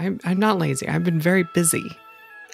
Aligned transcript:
I'm 0.00 0.18
I'm 0.24 0.38
not 0.38 0.58
lazy. 0.58 0.88
I've 0.88 1.04
been 1.04 1.20
very 1.20 1.42
busy. 1.42 1.94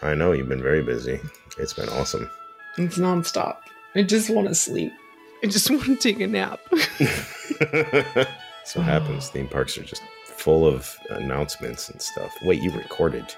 I 0.03 0.17
know 0.17 0.33
you've 0.33 0.49
been 0.49 0.65
very 0.65 0.83
busy. 0.83 1.21
It's 1.59 1.73
been 1.73 1.89
awesome. 1.91 2.29
It's 2.77 2.99
nonstop. 2.99 3.59
I 3.95 4.03
just 4.03 4.29
want 4.29 4.49
to 4.49 4.55
sleep. 4.55 4.93
I 5.45 5.47
just 5.47 5.71
want 5.71 5.85
to 5.85 5.95
take 5.95 6.19
a 6.19 6.27
nap. 6.27 6.59
so 8.65 8.81
happens. 8.81 9.29
Theme 9.29 9.47
parks 9.47 9.79
are 9.79 9.85
just 9.85 10.03
full 10.25 10.67
of 10.67 10.99
announcements 11.11 11.89
and 11.89 12.03
stuff. 12.03 12.35
Wait, 12.43 12.61
you 12.61 12.73
recorded? 12.73 13.33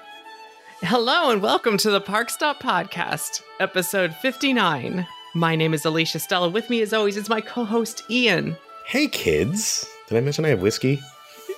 Hello 0.81 1.29
and 1.29 1.43
welcome 1.43 1.77
to 1.77 1.91
the 1.91 2.01
Park 2.01 2.31
Stop 2.31 2.63
Podcast, 2.63 3.43
episode 3.59 4.15
59. 4.15 5.05
My 5.35 5.55
name 5.55 5.75
is 5.75 5.85
Alicia 5.85 6.17
Stella. 6.17 6.49
With 6.49 6.67
me, 6.71 6.81
as 6.81 6.93
always, 6.93 7.15
is 7.15 7.29
my 7.29 7.41
co-host 7.41 8.09
Ian. 8.09 8.57
Hey, 8.87 9.07
kids! 9.07 9.87
Did 10.07 10.17
I 10.17 10.21
mention 10.21 10.45
I 10.45 10.49
have 10.49 10.63
whiskey? 10.63 10.99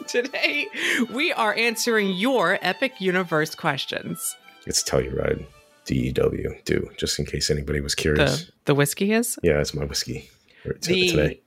Today, 0.07 0.67
we 1.13 1.31
are 1.33 1.53
answering 1.53 2.11
your 2.11 2.57
Epic 2.61 2.99
Universe 2.99 3.55
questions. 3.55 4.35
It's 4.65 4.83
Tullamore. 4.83 5.45
D-E-W. 5.85 6.55
Dew, 6.63 6.89
just 6.95 7.17
in 7.17 7.25
case 7.25 7.49
anybody 7.49 7.81
was 7.81 7.95
curious. 7.95 8.45
The 8.45 8.51
the 8.65 8.75
whiskey 8.75 9.13
is 9.13 9.39
yeah, 9.41 9.59
it's 9.59 9.73
my 9.73 9.83
whiskey 9.83 10.29
the 10.63 11.07
today. 11.09 11.41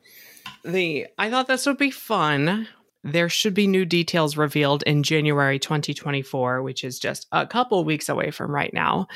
the. 0.65 1.07
I 1.17 1.31
thought 1.31 1.47
this 1.47 1.67
would 1.67 1.79
be 1.79 1.93
fun. 1.93 2.67
There 3.05 3.29
should 3.29 3.55
be 3.55 3.67
new 3.67 3.85
details 3.85 4.37
revealed 4.37 4.83
in 4.85 5.03
January 5.03 5.59
2024, 5.59 6.63
which 6.63 6.83
is 6.83 6.99
just 6.99 7.27
a 7.33 7.47
couple 7.47 7.85
weeks 7.85 8.09
away 8.09 8.31
from 8.31 8.51
right 8.51 8.75
now. 8.75 9.07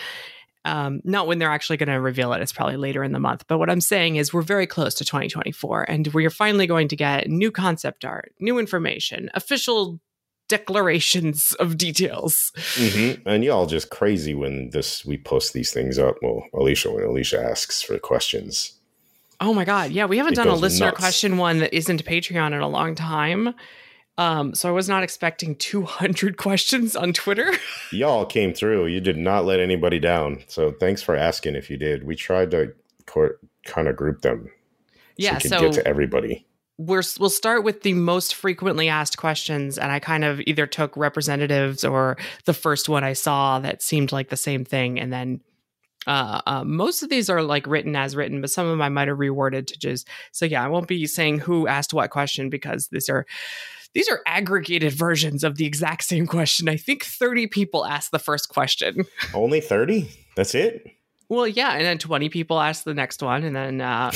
Um, 0.68 1.00
not 1.04 1.26
when 1.26 1.38
they're 1.38 1.50
actually 1.50 1.78
going 1.78 1.88
to 1.88 2.00
reveal 2.00 2.32
it. 2.34 2.42
It's 2.42 2.52
probably 2.52 2.76
later 2.76 3.02
in 3.02 3.12
the 3.12 3.18
month. 3.18 3.44
But 3.48 3.58
what 3.58 3.70
I'm 3.70 3.80
saying 3.80 4.16
is, 4.16 4.32
we're 4.32 4.42
very 4.42 4.66
close 4.66 4.94
to 4.96 5.04
2024, 5.04 5.82
and 5.90 6.06
we're 6.08 6.30
finally 6.30 6.66
going 6.66 6.88
to 6.88 6.96
get 6.96 7.28
new 7.28 7.50
concept 7.50 8.04
art, 8.04 8.32
new 8.38 8.58
information, 8.58 9.30
official 9.34 10.00
declarations 10.48 11.52
of 11.60 11.76
details. 11.78 12.52
hmm 12.74 13.12
And 13.26 13.44
y'all 13.44 13.66
just 13.66 13.90
crazy 13.90 14.34
when 14.34 14.70
this 14.70 15.04
we 15.04 15.16
post 15.18 15.52
these 15.52 15.72
things 15.72 15.98
up. 15.98 16.16
Well, 16.22 16.42
Alicia, 16.54 16.90
when 16.90 17.04
Alicia 17.04 17.40
asks 17.40 17.82
for 17.82 17.98
questions. 17.98 18.74
Oh 19.40 19.54
my 19.54 19.64
god, 19.64 19.92
yeah, 19.92 20.06
we 20.06 20.18
haven't 20.18 20.32
It 20.32 20.36
done 20.36 20.48
a 20.48 20.54
listener 20.54 20.86
nuts. 20.86 20.98
question 20.98 21.36
one 21.38 21.60
that 21.60 21.72
isn't 21.74 22.04
Patreon 22.04 22.48
in 22.48 22.60
a 22.60 22.68
long 22.68 22.94
time. 22.96 23.54
Um, 24.18 24.54
so 24.54 24.68
I 24.68 24.72
was 24.72 24.88
not 24.88 25.02
expecting 25.02 25.56
200 25.56 26.36
questions 26.36 26.94
on 26.94 27.14
Twitter. 27.14 27.52
Y'all 27.92 28.26
came 28.26 28.52
through. 28.52 28.86
You 28.86 29.00
did 29.00 29.16
not 29.16 29.46
let 29.46 29.60
anybody 29.60 29.98
down. 29.98 30.42
So 30.48 30.72
thanks 30.72 31.00
for 31.00 31.16
asking 31.16 31.54
if 31.54 31.70
you 31.70 31.78
did. 31.78 32.04
We 32.04 32.16
tried 32.16 32.50
to 32.50 32.74
court, 33.06 33.40
kind 33.64 33.88
of 33.88 33.96
group 33.96 34.20
them 34.20 34.50
yeah, 35.18 35.38
could 35.38 35.50
so 35.50 35.60
get 35.60 35.72
to 35.74 35.86
everybody. 35.86 36.46
we're 36.78 37.02
we'll 37.18 37.28
start 37.28 37.64
with 37.64 37.82
the 37.82 37.92
most 37.92 38.34
frequently 38.34 38.88
asked 38.88 39.18
questions, 39.18 39.76
and 39.76 39.92
I 39.92 39.98
kind 39.98 40.24
of 40.24 40.40
either 40.46 40.66
took 40.66 40.96
representatives 40.96 41.84
or 41.84 42.16
the 42.44 42.54
first 42.54 42.88
one 42.88 43.04
I 43.04 43.12
saw 43.12 43.58
that 43.58 43.82
seemed 43.82 44.12
like 44.12 44.30
the 44.30 44.36
same 44.36 44.64
thing, 44.64 44.98
and 44.98 45.12
then. 45.12 45.40
Uh, 46.06 46.40
uh, 46.46 46.64
most 46.64 47.02
of 47.02 47.10
these 47.10 47.28
are 47.28 47.42
like 47.42 47.66
written 47.66 47.94
as 47.94 48.16
written, 48.16 48.40
but 48.40 48.48
some 48.48 48.64
of 48.64 48.70
them 48.70 48.80
I 48.80 48.88
might 48.88 49.08
have 49.08 49.18
reworded 49.18 49.66
to 49.66 49.78
just 49.78 50.08
so 50.32 50.46
yeah. 50.46 50.64
I 50.64 50.68
won't 50.68 50.88
be 50.88 51.06
saying 51.06 51.40
who 51.40 51.66
asked 51.66 51.92
what 51.92 52.08
question 52.08 52.48
because 52.48 52.88
these 52.88 53.10
are 53.10 53.26
these 53.94 54.08
are 54.08 54.20
aggregated 54.26 54.92
versions 54.92 55.42
of 55.44 55.56
the 55.56 55.66
exact 55.66 56.04
same 56.04 56.26
question. 56.26 56.68
I 56.68 56.76
think 56.76 57.04
thirty 57.04 57.46
people 57.46 57.84
asked 57.86 58.10
the 58.12 58.18
first 58.18 58.48
question. 58.48 59.04
Only 59.34 59.60
30? 59.60 60.08
That's 60.36 60.54
it? 60.54 60.86
Well, 61.30 61.46
yeah, 61.46 61.72
and 61.72 61.82
then 61.84 61.98
20 61.98 62.30
people 62.30 62.58
asked 62.58 62.86
the 62.86 62.94
next 62.94 63.22
one, 63.22 63.44
and 63.44 63.54
then 63.54 63.80
uh 63.82 64.10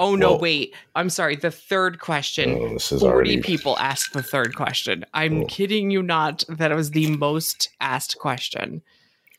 oh 0.00 0.16
no, 0.16 0.30
Well- 0.32 0.40
wait. 0.40 0.74
I'm 0.96 1.08
sorry, 1.08 1.36
the 1.36 1.52
third 1.52 2.00
question. 2.00 2.58
Oh, 2.60 2.72
this 2.72 2.90
is 2.90 3.00
40 3.00 3.12
already. 3.14 3.40
people 3.42 3.78
asked 3.78 4.12
the 4.12 4.24
third 4.24 4.56
question. 4.56 5.04
I'm 5.14 5.42
Oh. 5.42 5.46
kidding 5.46 5.92
you 5.92 6.02
not 6.02 6.42
that 6.48 6.72
it 6.72 6.74
was 6.74 6.90
the 6.90 7.08
most 7.16 7.68
asked 7.80 8.18
question. 8.18 8.82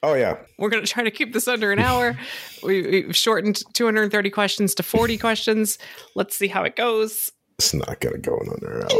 Oh, 0.01 0.13
yeah. 0.13 0.37
We're 0.57 0.69
going 0.69 0.83
to 0.85 0.89
try 0.91 1.03
to 1.03 1.11
keep 1.11 1.33
this 1.33 1.47
under 1.47 1.71
an 1.73 1.79
hour. 1.79 2.17
we, 2.63 2.81
we've 3.07 3.15
shortened 3.15 3.63
230 3.73 4.29
questions 4.29 4.73
to 4.75 4.83
40 4.83 5.17
questions. 5.17 5.77
Let's 6.15 6.37
see 6.37 6.47
how 6.47 6.63
it 6.63 6.75
goes. 6.77 7.32
It's 7.57 7.73
not 7.73 7.99
going 7.99 8.13
to 8.13 8.19
go 8.21 8.37
in 8.37 8.49
under 8.49 8.79
an 8.79 8.83
hour. 8.91 8.99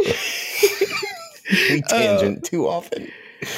we 1.69 1.81
tangent 1.81 2.43
too 2.43 2.67
often. 2.67 3.09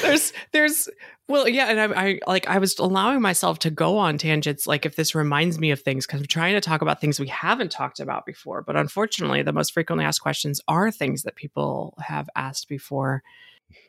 there's 0.01 0.33
there's 0.51 0.89
well 1.27 1.47
yeah 1.47 1.67
and 1.67 1.79
I, 1.93 2.05
I 2.07 2.19
like 2.25 2.47
i 2.47 2.57
was 2.57 2.77
allowing 2.79 3.21
myself 3.21 3.59
to 3.59 3.69
go 3.69 3.99
on 3.99 4.17
tangents 4.17 4.65
like 4.65 4.83
if 4.83 4.95
this 4.95 5.13
reminds 5.13 5.59
me 5.59 5.69
of 5.69 5.79
things 5.79 6.07
because 6.07 6.21
i'm 6.21 6.25
trying 6.27 6.55
to 6.55 6.61
talk 6.61 6.81
about 6.81 6.99
things 6.99 7.19
we 7.19 7.27
haven't 7.27 7.71
talked 7.71 7.99
about 7.99 8.25
before 8.25 8.63
but 8.63 8.75
unfortunately 8.75 9.43
the 9.43 9.53
most 9.53 9.73
frequently 9.73 10.03
asked 10.03 10.21
questions 10.21 10.59
are 10.67 10.89
things 10.89 11.21
that 11.21 11.35
people 11.35 11.93
have 11.99 12.27
asked 12.35 12.67
before 12.67 13.21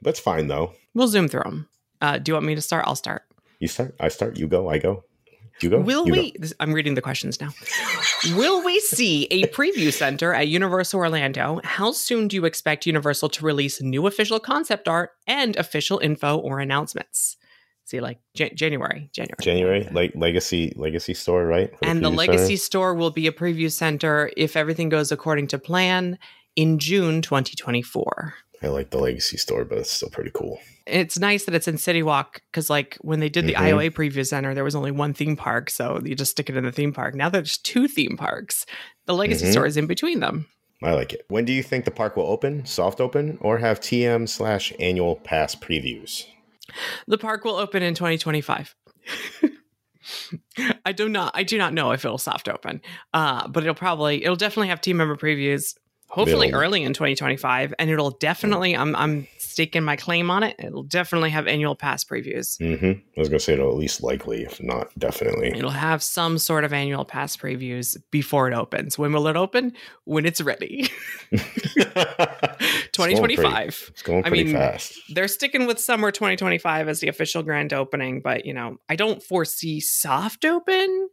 That's 0.02 0.20
fine, 0.20 0.48
though. 0.48 0.74
we'll 0.92 1.08
zoom 1.08 1.28
through 1.28 1.44
them 1.44 1.68
uh, 2.02 2.18
do 2.18 2.30
you 2.30 2.34
want 2.34 2.44
me 2.46 2.54
to 2.54 2.60
start 2.60 2.86
i'll 2.86 2.94
start 2.94 3.22
You 3.58 3.68
start. 3.68 3.94
I 3.98 4.08
start. 4.08 4.38
You 4.38 4.46
go. 4.48 4.68
I 4.68 4.76
go. 4.78 5.04
You 5.60 5.70
go. 5.70 5.80
will 5.80 6.06
you 6.06 6.12
we 6.12 6.34
this, 6.38 6.52
i'm 6.60 6.72
reading 6.72 6.94
the 6.94 7.02
questions 7.02 7.40
now 7.40 7.50
will 8.36 8.62
we 8.62 8.78
see 8.80 9.24
a 9.30 9.44
preview 9.48 9.92
center 9.92 10.34
at 10.34 10.48
universal 10.48 11.00
orlando 11.00 11.60
how 11.64 11.92
soon 11.92 12.28
do 12.28 12.36
you 12.36 12.44
expect 12.44 12.86
universal 12.86 13.28
to 13.30 13.44
release 13.44 13.80
new 13.80 14.06
official 14.06 14.38
concept 14.38 14.86
art 14.86 15.12
and 15.26 15.56
official 15.56 15.98
info 15.98 16.36
or 16.36 16.60
announcements 16.60 17.36
see 17.84 18.00
like 18.00 18.18
Jan- 18.34 18.54
january 18.54 19.08
january 19.12 19.36
January, 19.40 19.88
like 19.92 20.12
legacy, 20.14 20.72
legacy 20.76 21.14
store, 21.14 21.46
right? 21.46 21.70
For 21.78 21.86
and 21.86 22.04
the 22.04 22.10
legacy 22.10 22.56
center? 22.56 22.56
store 22.56 22.94
will 22.94 23.10
be 23.10 23.26
a 23.26 23.32
preview 23.32 23.70
center 23.70 24.30
if 24.36 24.56
everything 24.56 24.88
goes 24.88 25.10
according 25.12 25.46
to 25.48 25.58
plan 25.58 26.18
in 26.56 26.78
june 26.78 27.22
2024 27.22 28.34
I 28.62 28.68
like 28.68 28.90
the 28.90 28.98
legacy 28.98 29.36
store, 29.36 29.64
but 29.64 29.78
it's 29.78 29.90
still 29.90 30.08
pretty 30.08 30.30
cool. 30.32 30.58
It's 30.86 31.18
nice 31.18 31.44
that 31.44 31.54
it's 31.54 31.68
in 31.68 31.78
City 31.78 32.02
Walk 32.02 32.40
because, 32.50 32.70
like, 32.70 32.96
when 33.00 33.20
they 33.20 33.28
did 33.28 33.46
the 33.46 33.54
Mhm. 33.54 33.60
IOA 33.60 33.90
preview 33.90 34.26
center, 34.26 34.54
there 34.54 34.64
was 34.64 34.74
only 34.74 34.90
one 34.90 35.12
theme 35.14 35.36
park, 35.36 35.68
so 35.70 36.00
you 36.04 36.14
just 36.14 36.30
stick 36.32 36.48
it 36.48 36.56
in 36.56 36.64
the 36.64 36.72
theme 36.72 36.92
park. 36.92 37.14
Now 37.14 37.28
there's 37.28 37.58
two 37.58 37.88
theme 37.88 38.16
parks. 38.16 38.66
The 39.06 39.14
Legacy 39.14 39.46
Mhm. 39.46 39.52
store 39.52 39.66
is 39.66 39.76
in 39.76 39.86
between 39.86 40.20
them. 40.20 40.46
I 40.82 40.92
like 40.92 41.12
it. 41.12 41.24
When 41.28 41.44
do 41.44 41.52
you 41.52 41.62
think 41.62 41.84
the 41.86 41.90
park 41.90 42.16
will 42.16 42.26
open? 42.26 42.66
Soft 42.66 43.00
open 43.00 43.38
or 43.40 43.58
have 43.58 43.80
TM 43.80 44.26
slash 44.26 44.72
annual 44.78 45.16
pass 45.16 45.54
previews? 45.54 46.26
The 47.06 47.16
park 47.18 47.44
will 47.44 47.56
open 47.56 47.82
in 47.82 47.94
2025. 47.94 48.74
I 50.84 50.92
do 50.92 51.08
not. 51.08 51.32
I 51.34 51.42
do 51.42 51.58
not 51.58 51.72
know 51.72 51.90
if 51.92 52.04
it'll 52.04 52.18
soft 52.18 52.48
open, 52.48 52.80
uh, 53.12 53.48
but 53.48 53.62
it'll 53.64 53.74
probably. 53.74 54.22
It'll 54.22 54.36
definitely 54.36 54.68
have 54.68 54.80
team 54.80 54.96
member 54.98 55.16
previews. 55.16 55.74
Hopefully 56.08 56.52
early 56.52 56.82
in 56.82 56.92
2025, 56.94 57.74
and 57.78 57.90
it'll 57.90 58.12
definitely. 58.12 58.76
I'm 58.76 58.94
I'm 58.96 59.26
staking 59.38 59.82
my 59.82 59.96
claim 59.96 60.30
on 60.30 60.42
it. 60.44 60.54
It'll 60.58 60.82
definitely 60.84 61.30
have 61.30 61.46
annual 61.46 61.74
pass 61.74 62.04
previews. 62.04 62.56
Mm-hmm. 62.58 62.92
I 63.16 63.20
was 63.20 63.28
gonna 63.28 63.40
say 63.40 63.54
it'll 63.54 63.68
at 63.70 63.76
least 63.76 64.02
likely, 64.02 64.42
if 64.44 64.62
not 64.62 64.96
definitely. 64.98 65.48
It'll 65.48 65.70
have 65.70 66.02
some 66.02 66.38
sort 66.38 66.64
of 66.64 66.72
annual 66.72 67.04
pass 67.04 67.36
previews 67.36 67.96
before 68.10 68.48
it 68.48 68.54
opens. 68.54 68.98
When 68.98 69.12
will 69.12 69.26
it 69.28 69.36
open? 69.36 69.72
When 70.04 70.24
it's 70.26 70.40
ready. 70.40 70.88
2025. 72.92 73.90
It's 73.90 74.02
going 74.02 74.24
I 74.24 74.28
pretty 74.28 74.44
mean, 74.44 74.54
fast. 74.54 74.98
They're 75.14 75.28
sticking 75.28 75.66
with 75.66 75.78
summer 75.80 76.10
2025 76.10 76.88
as 76.88 77.00
the 77.00 77.08
official 77.08 77.42
grand 77.42 77.72
opening, 77.72 78.20
but 78.20 78.46
you 78.46 78.54
know, 78.54 78.78
I 78.88 78.96
don't 78.96 79.22
foresee 79.22 79.80
soft 79.80 80.44
open. 80.44 81.08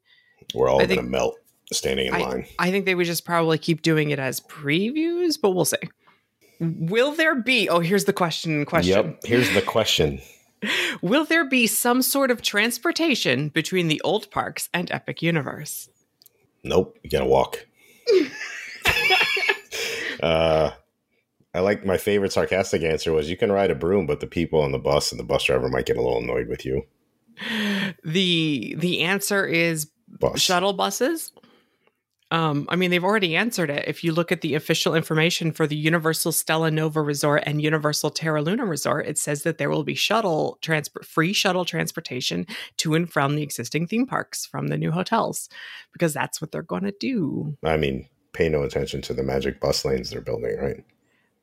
We're 0.54 0.70
all 0.70 0.78
I 0.80 0.84
gonna 0.86 0.96
think- 0.96 1.10
melt 1.10 1.38
standing 1.72 2.08
in 2.08 2.14
line. 2.20 2.46
I 2.60 2.72
think 2.72 2.86
they 2.86 2.96
would 2.96 3.06
just 3.06 3.26
probably 3.26 3.58
keep 3.58 3.82
doing 3.82 4.10
it 4.12 4.20
as 4.20 4.42
previews, 4.42 5.40
but 5.42 5.52
we'll 5.52 5.66
see. 5.66 5.78
Will 6.60 7.14
there 7.14 7.36
be? 7.36 7.68
Oh, 7.70 7.80
here's 7.80 8.06
the 8.06 8.14
question. 8.14 8.66
Question. 8.66 9.06
Yep. 9.06 9.24
Here's 9.26 9.54
the 9.54 9.62
question. 9.62 10.22
Will 11.02 11.26
there 11.26 11.44
be 11.44 11.68
some 11.68 12.02
sort 12.02 12.32
of 12.32 12.42
transportation 12.42 13.50
between 13.50 13.90
the 13.90 14.00
old 14.02 14.32
parks 14.32 14.70
and 14.74 14.90
Epic 14.92 15.22
Universe? 15.22 15.90
Nope. 16.64 16.98
You 17.04 17.10
gotta 17.10 17.26
walk. 17.26 17.66
uh, 20.24 20.72
I 21.54 21.60
like 21.60 21.86
my 21.86 21.98
favorite 21.98 22.32
sarcastic 22.32 22.82
answer 22.82 23.12
was 23.12 23.30
you 23.30 23.38
can 23.38 23.52
ride 23.52 23.72
a 23.72 23.76
broom, 23.76 24.08
but 24.08 24.20
the 24.22 24.28
people 24.28 24.62
on 24.62 24.72
the 24.72 24.80
bus 24.80 25.12
and 25.12 25.20
the 25.20 25.26
bus 25.26 25.44
driver 25.44 25.68
might 25.68 25.86
get 25.86 25.98
a 25.98 26.02
little 26.02 26.20
annoyed 26.20 26.48
with 26.48 26.66
you. 26.66 26.84
The 28.06 28.76
the 28.78 29.02
answer 29.02 29.46
is 29.46 29.90
Bus. 30.08 30.40
shuttle 30.40 30.74
buses. 30.74 31.32
Um, 32.34 32.66
I 32.68 32.76
mean, 32.76 32.90
they've 32.90 33.04
already 33.04 33.36
answered 33.36 33.70
it. 33.70 33.88
If 33.88 34.04
you 34.04 34.12
look 34.12 34.32
at 34.32 34.42
the 34.42 34.56
official 34.56 34.96
information 34.96 35.52
for 35.52 35.68
the 35.68 35.76
Universal 35.76 36.32
Stella 36.32 36.72
Nova 36.72 37.00
Resort 37.00 37.44
and 37.46 37.62
Universal 37.62 38.10
Terra 38.10 38.42
Luna 38.42 38.66
Resort, 38.66 39.06
it 39.06 39.20
says 39.20 39.44
that 39.44 39.60
there 39.60 39.70
will 39.70 39.84
be 39.84 39.94
shuttle 39.94 40.58
transport, 40.60 41.06
free 41.06 41.32
shuttle 41.32 41.64
transportation 41.64 42.48
to 42.78 42.96
and 42.96 43.08
from 43.08 43.36
the 43.36 43.44
existing 43.44 43.86
theme 43.86 44.08
parks 44.08 44.48
from 44.48 44.70
the 44.70 44.80
new 44.80 44.90
hotels, 44.90 45.48
because 45.92 46.12
that's 46.12 46.42
what 46.42 46.52
they're 46.52 46.64
going 46.64 46.82
to 46.82 46.96
do. 47.00 47.56
I 47.64 47.78
mean, 47.78 48.10
pay 48.34 48.50
no 48.50 48.64
attention 48.64 49.04
to 49.04 49.14
the 49.14 49.22
magic 49.22 49.62
bus 49.62 49.86
lanes 49.86 50.10
they're 50.10 50.20
building, 50.20 50.58
right? 50.58 50.84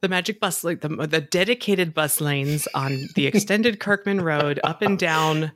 The 0.01 0.09
magic 0.09 0.41
bus, 0.41 0.65
like 0.65 0.81
the 0.81 0.89
the 0.89 1.21
dedicated 1.21 1.95
bus 1.95 2.21
lanes 2.21 2.67
on 2.75 2.99
the 3.15 3.29
extended 3.29 3.79
Kirkman 3.79 4.23
Road, 4.23 4.59
up 4.65 4.83
and 4.83 4.99
down, 4.99 5.53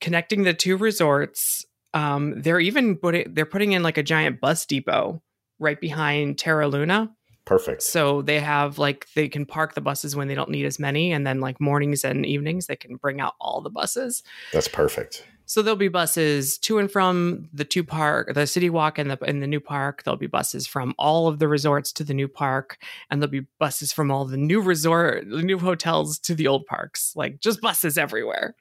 connecting 0.00 0.44
the 0.44 0.54
two 0.54 0.78
resorts. 0.78 1.66
Um, 1.94 2.40
they're 2.40 2.60
even 2.60 2.96
putting 2.96 3.34
they're 3.34 3.46
putting 3.46 3.72
in 3.72 3.82
like 3.82 3.98
a 3.98 4.02
giant 4.02 4.40
bus 4.40 4.64
depot 4.66 5.22
right 5.58 5.80
behind 5.80 6.38
Terra 6.38 6.68
Luna. 6.68 7.10
Perfect. 7.44 7.82
So 7.82 8.22
they 8.22 8.38
have 8.38 8.78
like 8.78 9.06
they 9.14 9.28
can 9.28 9.44
park 9.44 9.74
the 9.74 9.80
buses 9.80 10.14
when 10.14 10.28
they 10.28 10.34
don't 10.34 10.50
need 10.50 10.64
as 10.64 10.78
many, 10.78 11.12
and 11.12 11.26
then 11.26 11.40
like 11.40 11.60
mornings 11.60 12.04
and 12.04 12.24
evenings 12.24 12.66
they 12.66 12.76
can 12.76 12.96
bring 12.96 13.20
out 13.20 13.34
all 13.40 13.60
the 13.60 13.70
buses. 13.70 14.22
That's 14.52 14.68
perfect. 14.68 15.26
So 15.52 15.60
there'll 15.60 15.76
be 15.76 15.88
buses 15.88 16.56
to 16.60 16.78
and 16.78 16.90
from 16.90 17.46
the 17.52 17.66
two 17.66 17.84
park, 17.84 18.32
the 18.32 18.46
city 18.46 18.70
walk 18.70 18.96
and 18.98 19.10
the 19.10 19.18
in 19.28 19.40
the 19.40 19.46
new 19.46 19.60
park. 19.60 20.02
There'll 20.02 20.16
be 20.16 20.26
buses 20.26 20.66
from 20.66 20.94
all 20.98 21.28
of 21.28 21.40
the 21.40 21.46
resorts 21.46 21.92
to 21.92 22.04
the 22.04 22.14
new 22.14 22.26
park, 22.26 22.78
and 23.10 23.20
there'll 23.20 23.30
be 23.30 23.46
buses 23.58 23.92
from 23.92 24.10
all 24.10 24.24
the 24.24 24.38
new 24.38 24.62
resort, 24.62 25.28
the 25.28 25.42
new 25.42 25.58
hotels 25.58 26.18
to 26.20 26.34
the 26.34 26.46
old 26.46 26.64
parks. 26.64 27.12
Like 27.14 27.38
just 27.40 27.60
buses 27.60 27.98
everywhere. 27.98 28.54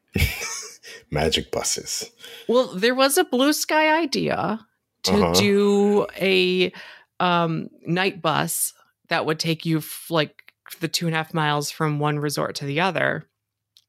Magic 1.12 1.50
buses. 1.50 2.12
Well, 2.50 2.68
there 2.76 2.94
was 2.94 3.18
a 3.18 3.24
blue 3.24 3.54
sky 3.54 3.98
idea 4.02 4.60
to 5.04 5.14
Uh-huh. 5.14 5.34
do 5.40 6.08
a 6.20 6.74
um, 7.22 7.70
night 7.88 8.22
bus 8.22 8.74
that 9.08 9.26
would 9.26 9.40
take 9.40 9.66
you 9.66 9.78
f- 9.78 10.08
like 10.10 10.52
the 10.82 10.90
two 10.90 11.06
and 11.06 11.16
a 11.16 11.20
half 11.20 11.34
miles 11.34 11.72
from 11.72 12.00
one 12.00 12.20
resort 12.20 12.56
to 12.56 12.66
the 12.66 12.82
other. 12.82 13.30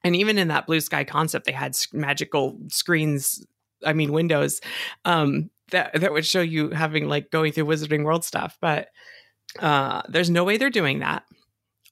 And 0.04 0.16
even 0.16 0.38
in 0.38 0.49
that 0.49 0.66
blue 0.66 0.81
sky 0.81 1.04
concept, 1.04 1.46
they 1.46 1.52
had 1.52 1.76
magical 1.93 2.58
screens, 2.69 3.44
I 3.84 3.93
mean, 3.93 4.12
windows 4.12 4.60
um, 5.04 5.50
that, 5.70 6.00
that 6.00 6.12
would 6.12 6.26
show 6.26 6.40
you 6.40 6.70
having 6.70 7.08
like 7.08 7.31
going 7.31 7.52
through 7.52 7.66
Wizarding 7.66 8.04
World 8.04 8.25
stuff. 8.25 8.58
But 8.60 8.88
uh, 9.58 10.02
there's 10.08 10.31
no 10.31 10.44
way 10.44 10.56
they're 10.56 10.70
doing 10.70 11.00
that. 11.00 11.25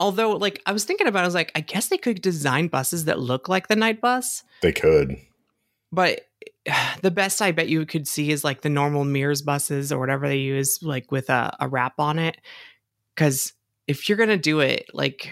Although, 0.01 0.33
like, 0.33 0.63
I 0.65 0.73
was 0.73 0.85
thinking 0.85 1.07
about, 1.07 1.21
it, 1.21 1.23
I 1.25 1.27
was 1.27 1.35
like, 1.35 1.53
I 1.55 1.61
guess 1.61 1.89
they 1.89 1.99
could 1.99 2.23
design 2.23 2.69
buses 2.69 3.05
that 3.05 3.19
look 3.19 3.49
like 3.49 3.69
the 3.69 3.77
night 3.77 4.01
bus 4.01 4.43
They 4.63 4.73
could. 4.73 5.17
but 5.93 6.23
the 7.03 7.11
best 7.11 7.43
I 7.43 7.53
bet 7.53 7.69
you 7.69 7.85
could 7.87 8.09
see 8.09 8.31
is 8.31 8.45
like 8.45 8.63
the 8.63 8.71
normal 8.71 9.05
Mears 9.05 9.43
buses 9.43 9.93
or 9.93 9.99
whatever 9.99 10.29
they 10.29 10.39
use, 10.39 10.83
like 10.83 11.13
with 11.13 11.31
a, 11.31 11.55
a 11.61 11.69
wrap 11.69 11.99
on 11.99 12.19
it. 12.19 12.39
Because 13.15 13.53
if 13.87 14.09
you're 14.09 14.19
gonna 14.19 14.39
do 14.39 14.61
it, 14.61 14.87
like 14.95 15.31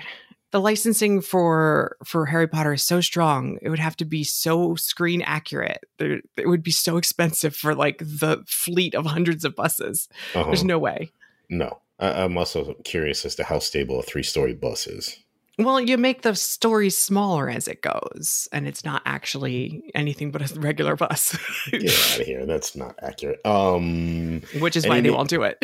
the 0.51 0.61
licensing 0.61 1.21
for 1.21 1.97
for 2.05 2.27
Harry 2.27 2.47
Potter 2.49 2.73
is 2.73 2.83
so 2.83 3.01
strong, 3.01 3.59
it 3.63 3.69
would 3.69 3.79
have 3.79 3.97
to 3.97 4.05
be 4.05 4.25
so 4.25 4.75
screen 4.77 5.23
accurate. 5.23 5.85
There, 5.99 6.21
it 6.37 6.49
would 6.49 6.63
be 6.63 6.71
so 6.71 6.97
expensive 6.97 7.55
for 7.55 7.75
like 7.75 7.99
the 7.99 8.43
fleet 8.47 8.95
of 8.95 9.07
hundreds 9.07 9.45
of 9.45 9.55
buses. 9.55 10.09
Uh-huh. 10.35 10.45
There's 10.45 10.65
no 10.65 10.79
way. 10.79 11.11
No. 11.51 11.81
I- 11.99 12.23
I'm 12.23 12.39
also 12.39 12.75
curious 12.85 13.25
as 13.25 13.35
to 13.37 13.45
how 13.45 13.59
stable 13.59 13.99
a 14.01 14.03
three 14.03 14.23
story 14.23 14.55
bus 14.55 14.87
is. 14.87 15.19
Well, 15.59 15.81
you 15.81 15.99
make 15.99 16.23
the 16.23 16.37
story 16.37 16.89
smaller 16.89 17.51
as 17.51 17.67
it 17.67 17.83
goes, 17.83 18.49
and 18.53 18.69
it's 18.69 18.85
not 18.85 19.03
actually 19.05 19.91
anything 19.93 20.31
but 20.31 20.49
a 20.49 20.61
regular 20.61 20.95
bus, 20.95 21.37
Get 21.71 21.83
out 21.83 22.21
of 22.21 22.27
here. 22.27 22.47
That's 22.47 22.77
not 22.77 22.95
accurate. 23.03 23.45
Um, 23.45 24.43
which 24.61 24.77
is 24.77 24.87
why 24.87 25.01
they 25.01 25.11
won't 25.11 25.29
do 25.29 25.43
it. 25.43 25.59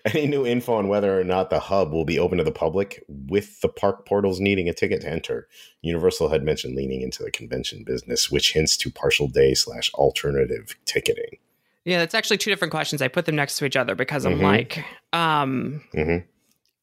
any 0.06 0.26
new 0.26 0.46
info 0.46 0.74
on 0.74 0.88
whether 0.88 1.18
or 1.20 1.24
not 1.24 1.50
the 1.50 1.60
hub 1.60 1.92
will 1.92 2.06
be 2.06 2.18
open 2.18 2.38
to 2.38 2.44
the 2.44 2.50
public 2.52 3.04
with 3.08 3.60
the 3.60 3.68
park 3.68 4.06
portals 4.06 4.40
needing 4.40 4.68
a 4.68 4.72
ticket 4.72 5.02
to 5.02 5.10
enter? 5.10 5.46
Universal 5.82 6.30
had 6.30 6.42
mentioned 6.42 6.74
leaning 6.74 7.02
into 7.02 7.22
the 7.22 7.30
convention 7.30 7.84
business, 7.84 8.30
which 8.30 8.54
hints 8.54 8.78
to 8.78 8.90
partial 8.90 9.28
day 9.28 9.52
slash 9.52 9.92
alternative 9.94 10.74
ticketing. 10.86 11.36
Yeah, 11.84 12.00
it's 12.00 12.14
actually 12.14 12.38
two 12.38 12.50
different 12.50 12.70
questions. 12.70 13.02
I 13.02 13.08
put 13.08 13.26
them 13.26 13.36
next 13.36 13.58
to 13.58 13.66
each 13.66 13.76
other 13.76 13.94
because 13.94 14.24
I'm 14.24 14.38
Mhm. 14.38 14.42
like, 14.42 14.84
um, 15.12 15.82
hmm 15.92 16.16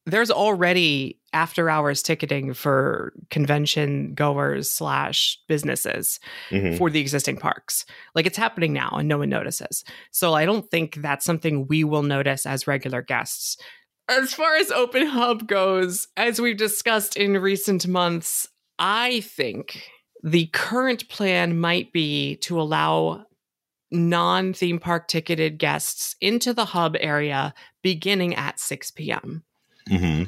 there's 0.05 0.31
already 0.31 1.19
after 1.33 1.69
hours 1.69 2.01
ticketing 2.01 2.53
for 2.53 3.13
convention 3.29 4.13
goers 4.13 4.69
slash 4.69 5.39
businesses 5.47 6.19
hmm 6.49 6.75
for 6.77 6.89
the 6.89 6.99
existing 6.99 7.37
parks. 7.37 7.85
Like 8.15 8.25
it's 8.25 8.37
happening 8.37 8.73
now 8.73 8.91
and 8.91 9.07
no 9.07 9.19
one 9.19 9.29
notices. 9.29 9.83
So 10.11 10.33
I 10.33 10.45
don't 10.45 10.69
think 10.69 10.95
that's 10.95 11.25
something 11.25 11.67
we 11.67 11.83
will 11.83 12.03
notice 12.03 12.45
as 12.45 12.65
regular 12.67 13.01
guests. 13.01 13.57
As 14.07 14.33
far 14.33 14.55
as 14.55 14.71
Open 14.71 15.05
Hub 15.05 15.47
goes, 15.47 16.07
as 16.17 16.39
we've 16.41 16.57
discussed 16.57 17.17
in 17.17 17.37
recent 17.37 17.87
months, 17.87 18.47
I 18.79 19.21
think 19.21 19.89
the 20.23 20.47
current 20.47 21.07
plan 21.09 21.59
might 21.59 21.93
be 21.93 22.37
to 22.37 22.59
allow 22.59 23.25
non 23.91 24.53
theme 24.53 24.79
park 24.79 25.07
ticketed 25.07 25.57
guests 25.57 26.15
into 26.21 26.53
the 26.53 26.65
hub 26.65 26.95
area 26.99 27.53
beginning 27.83 28.35
at 28.35 28.59
6 28.59 28.91
p.m. 28.91 29.43
hmm 29.87 30.23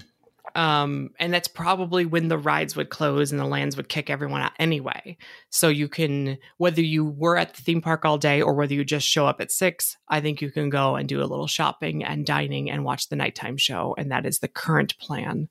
Um, 0.55 1.09
and 1.19 1.33
that's 1.33 1.47
probably 1.47 2.05
when 2.05 2.27
the 2.27 2.37
rides 2.37 2.75
would 2.75 2.89
close 2.89 3.31
and 3.31 3.39
the 3.39 3.45
lands 3.45 3.75
would 3.75 3.89
kick 3.89 4.09
everyone 4.09 4.41
out 4.41 4.51
anyway. 4.59 5.17
So 5.49 5.67
you 5.67 5.87
can, 5.87 6.37
whether 6.57 6.81
you 6.81 7.05
were 7.05 7.37
at 7.37 7.55
the 7.55 7.61
theme 7.63 7.81
park 7.81 8.05
all 8.05 8.19
day 8.19 8.41
or 8.41 8.53
whether 8.53 8.73
you 8.73 8.85
just 8.85 9.07
show 9.07 9.25
up 9.25 9.41
at 9.41 9.51
six, 9.51 9.97
I 10.09 10.21
think 10.21 10.41
you 10.41 10.51
can 10.51 10.69
go 10.69 10.95
and 10.95 11.09
do 11.09 11.21
a 11.21 11.25
little 11.25 11.47
shopping 11.47 12.03
and 12.03 12.25
dining 12.25 12.69
and 12.69 12.85
watch 12.85 13.09
the 13.09 13.15
nighttime 13.15 13.57
show. 13.57 13.95
And 13.97 14.11
that 14.11 14.25
is 14.27 14.39
the 14.39 14.47
current 14.47 14.97
plan. 14.99 15.49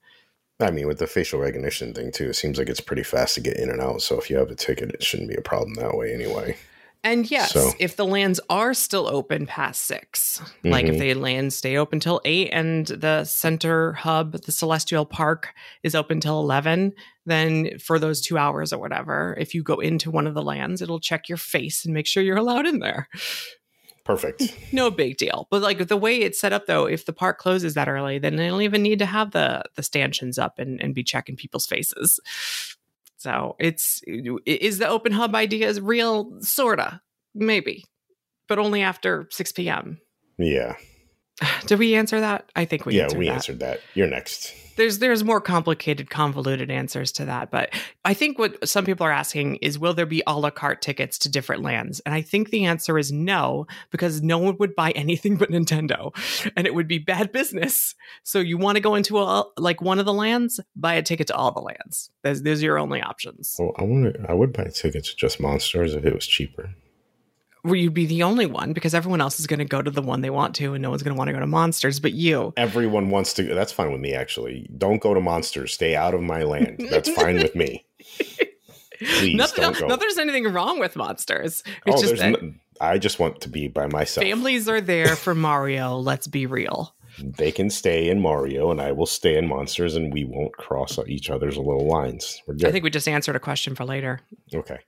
I 0.61 0.71
mean, 0.71 0.87
with 0.87 0.99
the 0.99 1.09
facial 1.09 1.41
recognition 1.41 1.93
thing 1.93 2.13
too, 2.13 2.29
it 2.29 2.35
seems 2.35 2.57
like 2.57 2.69
it's 2.69 2.81
pretty 2.81 3.03
fast 3.03 3.35
to 3.35 3.41
get 3.41 3.57
in 3.57 3.71
and 3.71 3.81
out. 3.81 4.03
So 4.03 4.19
if 4.19 4.31
you 4.31 4.37
have 4.37 4.51
a 4.51 4.55
ticket, 4.55 4.93
it 4.93 5.03
shouldn't 5.03 5.31
be 5.31 5.35
a 5.35 5.43
problem 5.43 5.75
that 5.75 5.97
way 5.97 6.15
anyway. 6.15 6.57
And 7.05 7.29
yes, 7.31 7.53
So- 7.53 7.73
if 7.81 7.97
the 7.97 8.05
lands 8.05 8.39
are 8.49 8.73
still 8.75 9.09
open 9.09 9.47
past 9.47 9.83
six, 9.83 10.41
like 10.63 10.87
if 10.87 10.95
Mhm. 10.95 11.01
the 11.01 11.15
lands 11.15 11.57
stay 11.57 11.77
open 11.77 11.99
till 11.99 12.21
eight 12.25 12.51
and 12.53 12.87
the 12.87 13.25
center 13.25 13.93
hub, 13.95 14.33
the 14.43 14.53
Celestial 14.53 15.05
Park, 15.05 15.53
is 15.83 15.95
open 15.97 16.21
till 16.21 16.39
11, 16.39 16.93
then 17.27 17.79
for 17.81 17.99
those 17.99 18.21
two 18.21 18.39
hours 18.39 18.73
or 18.73 18.79
whatever, 18.79 19.37
if 19.41 19.53
you 19.53 19.65
go 19.65 19.81
into 19.81 20.11
one 20.13 20.29
of 20.29 20.35
the 20.35 20.43
lands, 20.43 20.81
it'll 20.81 21.01
check 21.01 21.29
your 21.29 21.39
face 21.39 21.85
and 21.85 21.93
make 21.93 22.07
sure 22.07 22.23
you're 22.23 22.37
allowed 22.37 22.67
in 22.67 22.79
there. 22.79 23.09
Perfect. 24.05 24.43
No 24.73 24.91
big 24.91 25.17
deal. 25.17 25.47
But 25.51 25.61
like 25.63 25.87
the 25.89 25.97
way 25.97 26.17
it's 26.21 26.41
set 26.41 26.53
up 26.53 26.67
though, 26.67 26.87
if 26.87 27.05
the 27.05 27.13
park 27.13 27.39
closes 27.39 27.75
that 27.75 27.89
early, 27.89 28.19
then 28.19 28.37
they 28.37 28.49
don't 28.49 28.63
even 28.63 28.83
need 28.83 28.99
to 29.01 29.07
have 29.07 29.33
the 29.33 29.63
the 29.77 29.83
stanchions 29.83 30.39
up 30.39 30.59
and, 30.59 30.81
and 30.81 30.95
be 30.95 31.03
checking 31.05 31.37
people's 31.37 31.67
faces. 31.67 32.19
So 33.23 33.55
it's 33.61 34.01
is 34.45 34.79
the 34.79 34.89
open 34.89 35.13
hub 35.13 35.37
idea 35.37 35.69
real, 35.81 36.33
sorta, 36.41 37.01
maybe, 37.37 37.85
but 38.49 38.59
only 38.59 38.83
after 38.83 39.29
six 39.31 39.53
p.m. 39.53 40.01
Yeah. 40.39 40.75
Did 41.67 41.79
we 41.79 41.95
answer 41.95 42.19
that? 42.19 42.51
I 42.57 42.65
think 42.65 42.85
we 42.85 42.97
yeah, 42.97 43.05
answered 43.05 43.19
we 43.19 43.27
that. 43.27 43.35
answered 43.35 43.61
that. 43.61 43.81
You're 43.95 44.09
next. 44.09 44.53
There's 44.77 44.99
there's 44.99 45.25
more 45.25 45.41
complicated, 45.41 46.11
convoluted 46.11 46.71
answers 46.71 47.13
to 47.13 47.25
that, 47.27 47.51
but 47.51 47.71
I 48.05 48.15
think 48.15 48.39
what 48.39 48.69
some 48.69 48.85
people 48.85 49.07
are 49.07 49.13
asking 49.13 49.57
is, 49.57 49.79
will 49.79 49.95
there 49.95 50.07
be 50.07 50.23
a 50.27 50.39
la 50.39 50.51
carte 50.51 50.83
tickets 50.83 51.19
to 51.19 51.29
different 51.29 51.63
lands? 51.63 52.01
And 52.01 52.15
I 52.15 52.23
think 52.23 52.51
the 52.51 52.65
answer 52.65 52.99
is 52.99 53.13
no, 53.13 53.67
because 53.91 54.23
no 54.23 54.39
one 54.39 54.57
would 54.59 54.75
buy 54.75 54.91
anything 54.97 55.37
but 55.37 55.51
Nintendo, 55.51 56.13
and 56.57 56.67
it 56.67 56.75
would 56.75 56.89
be 56.89 56.99
bad 56.99 57.33
business. 57.33 57.95
So 58.23 58.39
you 58.39 58.59
want 58.59 58.77
to 58.77 58.83
go 58.83 58.95
into 58.95 59.19
a 59.19 59.45
like 59.57 59.81
one 59.81 59.99
of 59.99 60.07
the 60.07 60.13
lands, 60.13 60.61
buy 60.75 60.95
a 60.95 61.03
ticket 61.03 61.27
to 61.29 61.37
all 61.37 61.53
the 61.53 61.61
lands. 61.61 62.11
Those, 62.23 62.63
are 62.63 62.67
your 62.67 62.79
only 62.79 63.03
options. 63.03 63.57
Well, 63.59 63.73
I 63.77 63.85
want 63.85 64.17
I 64.29 64.35
would 64.35 64.53
buy 64.53 64.65
tickets 64.65 65.11
to 65.11 65.17
just 65.17 65.41
monsters 65.41 65.95
if 65.95 66.05
it 66.05 66.15
was 66.15 66.27
cheaper. 66.27 66.75
Where 67.63 67.77
you'd 67.77 67.95
be 67.95 68.07
the 68.07 68.25
only 68.25 68.47
one 68.47 68.73
because 68.73 68.93
everyone 68.93 69.21
else 69.21 69.39
is 69.39 69.47
going 69.47 69.61
to 69.61 69.65
go 69.65 69.81
to 69.81 69.91
the 69.91 70.03
one 70.03 70.21
they 70.21 70.31
want 70.31 70.57
to, 70.57 70.75
and 70.75 70.83
no 70.83 70.91
one's 70.91 71.03
going 71.05 71.15
to 71.15 71.19
want 71.19 71.29
to 71.29 71.33
go 71.33 71.39
to 71.39 71.47
Monsters, 71.47 72.01
but 72.01 72.13
you. 72.13 72.53
Everyone 72.57 73.11
wants 73.11 73.33
to. 73.35 73.43
That's 73.55 73.71
fine 73.71 73.93
with 73.93 74.01
me, 74.01 74.15
actually. 74.15 74.69
Don't 74.77 75.01
go 75.01 75.15
to 75.15 75.21
monsters. 75.21 75.73
Stay 75.73 75.95
out 75.95 76.13
of 76.15 76.23
my 76.23 76.43
land. 76.43 76.85
That's 76.91 77.11
fine 77.11 77.37
with 77.37 77.55
me. 77.55 77.85
Please 78.99 79.37
Not, 79.37 79.55
don't 79.55 79.77
go. 79.77 79.87
not 79.89 80.01
there's 80.01 80.19
anything 80.19 80.53
wrong 80.53 80.79
with 80.79 80.97
Monsters. 80.97 81.63
It's 81.87 81.97
oh, 81.97 82.01
just 82.03 82.17
that 82.19 82.41
No, 82.43 82.55
I 82.81 82.99
just 82.99 83.19
want 83.19 83.41
to 83.41 83.49
be 83.49 83.69
by 83.69 83.87
myself. 83.87 84.25
families 84.25 84.69
are 84.69 84.81
there 84.81 85.17
for 85.17 85.35
Mario. 85.35 85.97
Let's 85.99 86.27
be 86.27 86.47
real. 86.47 86.95
They 87.19 87.53
can 87.53 87.69
stay 87.69 88.09
in 88.09 88.21
Mario, 88.21 88.71
and 88.71 88.81
I 88.81 88.93
will 88.93 89.07
stay 89.07 89.37
in 89.37 89.47
monsters, 89.47 89.97
and 89.97 90.13
we 90.13 90.25
won't 90.25 90.57
cross 90.57 90.99
each 91.07 91.31
other's 91.31 91.57
little 91.59 91.87
lines. 91.87 92.41
We're 92.47 92.55
good. 92.55 92.67
I 92.67 92.73
think 92.73 92.85
we 92.85 92.91
just 92.91 93.09
answered 93.09 93.37
a 93.37 93.41
question 93.41 93.75
for 93.75 93.85
later. 93.85 94.21
okay. 94.55 94.79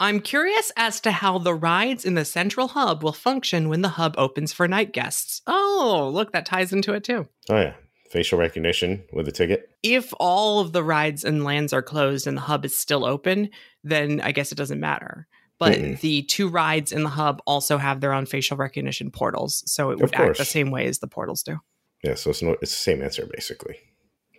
I'm 0.00 0.20
curious 0.20 0.72
as 0.76 1.00
to 1.00 1.12
how 1.12 1.38
the 1.38 1.54
rides 1.54 2.04
in 2.04 2.14
the 2.14 2.24
central 2.24 2.68
hub 2.68 3.02
will 3.02 3.12
function 3.12 3.68
when 3.68 3.82
the 3.82 3.90
hub 3.90 4.14
opens 4.18 4.52
for 4.52 4.68
night 4.68 4.92
guests. 4.92 5.42
Oh, 5.46 6.10
look, 6.12 6.32
that 6.32 6.46
ties 6.46 6.72
into 6.72 6.94
it 6.94 7.04
too. 7.04 7.28
Oh 7.48 7.60
yeah, 7.60 7.74
facial 8.10 8.38
recognition 8.38 9.04
with 9.12 9.28
a 9.28 9.32
ticket. 9.32 9.70
If 9.82 10.12
all 10.18 10.60
of 10.60 10.72
the 10.72 10.84
rides 10.84 11.24
and 11.24 11.44
lands 11.44 11.72
are 11.72 11.82
closed 11.82 12.26
and 12.26 12.36
the 12.36 12.42
hub 12.42 12.64
is 12.64 12.76
still 12.76 13.04
open, 13.04 13.50
then 13.82 14.20
I 14.20 14.32
guess 14.32 14.52
it 14.52 14.58
doesn't 14.58 14.80
matter. 14.80 15.26
But 15.58 15.78
Mm-mm. 15.78 16.00
the 16.00 16.22
two 16.22 16.48
rides 16.48 16.90
in 16.90 17.04
the 17.04 17.08
hub 17.08 17.40
also 17.46 17.78
have 17.78 18.00
their 18.00 18.12
own 18.12 18.26
facial 18.26 18.56
recognition 18.56 19.10
portals, 19.10 19.62
so 19.70 19.90
it 19.90 19.98
would 20.00 20.14
act 20.14 20.38
the 20.38 20.44
same 20.44 20.70
way 20.70 20.86
as 20.86 20.98
the 20.98 21.06
portals 21.06 21.42
do. 21.42 21.58
Yeah, 22.02 22.14
so 22.14 22.30
it's 22.30 22.42
no, 22.42 22.56
it's 22.60 22.72
the 22.72 22.82
same 22.82 23.00
answer 23.00 23.26
basically, 23.26 23.76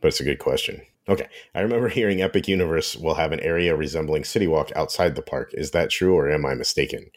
but 0.02 0.10
it's 0.10 0.20
a 0.20 0.26
good 0.26 0.40
question. 0.40 0.82
Okay, 1.08 1.28
I 1.54 1.62
remember 1.62 1.90
hearing 1.90 2.22
Epic 2.22 2.48
Universe 2.48 2.96
will 2.96 3.16
have 3.16 3.32
an 3.34 3.42
area 3.42 3.76
resembling 3.76 4.24
City 4.24 4.48
Walk 4.48 4.72
outside 4.76 5.16
the 5.16 5.22
park. 5.22 5.52
Is 5.54 5.72
that 5.72 5.90
true, 5.90 6.16
or 6.16 6.32
am 6.32 6.46
I 6.46 6.54
mistaken? 6.54 7.12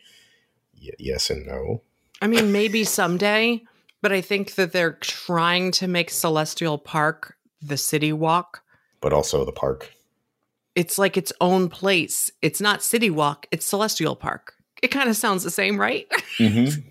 Y- 0.74 0.90
yes 0.98 1.30
and 1.30 1.46
no. 1.46 1.82
I 2.20 2.26
mean, 2.26 2.50
maybe 2.50 2.82
someday, 2.82 3.62
but 4.02 4.12
I 4.12 4.20
think 4.20 4.54
that 4.56 4.72
they're 4.72 4.98
trying 5.00 5.70
to 5.72 5.86
make 5.86 6.10
Celestial 6.10 6.78
Park 6.78 7.36
the 7.62 7.76
city 7.76 8.12
walk. 8.12 8.62
But 9.00 9.12
also 9.12 9.44
the 9.44 9.52
park. 9.52 9.92
It's 10.74 10.98
like 10.98 11.16
its 11.16 11.32
own 11.40 11.68
place. 11.68 12.30
It's 12.42 12.60
not 12.60 12.82
City 12.82 13.08
Walk, 13.08 13.46
it's 13.50 13.66
Celestial 13.66 14.16
Park. 14.16 14.54
It 14.82 14.88
kind 14.88 15.08
of 15.08 15.16
sounds 15.16 15.42
the 15.42 15.50
same, 15.50 15.80
right? 15.80 16.06
Mm-hmm. 16.38 16.88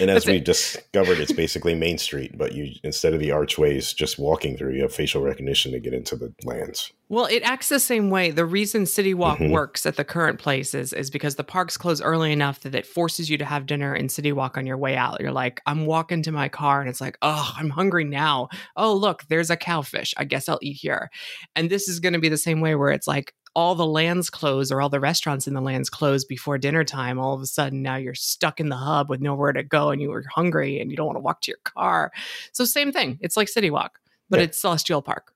And 0.00 0.10
as 0.10 0.26
we 0.26 0.40
discovered, 0.40 1.18
it's 1.18 1.32
basically 1.32 1.74
Main 1.74 1.98
Street, 1.98 2.36
but 2.36 2.52
you 2.52 2.72
instead 2.82 3.14
of 3.14 3.20
the 3.20 3.30
archways 3.30 3.92
just 3.92 4.18
walking 4.18 4.56
through, 4.56 4.74
you 4.74 4.82
have 4.82 4.94
facial 4.94 5.22
recognition 5.22 5.72
to 5.72 5.80
get 5.80 5.92
into 5.94 6.16
the 6.16 6.32
lands. 6.44 6.92
Well, 7.08 7.26
it 7.26 7.42
acts 7.42 7.68
the 7.68 7.78
same 7.78 8.08
way. 8.08 8.30
The 8.30 8.46
reason 8.46 8.86
City 8.86 9.12
Walk 9.12 9.38
Mhm. 9.38 9.50
works 9.50 9.84
at 9.84 9.96
the 9.96 10.04
current 10.04 10.38
places 10.38 10.94
is 10.94 11.10
because 11.10 11.34
the 11.36 11.44
parks 11.44 11.76
close 11.76 12.00
early 12.00 12.32
enough 12.32 12.60
that 12.60 12.74
it 12.74 12.86
forces 12.86 13.28
you 13.28 13.36
to 13.36 13.44
have 13.44 13.66
dinner 13.66 13.94
in 13.94 14.08
City 14.08 14.32
Walk 14.32 14.56
on 14.56 14.66
your 14.66 14.78
way 14.78 14.96
out. 14.96 15.20
You're 15.20 15.30
like, 15.30 15.60
I'm 15.66 15.84
walking 15.84 16.22
to 16.22 16.32
my 16.32 16.48
car 16.48 16.80
and 16.80 16.88
it's 16.88 17.02
like, 17.02 17.18
oh, 17.20 17.52
I'm 17.54 17.68
hungry 17.68 18.04
now. 18.04 18.48
Oh, 18.76 18.94
look, 18.94 19.24
there's 19.28 19.50
a 19.50 19.58
cowfish. 19.58 20.14
I 20.16 20.24
guess 20.24 20.48
I'll 20.48 20.58
eat 20.62 20.78
here. 20.80 21.10
And 21.54 21.68
this 21.68 21.86
is 21.86 22.00
going 22.00 22.14
to 22.14 22.18
be 22.18 22.30
the 22.30 22.38
same 22.38 22.62
way 22.62 22.74
where 22.74 22.90
it's 22.92 23.06
like 23.06 23.34
all 23.54 23.74
the 23.74 23.86
lands 23.86 24.30
close 24.30 24.70
or 24.72 24.80
all 24.80 24.88
the 24.88 25.00
restaurants 25.00 25.46
in 25.46 25.54
the 25.54 25.60
lands 25.60 25.90
close 25.90 26.24
before 26.24 26.56
dinner 26.58 26.84
time. 26.84 27.18
All 27.18 27.34
of 27.34 27.40
a 27.42 27.46
sudden, 27.46 27.82
now 27.82 27.96
you're 27.96 28.14
stuck 28.14 28.60
in 28.60 28.68
the 28.70 28.76
hub 28.76 29.10
with 29.10 29.20
nowhere 29.20 29.52
to 29.52 29.62
go 29.62 29.90
and 29.90 30.00
you 30.00 30.08
were 30.10 30.24
hungry 30.34 30.80
and 30.80 30.90
you 30.90 30.96
don't 30.96 31.06
want 31.06 31.16
to 31.16 31.20
walk 31.20 31.42
to 31.42 31.50
your 31.50 31.58
car. 31.64 32.12
So, 32.52 32.64
same 32.64 32.92
thing. 32.92 33.18
It's 33.20 33.36
like 33.36 33.48
City 33.48 33.70
Walk, 33.70 33.98
but 34.30 34.38
Yeah. 34.40 34.44
it's 34.44 34.58
Celestial 34.60 35.02
Park. 35.02 35.34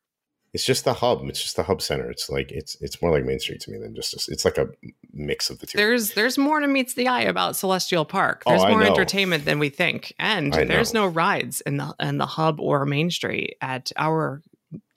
It's 0.54 0.64
just 0.64 0.84
the 0.86 0.94
hub. 0.94 1.20
It's 1.28 1.42
just 1.42 1.56
the 1.56 1.64
hub 1.64 1.82
center. 1.82 2.08
It's 2.10 2.30
like 2.30 2.50
it's 2.50 2.78
it's 2.80 3.02
more 3.02 3.10
like 3.10 3.24
Main 3.26 3.38
Street 3.38 3.60
to 3.62 3.70
me 3.70 3.76
than 3.76 3.94
just 3.94 4.14
a, 4.14 4.32
it's 4.32 4.46
like 4.46 4.56
a 4.56 4.68
mix 5.12 5.50
of 5.50 5.58
the 5.58 5.66
two. 5.66 5.76
there's 5.76 6.12
there's 6.12 6.38
more 6.38 6.60
to 6.60 6.66
meets 6.66 6.94
the 6.94 7.08
eye 7.08 7.22
about 7.22 7.56
Celestial 7.56 8.06
Park. 8.06 8.42
Oh, 8.46 8.52
There's 8.52 8.62
I 8.62 8.70
more 8.70 8.80
know. 8.80 8.86
entertainment 8.86 9.44
than 9.44 9.58
we 9.58 9.68
think, 9.68 10.14
and 10.18 10.54
there's 10.54 10.94
no 10.94 11.06
rides 11.06 11.60
in 11.62 11.76
the 11.76 11.94
in 12.00 12.16
the 12.16 12.24
hub 12.24 12.58
or 12.58 12.86
Main 12.86 13.10
Street 13.10 13.56
at 13.60 13.92
our 13.98 14.40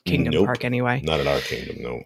Kingdom 0.06 0.34
Nope. 0.34 0.46
Park 0.46 0.64
anyway. 0.64 1.02
Not 1.04 1.20
at 1.20 1.28
our 1.28 1.42
kingdom, 1.42 1.82
no. 1.84 2.04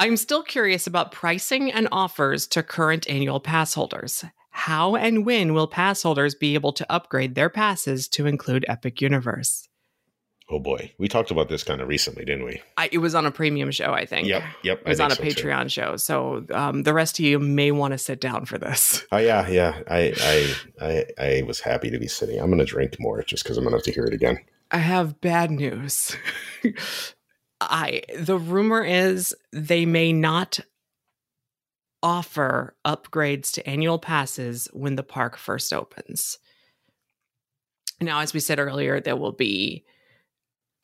I'm 0.00 0.16
still 0.16 0.44
curious 0.44 0.86
about 0.86 1.10
pricing 1.10 1.72
and 1.72 1.88
offers 1.90 2.46
to 2.48 2.62
current 2.62 3.08
annual 3.08 3.40
pass 3.40 3.74
holders. 3.74 4.24
How 4.50 4.94
and 4.94 5.26
when 5.26 5.54
will 5.54 5.66
pass 5.66 6.02
holders 6.02 6.36
be 6.36 6.54
able 6.54 6.72
to 6.74 6.92
upgrade 6.92 7.34
their 7.34 7.50
passes 7.50 8.06
to 8.08 8.26
include 8.26 8.64
Epic 8.68 9.00
Universe? 9.00 9.68
Oh 10.50 10.60
boy, 10.60 10.92
we 10.98 11.08
talked 11.08 11.30
about 11.30 11.48
this 11.48 11.64
kind 11.64 11.80
of 11.80 11.88
recently, 11.88 12.24
didn't 12.24 12.44
we? 12.44 12.62
I, 12.76 12.88
it 12.90 12.98
was 12.98 13.14
on 13.14 13.26
a 13.26 13.30
premium 13.30 13.70
show, 13.70 13.92
I 13.92 14.06
think. 14.06 14.28
Yep, 14.28 14.42
yep. 14.62 14.80
It 14.80 14.88
was 14.88 15.00
on 15.00 15.12
a 15.12 15.14
so, 15.16 15.22
too. 15.22 15.30
Patreon 15.30 15.70
show, 15.70 15.96
so 15.96 16.46
um, 16.52 16.84
the 16.84 16.94
rest 16.94 17.18
of 17.18 17.24
you 17.24 17.38
may 17.38 17.70
want 17.70 17.92
to 17.92 17.98
sit 17.98 18.20
down 18.20 18.46
for 18.46 18.56
this. 18.56 19.04
Oh 19.12 19.18
yeah, 19.18 19.48
yeah. 19.48 19.80
I 19.90 20.14
I 20.20 20.54
I, 20.80 21.04
I 21.18 21.42
was 21.42 21.60
happy 21.60 21.90
to 21.90 21.98
be 21.98 22.08
sitting. 22.08 22.40
I'm 22.40 22.50
gonna 22.50 22.64
drink 22.64 22.96
more 22.98 23.22
just 23.24 23.42
because 23.42 23.58
I'm 23.58 23.64
gonna 23.64 23.76
have 23.76 23.84
to 23.84 23.92
hear 23.92 24.04
it 24.04 24.14
again. 24.14 24.38
I 24.70 24.78
have 24.78 25.20
bad 25.20 25.50
news. 25.50 26.16
I 27.60 28.02
the 28.16 28.38
rumor 28.38 28.84
is 28.84 29.34
they 29.52 29.84
may 29.86 30.12
not 30.12 30.60
offer 32.02 32.76
upgrades 32.84 33.52
to 33.52 33.68
annual 33.68 33.98
passes 33.98 34.68
when 34.72 34.96
the 34.96 35.02
park 35.02 35.36
first 35.36 35.72
opens. 35.72 36.38
Now, 38.00 38.20
as 38.20 38.32
we 38.32 38.40
said 38.40 38.60
earlier, 38.60 39.00
there 39.00 39.16
will 39.16 39.32
be 39.32 39.84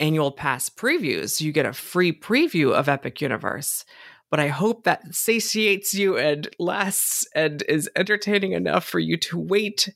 annual 0.01 0.33
pass 0.33 0.69
previews. 0.69 1.41
You 1.41 1.53
get 1.53 1.67
a 1.67 1.73
free 1.73 2.13
preview 2.13 2.73
of 2.73 2.89
Epic 2.89 3.21
Universe. 3.21 3.85
But 4.31 4.41
I 4.41 4.49
hope 4.49 4.83
that 4.83 5.15
satiates 5.15 5.95
you 5.95 6.19
and 6.19 6.49
lasts 6.59 7.25
and 7.37 7.63
is 7.69 7.89
entertaining 7.95 8.53
enough 8.53 8.85
for 8.85 8.99
you 8.99 9.17
to 9.19 9.39
wait 9.39 9.95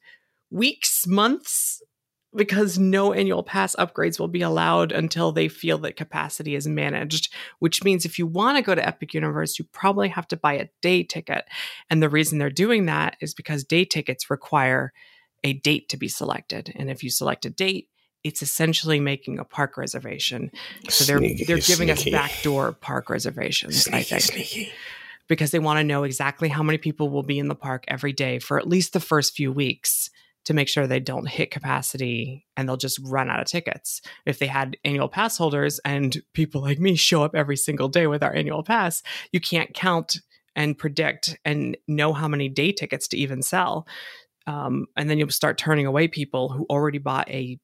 weeks, 0.51 1.07
months, 1.09 1.83
because 2.35 2.79
no 2.79 3.13
annual 3.13 3.43
pass 3.43 3.75
upgrades 3.77 4.19
will 4.19 4.29
be 4.29 4.43
allowed 4.43 4.93
until 4.93 5.33
they 5.33 5.49
feel 5.49 5.79
that 5.79 5.97
capacity 5.97 6.55
is 6.55 6.67
managed, 6.69 7.33
which 7.59 7.83
means 7.85 8.05
if 8.05 8.19
you 8.19 8.27
want 8.27 8.57
to 8.57 8.63
go 8.63 8.75
to 8.75 8.87
Epic 8.87 9.15
Universe, 9.15 9.59
you 9.59 9.65
probably 9.73 10.09
have 10.09 10.29
to 10.29 10.37
buy 10.37 10.55
a 10.55 10.69
day 10.83 11.03
ticket. 11.03 11.45
And 11.89 12.03
the 12.03 12.09
reason 12.09 12.39
they're 12.39 12.51
doing 12.51 12.87
that 12.87 13.17
is 13.21 13.35
because 13.35 13.65
day 13.65 13.85
tickets 13.85 14.29
require 14.31 14.93
a 15.43 15.55
date 15.55 15.89
to 15.91 15.97
be 15.97 16.09
selected. 16.09 16.73
And 16.77 16.91
if 16.91 17.03
you 17.03 17.11
select 17.11 17.47
a 17.47 17.51
date, 17.51 17.89
it's 18.25 18.43
essentially 18.43 19.01
making 19.01 19.39
a 19.39 19.45
park 19.45 19.77
reservation. 19.77 20.51
So 20.89 21.05
they're 21.05 21.19
Sneaky, 21.19 21.45
they're 21.45 21.59
giving 21.59 21.95
sneaky. 21.95 22.15
us 22.15 22.21
backdoor 22.31 22.73
park 22.73 23.09
reservations, 23.09 23.89
I 23.89 24.03
think 24.03 24.23
sneaky. 24.23 24.73
because 25.29 25.51
they 25.51 25.61
want 25.61 25.79
to 25.79 25.85
know 25.85 26.03
exactly 26.03 26.49
how 26.49 26.63
many 26.63 26.79
people 26.79 27.09
will 27.09 27.23
be 27.23 27.39
in 27.39 27.49
the 27.49 27.55
park 27.55 27.85
every 27.89 28.13
day 28.13 28.39
for 28.39 28.59
at 28.59 28.69
least 28.69 28.93
the 28.93 29.01
first 29.01 29.35
few 29.35 29.53
weeks 29.53 30.11
to 30.45 30.55
make 30.55 30.69
sure 30.69 30.87
they 30.87 31.01
don't 31.01 31.29
hit 31.29 31.51
capacity 31.51 32.47
and 32.57 32.69
they'll 32.69 32.77
just 32.77 32.99
run 33.05 33.29
out 33.31 33.41
of 33.41 33.47
tickets. 33.47 34.01
If 34.25 34.39
they 34.39 34.47
had 34.47 34.77
annual 34.85 35.09
pass 35.09 35.37
holders 35.37 35.79
and 35.85 36.17
people 36.33 36.63
like 36.63 36.79
me 36.79 36.97
show 36.97 37.23
up 37.23 37.35
every 37.35 37.57
single 37.57 37.89
day 37.89 38.07
with 38.07 38.23
our 38.23 38.35
annual 38.35 38.63
pass, 38.63 39.03
you 39.33 39.41
can't 39.41 39.75
count 39.75 40.21
and 40.57 40.79
predict 40.79 41.39
and 41.45 41.77
know 41.87 42.13
how 42.13 42.29
many 42.29 42.49
day 42.49 42.73
tickets 42.73 43.09
to 43.09 43.17
even 43.17 43.43
sell. 43.43 43.87
Um, 44.47 44.87
and 44.97 45.11
then 45.11 45.19
you'll 45.19 45.31
start 45.31 45.59
turning 45.59 45.87
away 45.87 46.09
people 46.09 46.49
who 46.49 46.67
already 46.71 46.99
bought 46.99 47.29
a 47.29 47.59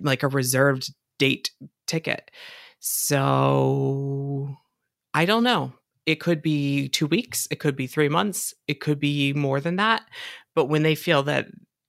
like 0.00 0.22
a 0.22 0.28
reserved 0.28 0.94
date 1.18 1.50
ticket. 1.86 2.30
So 2.78 4.56
I 5.12 5.24
don't 5.24 5.42
know 5.42 5.72
it 6.06 6.16
could 6.16 6.42
be 6.42 6.88
two 6.88 7.06
weeks, 7.06 7.46
it 7.50 7.60
could 7.60 7.76
be 7.76 7.86
three 7.86 8.08
months, 8.08 8.54
it 8.66 8.80
could 8.80 8.98
be 8.98 9.32
more 9.32 9.60
than 9.60 9.76
that. 9.76 10.02
But 10.54 10.66
when 10.66 10.82
they 10.82 10.94
feel 10.94 11.22
that 11.24 11.46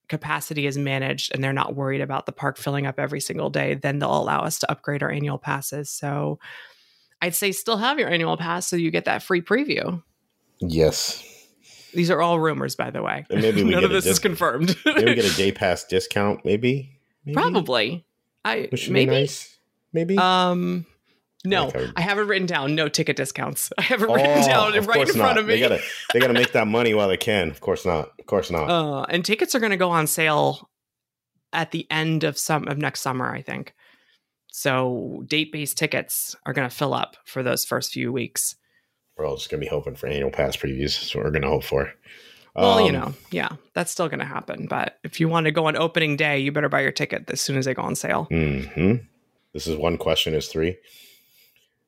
capacity 0.10 0.68
is 0.68 0.78
managed 0.78 1.34
and 1.34 1.44
they're 1.44 1.54
not 1.54 1.76
worried 1.76 2.02
about 2.02 2.26
the 2.26 2.32
park 2.32 2.58
filling 2.58 2.86
up 2.86 3.00
every 3.00 3.20
single 3.20 3.50
day, 3.50 3.76
then 3.76 4.00
they'll 4.00 4.18
allow 4.18 4.42
us 4.42 4.60
to 4.60 4.72
upgrade 4.72 5.04
our 5.04 5.10
annual 5.10 5.38
passes. 5.38 5.90
So 5.90 6.40
I'd 7.22 7.36
say 7.36 7.52
still 7.52 7.78
have 7.78 8.00
your 8.00 8.10
annual 8.10 8.38
pass 8.38 8.68
so 8.68 8.76
you 8.76 8.92
get 8.92 9.06
that 9.06 9.24
free 9.24 9.42
preview. 9.42 10.04
Yes. 10.60 11.24
These 11.94 12.10
are 12.12 12.22
all 12.22 12.40
rumors, 12.40 12.76
by 12.76 12.90
the 12.90 13.02
way. 13.02 13.26
And 13.30 13.42
maybe 13.42 13.64
we 13.64 13.72
None 13.76 13.84
of 13.84 13.92
this 13.92 14.06
is 14.06 14.20
confirmed. 14.20 14.76
Maybe 14.86 15.06
we 15.06 15.16
get 15.16 15.32
a 15.32 15.34
day 15.38 15.52
pass 15.52 15.84
discount. 15.84 16.44
Maybe. 16.44 17.00
maybe? 17.24 17.36
Probably. 17.36 18.06
I 18.44 18.70
maybe. 18.72 18.94
be 18.94 19.06
nice. 19.06 19.58
Maybe. 19.94 20.18
Um, 20.18 20.86
no, 21.46 21.72
I 21.96 22.02
have 22.02 22.18
it 22.18 22.24
written 22.24 22.46
down. 22.48 22.76
No 22.76 22.88
ticket 22.88 23.16
discounts. 23.16 23.72
I 23.78 23.82
have 23.84 24.02
it 24.02 24.10
Oh, 24.10 24.14
written 24.16 24.42
down 24.48 24.72
right 24.74 24.78
in 24.78 24.84
front 24.84 25.18
not. 25.18 25.38
of 25.38 25.46
me. 25.46 25.56
They 25.56 25.60
gotta 25.60 25.82
they 26.14 26.20
gotta 26.20 26.34
make 26.34 26.52
that 26.54 26.68
money 26.68 26.94
while 26.94 27.08
they 27.08 27.18
can. 27.18 27.50
Of 27.50 27.60
course 27.62 27.86
not. 27.86 28.12
Of 28.20 28.26
course 28.26 28.50
not. 28.52 28.70
Uh, 28.70 29.04
and 29.10 29.24
tickets 29.26 29.54
are 29.56 29.60
going 29.60 29.72
to 29.72 29.78
go 29.78 29.90
on 29.92 30.08
sale 30.08 30.70
at 31.52 31.72
the 31.72 31.86
end 31.92 32.24
of 32.24 32.38
some 32.38 32.68
of 32.68 32.78
next 32.78 33.02
summer, 33.02 33.30
I 33.34 33.42
think. 33.42 33.74
So 34.52 35.24
date 35.28 35.52
based 35.52 35.78
tickets 35.78 36.36
are 36.46 36.54
going 36.54 36.70
to 36.70 36.76
fill 36.76 36.94
up 36.94 37.18
for 37.26 37.44
those 37.44 37.66
first 37.66 37.92
few 37.92 38.12
weeks. 38.12 38.56
we're 39.18 39.26
all 39.26 39.36
just 39.38 39.50
gonna 39.50 39.62
be 39.62 39.68
hoping 39.68 39.96
for 39.96 40.08
annual 40.08 40.32
pass 40.32 40.56
previews. 40.56 41.00
That's 41.00 41.14
what 41.16 41.24
we're 41.26 41.32
gonna 41.32 41.48
hope 41.50 41.64
for. 41.64 41.92
Well, 42.56 42.80
you 42.82 42.88
Um, 42.90 42.94
know, 42.94 43.14
yeah, 43.32 43.50
that's 43.74 43.92
still 43.92 44.08
going 44.10 44.20
to 44.20 44.26
happen. 44.26 44.68
But 44.70 45.00
if 45.04 45.20
you 45.20 45.28
want 45.28 45.46
to 45.48 45.52
go 45.52 45.66
on 45.66 45.76
opening 45.76 46.16
day, 46.16 46.38
you 46.38 46.52
better 46.52 46.70
buy 46.70 46.82
your 46.82 46.92
ticket 46.92 47.28
as 47.32 47.42
soon 47.42 47.58
as 47.58 47.66
they 47.66 47.74
go 47.74 47.82
on 47.82 47.96
sale. 47.96 48.26
hmm 48.26 48.98
This 49.54 49.66
is 49.66 49.76
one 49.76 49.98
question 49.98 50.36
is 50.36 50.48
three. 50.48 50.78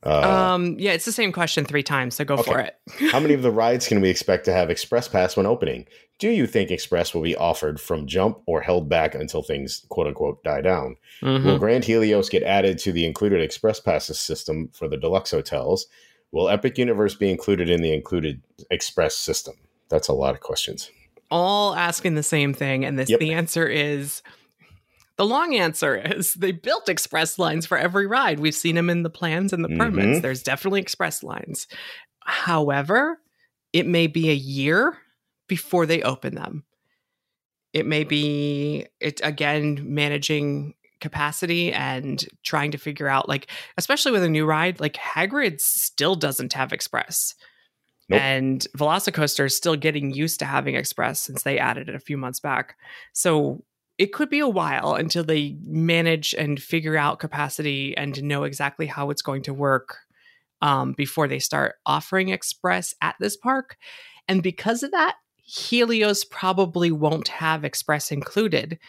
Uh, 0.05 0.53
um, 0.53 0.75
yeah, 0.79 0.91
it's 0.91 1.05
the 1.05 1.11
same 1.11 1.31
question 1.31 1.65
three 1.65 1.81
times, 1.83 2.15
so 2.15 2.23
go 2.23 2.37
for 2.37 2.59
it. 2.59 2.75
how 3.11 3.19
many 3.19 3.33
of 3.33 3.41
the 3.41 3.51
rides 3.63 3.87
can 3.87 4.01
we 4.01 4.09
expect 4.09 4.45
to 4.45 4.53
have 4.53 4.69
Express 4.69 5.07
Pass 5.07 5.35
when 5.35 5.45
opening? 5.45 5.85
Do 6.19 6.29
you 6.29 6.47
think 6.47 6.71
Express 6.71 7.13
will 7.13 7.21
be 7.23 7.35
offered 7.35 7.79
from 7.81 8.07
jump 8.07 8.39
or 8.45 8.61
held 8.61 8.87
back 8.87 9.15
until 9.15 9.41
things 9.41 9.85
quote 9.89 10.07
unquote 10.07 10.43
die 10.43 10.61
down? 10.61 10.95
Mhm. 11.21 11.43
Will 11.43 11.57
Grand 11.59 11.83
Helios 11.85 12.29
get 12.29 12.43
added 12.43 12.77
to 12.79 12.91
the 12.91 13.05
included 13.05 13.41
Express 13.41 13.79
Passes 13.79 14.19
system 14.19 14.69
for 14.73 14.87
the 14.87 14.97
deluxe 14.97 15.31
hotels? 15.31 15.87
Will 16.31 16.49
Epic 16.49 16.77
Universe 16.77 17.15
be 17.15 17.29
included 17.31 17.69
in 17.69 17.81
the 17.81 17.93
included 17.93 18.41
Express 18.71 19.15
system? 19.17 19.55
That's 19.89 20.07
a 20.07 20.13
lot 20.13 20.35
of 20.35 20.41
questions. 20.41 20.89
All 21.31 21.73
asking 21.75 22.15
the 22.15 22.23
same 22.23 22.53
thing, 22.53 22.85
and 22.85 22.99
this 22.99 23.09
Yep. 23.09 23.19
the 23.19 23.33
answer 23.33 23.67
is 23.67 24.21
the 25.17 25.25
long 25.25 25.55
answer 25.55 25.95
is 25.95 26.33
they 26.33 26.51
built 26.51 26.89
express 26.89 27.39
lines 27.39 27.65
for 27.65 27.77
every 27.77 28.07
ride. 28.07 28.39
We've 28.39 28.55
seen 28.55 28.75
them 28.75 28.89
in 28.89 29.03
the 29.03 29.09
plans 29.09 29.53
and 29.53 29.63
the 29.63 29.69
permits. 29.69 30.19
Mhm. 30.19 30.21
There's 30.21 30.43
definitely 30.43 30.81
express 30.81 31.23
lines. 31.23 31.67
However, 32.25 33.19
it 33.73 33.85
may 33.85 34.07
be 34.07 34.29
a 34.29 34.35
year 34.35 34.97
before 35.47 35.85
they 35.85 36.01
open 36.01 36.35
them. 36.35 36.63
It 37.73 37.85
may 37.85 38.03
be 38.03 38.87
it 38.99 39.21
again 39.23 39.79
managing 39.83 40.73
capacity 41.01 41.71
and 41.73 42.25
trying 42.43 42.71
to 42.71 42.77
figure 42.77 43.07
out 43.07 43.27
like 43.27 43.51
especially 43.77 44.11
with 44.11 44.23
a 44.23 44.29
new 44.29 44.45
ride 44.45 44.79
like 44.79 44.93
Hagrid 44.95 45.59
still 45.61 46.15
doesn't 46.15 46.53
have 46.53 46.73
express. 46.73 47.35
Nope. 48.07 48.21
And 48.21 48.67
Velocicoaster 48.77 49.45
is 49.45 49.57
still 49.57 49.75
getting 49.75 50.13
used 50.13 50.39
to 50.39 50.45
having 50.45 50.75
express 50.75 51.19
since 51.21 51.43
they 51.43 51.59
added 51.59 51.89
it 51.89 51.95
a 51.95 51.99
few 51.99 52.17
months 52.17 52.39
back. 52.39 52.75
So 53.13 53.63
it 53.97 54.11
could 54.13 54.29
be 54.29 54.39
a 54.39 54.47
while 54.47 54.93
until 54.95 55.23
they 55.23 55.57
manage 55.63 56.33
and 56.37 56.61
figure 56.61 56.97
out 56.97 57.19
capacity 57.19 57.95
and 57.95 58.21
know 58.23 58.43
exactly 58.43 58.87
how 58.87 59.09
it's 59.09 59.21
going 59.21 59.41
to 59.43 59.53
work 59.53 59.97
um, 60.61 60.93
before 60.93 61.27
they 61.27 61.39
start 61.39 61.75
offering 61.85 62.29
express 62.29 62.93
at 63.01 63.15
this 63.19 63.37
park. 63.37 63.77
And 64.27 64.43
because 64.43 64.83
of 64.83 64.91
that, 64.91 65.15
Helios 65.43 66.25
probably 66.25 66.91
won't 66.91 67.27
have 67.27 67.63
express 67.63 68.11
included. 68.11 68.79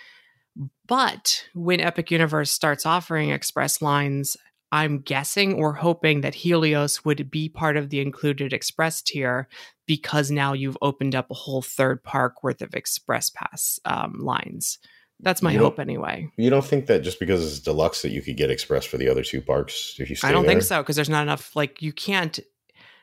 But 0.87 1.47
when 1.55 1.81
Epic 1.81 2.11
Universe 2.11 2.51
starts 2.51 2.87
offering 2.87 3.31
express 3.31 3.83
lines, 3.83 4.37
I'm 4.73 5.01
guessing 5.01 5.55
or 5.55 5.75
hoping 5.75 6.23
that 6.23 6.35
Helios 6.35 7.05
would 7.05 7.31
be 7.31 7.49
part 7.49 7.77
of 7.77 7.91
the 7.91 8.01
included 8.01 8.53
express 8.53 9.03
tier 9.03 9.49
because 9.87 10.31
now 10.31 10.55
you've 10.55 10.79
opened 10.83 11.15
up 11.15 11.31
a 11.31 11.35
whole 11.35 11.63
third 11.63 12.03
park 12.03 12.43
worth 12.43 12.63
of 12.63 12.75
express 12.75 13.31
pass 13.31 13.79
um, 13.85 14.19
lines. 14.19 14.79
That's 15.21 15.41
my 15.41 15.53
You 15.53 15.61
hope 15.61 15.79
anyway. 15.79 16.31
You 16.37 16.51
don't 16.51 16.65
think 16.65 16.87
that 16.87 17.01
just 17.03 17.19
because 17.19 17.45
it's 17.45 17.61
deluxe 17.61 18.03
that 18.03 18.11
you 18.11 18.21
could 18.21 18.37
get 18.37 18.51
express 18.51 18.85
for 18.85 18.99
the 18.99 19.09
other 19.09 19.23
two 19.23 19.41
parks 19.41 19.97
if 19.99 20.11
you 20.11 20.17
stay 20.17 20.29
I 20.29 20.33
don't 20.33 20.45
think 20.45 20.63
so 20.63 20.83
because 20.83 20.97
there's 20.97 21.09
not 21.09 21.23
enough. 21.23 21.57
Like 21.57 21.81
you 21.81 21.93
can't, 21.93 22.39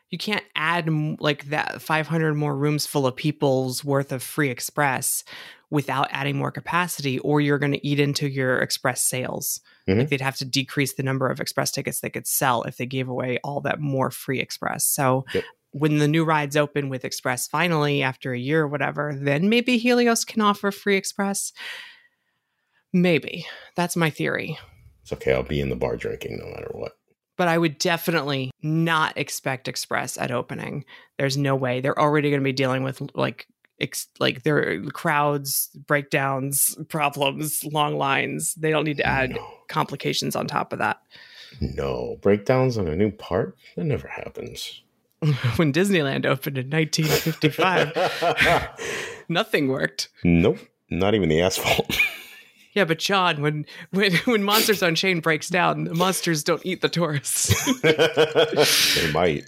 you 0.09 0.19
can't 0.19 0.43
add 0.55 0.87
like 1.19 1.45
that 1.45 1.81
500 1.81 2.35
more 2.35 2.55
rooms 2.55 2.85
full 2.85 3.07
of 3.07 3.15
people's 3.15 3.83
worth 3.83 4.11
of 4.11 4.21
free 4.21 4.51
express 4.51 5.23
without 5.71 6.07
adding 6.11 6.37
more 6.37 6.51
capacity, 6.51 7.17
or 7.19 7.41
you're 7.41 7.57
going 7.57 7.71
to 7.71 7.87
eat 7.87 7.99
into 7.99 8.29
your 8.29 8.59
express 8.59 9.03
sales. 9.03 9.59
Mhm. 9.89 9.97
Like 9.97 10.09
they'd 10.09 10.21
have 10.21 10.37
to 10.37 10.45
decrease 10.45 10.93
the 10.93 11.01
number 11.01 11.27
of 11.27 11.39
express 11.41 11.71
tickets 11.71 11.99
they 12.01 12.11
could 12.11 12.27
sell 12.27 12.61
if 12.61 12.77
they 12.77 12.85
gave 12.85 13.09
away 13.09 13.39
all 13.43 13.59
that 13.61 13.79
more 13.79 14.11
free 14.11 14.39
express. 14.39 14.85
So. 14.85 15.25
Yep. 15.33 15.43
When 15.75 15.97
the 15.97 16.07
new 16.07 16.23
rides 16.23 16.55
open 16.55 16.89
with 16.89 17.03
Express 17.03 17.47
finally 17.47 18.03
after 18.03 18.31
a 18.31 18.37
year 18.37 18.61
or 18.61 18.67
whatever, 18.67 19.17
then 19.19 19.49
maybe 19.49 19.79
Helios 19.79 20.23
can 20.23 20.39
offer 20.39 20.69
free 20.69 20.95
Express. 20.95 21.51
Maybe. 22.93 23.45
That's 23.75 23.95
my 23.95 24.09
theory. 24.09 24.57
It's 25.01 25.11
okay. 25.13 25.33
I'll 25.33 25.43
be 25.43 25.59
in 25.59 25.69
the 25.69 25.75
bar 25.75 25.97
drinking 25.97 26.37
no 26.37 26.45
matter 26.45 26.69
what. 26.71 26.93
but 27.35 27.47
I 27.47 27.57
would 27.57 27.77
definitely 27.79 28.51
not 28.61 29.17
expect 29.17 29.67
Express 29.67 30.17
at 30.17 30.31
opening. 30.31 30.85
There's 31.17 31.35
no 31.37 31.55
way 31.55 31.81
they're 31.81 31.99
already 31.99 32.29
going 32.29 32.41
to 32.41 32.45
be 32.45 32.51
dealing 32.53 32.83
with 32.83 33.01
like 33.15 33.47
ex- 33.81 34.07
like 34.19 34.43
their 34.43 34.81
crowds, 34.91 35.69
breakdowns, 35.87 36.77
problems, 36.89 37.63
long 37.65 37.97
lines. 37.97 38.53
They 38.53 38.69
don't 38.69 38.85
need 38.85 38.97
to 38.97 39.05
add 39.05 39.31
No, 39.31 39.53
complications 39.67 40.35
on 40.35 40.45
top 40.47 40.71
of 40.73 40.79
that. 40.79 41.01
no. 41.59 42.17
breakdowns 42.21 42.77
on 42.77 42.87
a 42.87 42.95
new 42.95 43.09
park 43.11 43.57
that 43.75 43.85
never 43.85 44.07
happens. 44.07 44.81
when 45.55 45.73
Disneyland 45.73 46.25
opened 46.25 46.57
in 46.59 46.69
1955, 46.69 47.93
nothing 49.29 49.67
worked. 49.69 50.09
nope, 50.23 50.59
not 50.89 51.15
even 51.15 51.29
the 51.29 51.41
asphalt. 51.41 51.97
Yeah, 52.73 52.85
but 52.85 52.99
John, 52.99 53.41
when 53.41 53.65
when 53.91 54.13
when 54.25 54.43
Monsters 54.43 54.81
Unchained 54.81 55.21
breaks 55.21 55.49
down, 55.49 55.85
the 55.85 55.95
monsters 55.95 56.43
don't 56.43 56.65
eat 56.65 56.81
the 56.81 56.89
tourists. 56.89 57.81
they 57.81 59.11
might. 59.11 59.45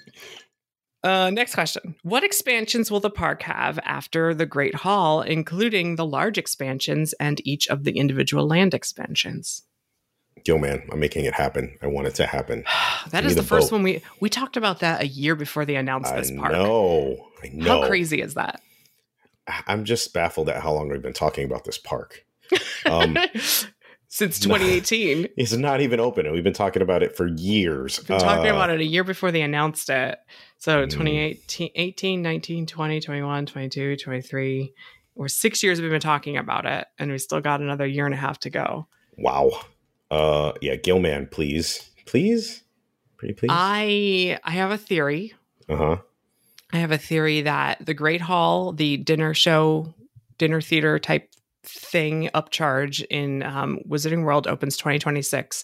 Uh, 1.03 1.29
next 1.29 1.53
question. 1.53 1.95
What 2.01 2.23
expansions 2.23 2.89
will 2.89 2.99
the 2.99 3.11
park 3.11 3.43
have 3.43 3.77
after 3.83 4.33
the 4.33 4.47
Great 4.47 4.73
Hall, 4.73 5.21
including 5.21 5.97
the 5.97 6.05
large 6.05 6.39
expansions 6.39 7.13
and 7.19 7.39
each 7.45 7.67
of 7.67 7.83
the 7.83 7.99
individual 7.99 8.47
land 8.47 8.73
expansions? 8.73 9.61
Yo, 10.45 10.57
man, 10.57 10.87
I'm 10.91 10.99
making 10.99 11.25
it 11.25 11.33
happen. 11.33 11.77
I 11.81 11.87
want 11.87 12.07
it 12.07 12.15
to 12.15 12.25
happen. 12.25 12.63
that 13.09 13.21
Give 13.21 13.31
is 13.31 13.35
the, 13.35 13.41
the 13.41 13.47
first 13.47 13.71
one 13.71 13.83
we 13.83 14.01
we 14.19 14.29
talked 14.29 14.57
about 14.57 14.79
that 14.79 15.01
a 15.01 15.07
year 15.07 15.35
before 15.35 15.65
they 15.65 15.75
announced 15.75 16.11
I 16.11 16.17
this 16.17 16.31
park. 16.31 16.51
know. 16.51 17.29
I 17.43 17.49
know. 17.53 17.81
How 17.81 17.87
crazy 17.87 18.21
is 18.21 18.33
that? 18.33 18.61
I'm 19.67 19.85
just 19.85 20.11
baffled 20.13 20.49
at 20.49 20.63
how 20.63 20.73
long 20.73 20.89
we've 20.89 21.01
been 21.01 21.13
talking 21.13 21.45
about 21.45 21.65
this 21.65 21.77
park. 21.77 22.25
Um, 22.85 23.17
Since 24.07 24.39
2018. 24.41 25.27
it's 25.35 25.51
not 25.53 25.81
even 25.81 25.99
open, 25.99 26.25
and 26.25 26.33
we've 26.33 26.43
been 26.43 26.53
talking 26.53 26.81
about 26.81 27.03
it 27.03 27.17
for 27.17 27.27
years. 27.27 27.99
We've 27.99 28.07
been 28.07 28.19
talking 28.19 28.49
Uh, 28.51 28.55
about 28.55 28.69
it 28.69 28.79
a 28.79 28.85
year 28.85 29.03
before 29.03 29.31
they 29.31 29.41
announced 29.41 29.89
it. 29.89 30.17
So 30.57 30.85
Mm. 30.85 30.89
2018, 30.89 31.71
18, 31.75 32.21
19, 32.21 32.65
20, 32.65 33.01
21, 33.01 33.45
22, 33.45 33.97
23. 33.97 34.73
Or 35.15 35.27
six 35.27 35.61
years 35.63 35.81
we've 35.81 35.91
been 35.91 35.99
talking 36.01 36.37
about 36.37 36.65
it, 36.65 36.87
and 36.97 37.11
we 37.11 37.17
still 37.17 37.41
got 37.41 37.59
another 37.61 37.85
year 37.85 38.05
and 38.05 38.13
a 38.13 38.17
half 38.17 38.39
to 38.41 38.49
go. 38.49 38.87
Wow. 39.17 39.51
Uh, 40.11 40.51
yeah, 40.61 40.75
Gilman, 40.75 41.27
please, 41.27 41.89
please, 42.05 42.63
pretty 43.17 43.33
please. 43.33 43.49
I 43.51 44.39
I 44.43 44.51
have 44.51 44.71
a 44.71 44.77
theory. 44.77 45.33
Uh 45.67 45.75
huh. 45.77 45.97
I 46.71 46.77
have 46.77 46.91
a 46.91 46.97
theory 46.97 47.41
that 47.41 47.85
the 47.85 47.93
Great 47.93 48.21
Hall, 48.21 48.71
the 48.73 48.97
dinner 48.97 49.33
show, 49.33 49.93
dinner 50.37 50.61
theater 50.61 50.99
type 50.99 51.29
thing 51.65 52.29
upcharge 52.33 53.03
in 53.09 53.43
um, 53.43 53.79
Wizarding 53.87 54.23
World 54.23 54.47
opens 54.47 54.77
2026. 54.77 55.63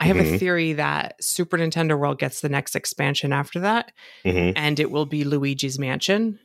I 0.00 0.06
have 0.06 0.16
a 0.16 0.22
Mhm. 0.24 0.38
theory 0.38 0.72
that 0.74 1.16
Super 1.22 1.56
Nintendo 1.58 1.98
World 1.98 2.18
gets 2.18 2.40
the 2.40 2.48
next 2.48 2.74
expansion 2.74 3.32
after 3.32 3.60
that, 3.60 3.92
Mm-hmm. 4.24 4.56
and 4.56 4.80
it 4.80 4.90
will 4.90 5.06
be 5.06 5.24
Luigi's 5.24 5.78
Mansion. 5.78 6.38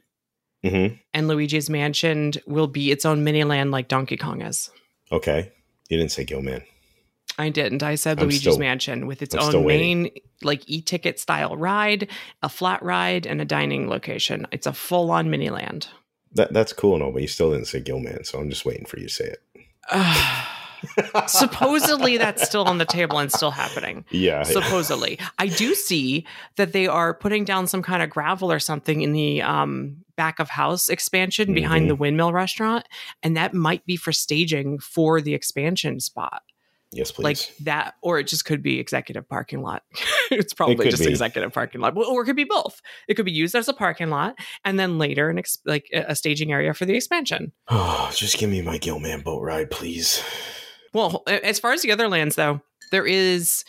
Mm-hmm. 0.63 0.95
And 1.13 1.27
Luigi's 1.27 1.69
Mansion 1.69 2.33
will 2.45 2.67
be 2.67 2.91
its 2.91 3.05
own 3.05 3.23
mini 3.23 3.43
land 3.45 3.71
like 3.71 3.87
Donkey 3.87 4.17
Kong 4.17 4.41
is. 4.41 4.69
Okay. 5.11 5.51
You 5.89 5.97
didn't 5.97 6.11
say 6.11 6.25
Gilman. 6.25 6.63
I 7.37 7.49
didn't. 7.49 7.81
I 7.83 7.95
said 7.95 8.19
I'm 8.19 8.25
Luigi's 8.25 8.41
still- 8.41 8.57
Mansion 8.59 9.07
with 9.07 9.21
its 9.21 9.33
I'm 9.33 9.55
own 9.55 9.65
main, 9.65 10.09
like 10.43 10.61
e 10.67 10.81
ticket 10.81 11.17
style 11.19 11.55
ride, 11.55 12.09
a 12.43 12.49
flat 12.49 12.83
ride, 12.83 13.25
and 13.25 13.39
a 13.39 13.45
dining 13.45 13.87
location. 13.87 14.45
It's 14.51 14.67
a 14.67 14.73
full 14.73 15.09
on 15.11 15.29
mini 15.29 15.49
land. 15.49 15.87
That 16.33 16.53
that's 16.53 16.73
cool 16.73 16.93
and 16.93 17.03
all, 17.03 17.11
but 17.11 17.21
you 17.21 17.27
still 17.27 17.51
didn't 17.51 17.65
say 17.67 17.79
Gilman, 17.79 18.23
so 18.23 18.39
I'm 18.39 18.49
just 18.49 18.65
waiting 18.65 18.85
for 18.85 18.99
you 18.99 19.07
to 19.07 19.13
say 19.13 19.25
it. 19.25 19.41
Supposedly 21.27 22.17
that's 22.17 22.43
still 22.45 22.63
on 22.65 22.77
the 22.77 22.85
table 22.85 23.17
and 23.19 23.31
still 23.31 23.51
happening. 23.51 24.05
yeah. 24.11 24.43
Supposedly, 24.43 25.19
I 25.37 25.47
do 25.47 25.75
see 25.75 26.25
that 26.55 26.71
they 26.73 26.87
are 26.87 27.13
putting 27.13 27.43
down 27.45 27.67
some 27.67 27.81
kind 27.81 28.01
of 28.01 28.09
gravel 28.09 28.51
or 28.51 28.59
something 28.59 29.01
in 29.01 29.11
the 29.13 29.41
um, 29.41 29.97
back 30.15 30.39
of 30.39 30.49
house 30.49 30.89
expansion 30.89 31.53
behind 31.53 31.85
Mhm. 31.85 31.89
the 31.89 31.95
windmill 31.95 32.31
restaurant, 32.33 32.85
and 33.23 33.35
that 33.35 33.53
might 33.53 33.85
be 33.85 33.95
for 33.95 34.11
staging 34.11 34.79
for 34.79 35.21
the 35.21 35.33
expansion 35.33 35.99
spot. 35.99 36.43
Yes, 36.91 37.11
please. 37.11 37.23
Like 37.23 37.55
that, 37.61 37.95
or 38.01 38.19
it 38.19 38.27
just 38.27 38.45
could 38.45 38.61
be 38.61 38.79
executive 38.79 39.27
parking 39.27 39.61
lot. 39.61 39.83
it's 40.31 40.53
probably 40.53 40.75
could 40.75 40.91
just 40.91 41.03
be. 41.03 41.09
executive 41.09 41.53
parking 41.53 41.81
lot, 41.81 41.95
or 41.97 42.21
it 42.21 42.25
could 42.25 42.35
be 42.35 42.43
both. 42.43 42.81
It 43.07 43.15
could 43.15 43.25
be 43.25 43.31
used 43.31 43.55
as 43.55 43.67
a 43.67 43.73
parking 43.73 44.09
lot, 44.09 44.35
and 44.65 44.79
then 44.79 44.97
later 44.97 45.29
an 45.29 45.39
ex- 45.39 45.59
like 45.65 45.87
a 45.93 46.05
a 46.09 46.15
staging 46.15 46.51
area 46.51 46.73
for 46.73 46.85
the 46.85 46.95
expansion. 46.95 47.51
oh, 47.67 48.11
just 48.15 48.37
give 48.37 48.49
me 48.49 48.61
my 48.61 48.77
Gilman 48.77 49.21
boat 49.21 49.41
ride, 49.41 49.71
please. 49.71 50.23
Well, 50.93 51.23
as 51.27 51.59
far 51.59 51.73
as 51.73 51.83
the 51.83 51.91
other 51.91 52.07
lands, 52.07 52.35
though, 52.35 52.61
there 52.91 53.05
is 53.05 53.63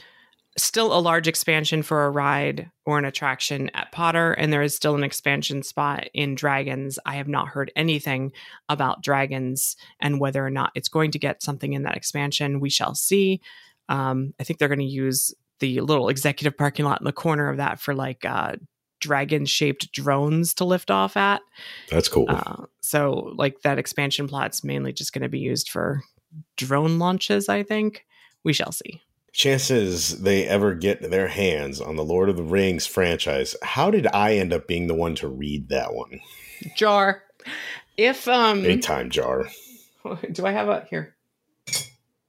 still 0.63 0.97
a 0.97 1.01
large 1.01 1.29
expansion 1.29 1.83
for 1.83 2.05
a 2.05 2.11
ride 2.11 2.71
or 2.85 2.99
an 2.99 3.05
attraction 3.05 3.71
at 3.75 3.93
Potter, 3.93 4.33
and 4.33 4.53
there 4.53 4.63
is 4.63 4.75
still 4.75 4.95
an 4.95 5.05
expansion 5.05 5.63
spot 5.63 6.09
in 6.15 6.35
Dragons. 6.35 6.99
I 7.05 7.17
have 7.17 7.29
not 7.29 7.49
heard 7.49 7.73
anything 7.77 8.33
about 8.69 9.03
Dragons 9.03 9.77
and 10.01 10.21
whether 10.21 10.45
or 10.45 10.51
not 10.51 10.73
it's 10.75 10.89
going 10.89 11.11
to 11.13 11.19
get 11.19 11.43
something 11.43 11.73
in 11.73 11.83
that 11.85 11.97
expansion. 11.97 12.61
We 12.61 12.71
shall 12.71 12.95
see. 12.95 13.41
Um, 13.89 14.35
I 14.41 14.45
think 14.45 14.59
they're 14.59 14.69
going 14.69 14.79
to 14.79 14.85
use 14.85 15.35
the 15.61 15.81
little 15.81 16.09
executive 16.09 16.57
parking 16.57 16.85
lot 16.85 17.01
in 17.01 17.05
the 17.05 17.13
corner 17.13 17.49
of 17.49 17.59
that 17.59 17.81
for 17.81 17.95
like 17.95 18.25
uh, 18.25 18.57
dragon 19.01 19.47
shaped 19.47 19.93
drones 19.93 20.55
to 20.55 20.65
lift 20.65 20.91
off 20.91 21.17
at. 21.17 21.43
That's 21.91 22.09
cool. 22.09 22.27
Uh, 22.29 22.67
so, 22.81 23.33
like 23.37 23.63
that 23.63 23.79
expansion 23.79 24.29
plot's 24.29 24.65
mainly 24.65 24.93
just 24.93 25.13
going 25.13 25.23
to 25.23 25.29
be 25.29 25.39
used 25.39 25.69
for 25.69 26.03
drone 26.57 26.99
launches. 26.99 27.49
I 27.49 27.63
think 27.63 28.05
we 28.45 28.53
shall 28.53 28.73
see. 28.73 29.03
Chances 29.33 30.23
they 30.23 30.47
ever 30.47 30.75
get 30.75 31.11
their 31.11 31.29
hands 31.29 31.81
on 31.81 31.97
the 31.97 32.05
Lord 32.05 32.29
of 32.29 32.37
the 32.37 32.43
Rings 32.43 32.87
franchise. 32.87 33.55
How 33.63 33.91
did 33.91 34.07
I 34.09 34.35
end 34.35 34.53
up 34.53 34.67
being 34.67 34.87
the 34.87 34.95
one 34.95 35.15
to 35.17 35.29
read 35.29 35.69
that 35.69 35.95
one? 35.95 36.21
Jar, 36.77 37.23
if 37.97 38.27
um, 38.29 38.63
Big 38.63 38.83
time 38.83 39.11
jar. 39.11 39.49
do 40.33 40.47
I 40.47 40.51
have 40.51 40.69
a 40.69 40.87
here? 40.91 41.15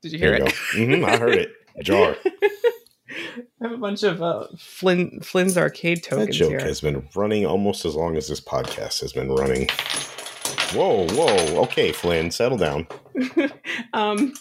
Did 0.02 0.14
you 0.14 0.20
hear 0.20 0.38
you 0.38 0.46
it? 0.46 0.54
go. 0.74 0.86
hmm 0.86 1.06
I 1.06 1.18
heard 1.18 1.36
it. 1.36 1.54
Jar. 1.84 2.16
I 2.26 3.64
have 3.64 3.72
a 3.72 3.78
bunch 3.78 4.04
of 4.04 4.22
uh, 4.22 4.48
Flynn 4.58 5.20
Flynn's 5.22 5.58
arcade 5.58 6.04
tokens. 6.04 6.28
That 6.28 6.34
joke 6.34 6.50
here. 6.50 6.60
has 6.60 6.82
been 6.82 7.08
running 7.16 7.46
almost 7.46 7.86
as 7.86 7.96
long 7.96 8.18
as 8.18 8.28
this 8.28 8.42
podcast 8.42 9.02
has 9.02 9.14
been 9.14 9.32
running. 9.32 9.70
Whoa, 10.74 11.08
whoa. 11.10 11.62
Okay, 11.64 11.92
Flynn, 11.92 12.32
settle 12.32 12.58
down. 12.58 12.88
um, 13.94 14.34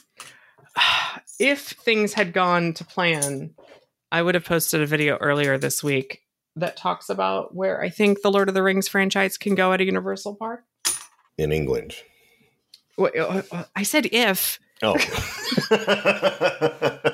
if 1.39 1.69
things 1.69 2.13
had 2.15 2.33
gone 2.33 2.73
to 2.75 2.85
plan, 2.85 3.55
I 4.13 4.23
would 4.23 4.35
have 4.35 4.45
posted 4.45 4.81
a 4.81 4.87
video 4.87 5.17
earlier 5.17 5.59
this 5.59 5.83
week 5.83 6.23
that 6.57 6.77
talks 6.77 7.09
about 7.09 7.55
where 7.55 7.81
I 7.81 7.89
think 7.89 8.23
the 8.23 8.31
Lord 8.31 8.49
of 8.49 8.55
the 8.55 8.63
Rings 8.63 8.89
franchise 8.89 9.37
can 9.37 9.55
go 9.55 9.73
at 9.73 9.81
a 9.81 9.85
Universal 9.85 10.37
Park. 10.37 10.65
In 11.39 11.53
England. 11.53 11.95
Wait, 12.99 13.17
uh, 13.17 13.43
uh, 13.51 13.65
I 13.75 13.83
said 13.83 14.09
if. 14.13 14.59
Oh. 14.83 14.97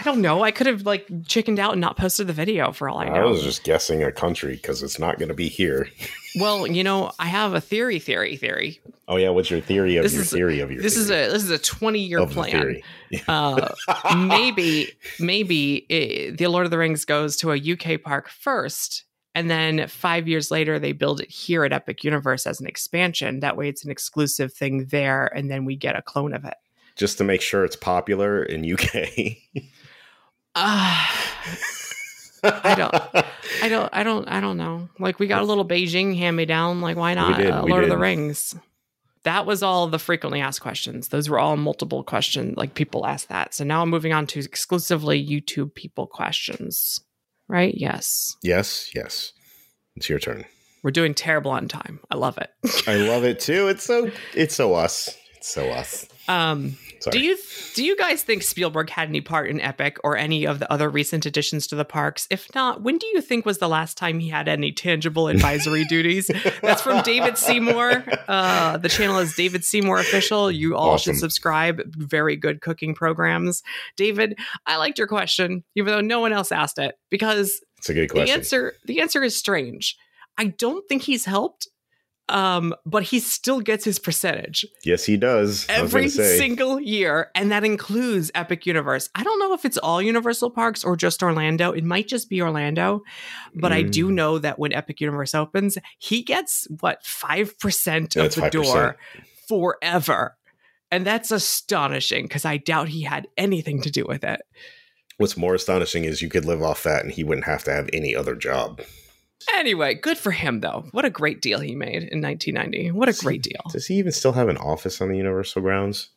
I 0.00 0.02
don't 0.02 0.22
know. 0.22 0.42
I 0.42 0.50
could 0.50 0.66
have 0.66 0.86
like 0.86 1.06
chickened 1.26 1.58
out 1.58 1.72
and 1.72 1.80
not 1.80 1.98
posted 1.98 2.26
the 2.26 2.32
video 2.32 2.72
for 2.72 2.88
all 2.88 2.96
I 2.98 3.10
know. 3.10 3.14
I 3.16 3.24
was 3.26 3.42
just 3.42 3.64
guessing 3.64 4.02
a 4.02 4.10
country 4.10 4.54
because 4.54 4.82
it's 4.82 4.98
not 4.98 5.18
going 5.18 5.28
to 5.28 5.34
be 5.34 5.48
here. 5.48 5.90
well, 6.40 6.66
you 6.66 6.82
know, 6.82 7.12
I 7.18 7.26
have 7.26 7.52
a 7.52 7.60
theory, 7.60 7.98
theory, 7.98 8.36
theory. 8.36 8.80
Oh 9.08 9.16
yeah, 9.16 9.28
what's 9.28 9.50
your 9.50 9.60
theory 9.60 9.96
of 9.98 10.04
This 10.04 10.14
your 10.14 10.22
is- 10.22 10.30
theory 10.30 10.60
of 10.60 10.72
your 10.72 10.80
This 10.80 10.96
is 10.96 11.10
a 11.10 11.28
this 11.30 11.42
is 11.44 11.50
a 11.50 11.58
twenty 11.58 11.98
year 11.98 12.20
of 12.20 12.30
the 12.30 12.34
plan. 12.34 12.76
Uh, 13.28 13.74
maybe 14.16 14.88
maybe 15.18 15.84
eh, 15.90 16.30
the 16.34 16.46
Lord 16.46 16.64
of 16.64 16.70
the 16.70 16.78
Rings 16.78 17.04
goes 17.04 17.36
to 17.38 17.50
a 17.52 17.56
UK 17.72 18.00
park 18.00 18.28
first, 18.30 19.04
and 19.34 19.50
then 19.50 19.86
five 19.88 20.28
years 20.28 20.50
later 20.50 20.78
they 20.78 20.92
build 20.92 21.20
it 21.20 21.28
here 21.28 21.64
at 21.64 21.72
Epic 21.74 22.04
Universe 22.04 22.46
as 22.46 22.60
an 22.60 22.66
expansion. 22.68 23.40
That 23.40 23.56
way, 23.56 23.68
it's 23.68 23.84
an 23.84 23.90
exclusive 23.90 24.52
thing 24.52 24.86
there, 24.86 25.26
and 25.36 25.50
then 25.50 25.64
we 25.66 25.76
get 25.76 25.96
a 25.96 26.02
clone 26.02 26.32
of 26.32 26.44
it. 26.44 26.54
Just 26.96 27.18
to 27.18 27.24
make 27.24 27.42
sure 27.42 27.64
it's 27.64 27.76
popular 27.76 28.42
in 28.44 28.64
UK. 28.72 29.36
Uh, 30.54 31.06
I 32.42 32.74
don't, 32.76 32.94
I 33.62 33.68
don't, 33.68 33.90
I 33.92 34.02
don't, 34.02 34.28
I 34.28 34.40
don't 34.40 34.56
know. 34.56 34.88
Like 34.98 35.18
we 35.18 35.26
got 35.26 35.42
a 35.42 35.44
little 35.44 35.66
Beijing 35.66 36.16
hand 36.16 36.36
me 36.36 36.44
down. 36.44 36.80
Like 36.80 36.96
why 36.96 37.14
not 37.14 37.36
did, 37.36 37.50
uh, 37.50 37.64
Lord 37.64 37.84
of 37.84 37.90
the. 37.90 37.98
Rings? 37.98 38.54
That 39.24 39.44
was 39.44 39.62
all 39.62 39.86
the 39.86 39.98
frequently 39.98 40.40
asked 40.40 40.62
questions. 40.62 41.08
Those 41.08 41.28
were 41.28 41.38
all 41.38 41.56
multiple 41.56 42.02
questions. 42.02 42.56
like 42.56 42.74
people 42.74 43.04
asked 43.04 43.28
that. 43.28 43.52
So 43.52 43.64
now 43.64 43.82
I'm 43.82 43.90
moving 43.90 44.14
on 44.14 44.26
to 44.28 44.40
exclusively 44.40 45.24
YouTube 45.24 45.74
people 45.74 46.06
questions. 46.06 47.00
Right? 47.46 47.74
Yes. 47.76 48.36
Yes, 48.42 48.90
yes. 48.94 49.32
It's 49.96 50.08
your 50.08 50.18
turn. 50.18 50.44
We're 50.82 50.92
doing 50.92 51.12
terrible 51.12 51.50
on 51.50 51.68
time. 51.68 52.00
I 52.10 52.16
love 52.16 52.38
it. 52.38 52.50
I 52.86 52.94
love 52.96 53.24
it 53.24 53.40
too. 53.40 53.68
It's 53.68 53.84
so 53.84 54.10
it's 54.34 54.54
so 54.54 54.74
us. 54.74 55.14
It's 55.36 55.48
so 55.48 55.68
us. 55.70 56.06
Um, 56.28 56.76
Sorry. 57.00 57.12
do 57.18 57.24
you 57.24 57.38
do 57.74 57.84
you 57.84 57.96
guys 57.96 58.22
think 58.22 58.42
Spielberg 58.42 58.90
had 58.90 59.08
any 59.08 59.20
part 59.20 59.48
in 59.48 59.60
Epic 59.60 59.96
or 60.04 60.16
any 60.16 60.44
of 60.46 60.58
the 60.58 60.70
other 60.72 60.88
recent 60.88 61.24
additions 61.26 61.66
to 61.68 61.76
the 61.76 61.84
parks? 61.84 62.26
If 62.30 62.54
not, 62.54 62.82
when 62.82 62.98
do 62.98 63.06
you 63.08 63.20
think 63.20 63.46
was 63.46 63.58
the 63.58 63.68
last 63.68 63.96
time 63.96 64.18
he 64.18 64.28
had 64.28 64.48
any 64.48 64.72
tangible 64.72 65.28
advisory 65.28 65.84
duties? 65.88 66.30
That's 66.62 66.82
from 66.82 67.02
David 67.02 67.38
Seymour. 67.38 68.04
Uh, 68.28 68.76
the 68.76 68.88
channel 68.88 69.18
is 69.18 69.34
David 69.34 69.64
Seymour 69.64 69.98
Official. 69.98 70.50
You 70.50 70.76
all 70.76 70.90
Awesome. 70.90 71.14
should 71.14 71.20
subscribe. 71.20 71.80
Very 71.96 72.36
good 72.36 72.60
cooking 72.60 72.94
programs. 72.94 73.62
David, 73.96 74.38
I 74.66 74.76
liked 74.76 74.98
your 74.98 75.06
question, 75.08 75.64
even 75.74 75.92
though 75.92 76.00
no 76.00 76.20
one 76.20 76.32
else 76.32 76.52
asked 76.52 76.78
it, 76.78 76.96
because 77.10 77.60
It's 77.78 77.88
a 77.88 77.94
good 77.94 78.10
question. 78.10 78.26
the 78.26 78.32
answer 78.32 78.74
the 78.84 79.00
answer 79.00 79.22
is 79.22 79.36
strange. 79.36 79.96
I 80.38 80.46
don't 80.46 80.86
think 80.88 81.02
he's 81.02 81.24
helped, 81.24 81.68
um, 82.30 82.74
but 82.86 83.02
he 83.02 83.20
still 83.20 83.60
gets 83.60 83.84
his 83.84 83.98
percentage 83.98 84.64
yes, 84.84 85.04
he 85.04 85.16
does. 85.16 85.66
Every 85.68 86.08
single 86.08 86.80
year, 86.80 87.30
and 87.34 87.50
that 87.52 87.64
includes 87.64 88.30
Epic 88.34 88.64
Universe. 88.66 89.08
I 89.14 89.22
don't 89.22 89.38
know 89.38 89.52
if 89.52 89.64
it's 89.64 89.76
all 89.78 90.00
Universal 90.00 90.50
parks 90.50 90.84
or 90.84 90.96
just 90.96 91.22
Orlando. 91.22 91.72
It 91.72 91.84
might 91.84 92.08
just 92.08 92.28
be 92.30 92.40
Orlando, 92.40 93.02
but 93.54 93.72
I 93.72 93.82
do 93.82 94.08
Mm. 94.08 94.14
know 94.14 94.38
that 94.38 94.58
when 94.58 94.72
Epic 94.72 95.00
Universe 95.00 95.34
opens, 95.34 95.76
he 95.98 96.22
gets 96.22 96.66
what 96.80 97.04
five 97.04 97.58
percent 97.58 98.16
of 98.16 98.34
the 98.34 98.40
5%. 98.42 98.50
door 98.52 98.96
forever, 99.48 100.36
and 100.90 101.04
that's 101.06 101.30
astonishing 101.30 102.24
because 102.24 102.44
I 102.44 102.56
doubt 102.56 102.88
he 102.88 103.02
had 103.02 103.26
anything 103.36 103.82
to 103.82 103.90
do 103.90 104.04
with 104.06 104.24
it. 104.24 104.40
What's 105.18 105.36
more 105.36 105.54
astonishing 105.54 106.04
is 106.04 106.22
you 106.22 106.28
could 106.30 106.44
live 106.46 106.62
off 106.62 106.82
that 106.84 107.02
and 107.04 107.12
he 107.12 107.24
wouldn't 107.24 107.46
have 107.46 107.64
to 107.64 107.72
have 107.72 107.90
any 107.92 108.16
other 108.16 108.34
job. 108.34 108.80
Anyway, 109.54 109.94
good 109.94 110.18
for 110.18 110.30
him 110.30 110.60
though. 110.60 110.86
What 110.92 111.04
a 111.04 111.10
great 111.10 111.40
deal 111.40 111.60
he 111.60 111.74
made 111.74 112.02
in 112.04 112.20
1990. 112.20 112.92
What 112.92 113.08
a 113.08 113.12
great 113.12 113.42
deal. 113.42 113.62
Does 113.70 113.86
he 113.86 113.94
even 113.94 114.12
still 114.12 114.32
have 114.32 114.48
an 114.48 114.56
office 114.58 115.00
on 115.00 115.08
the 115.08 115.16
Universal 115.16 115.62
grounds? 115.62 116.10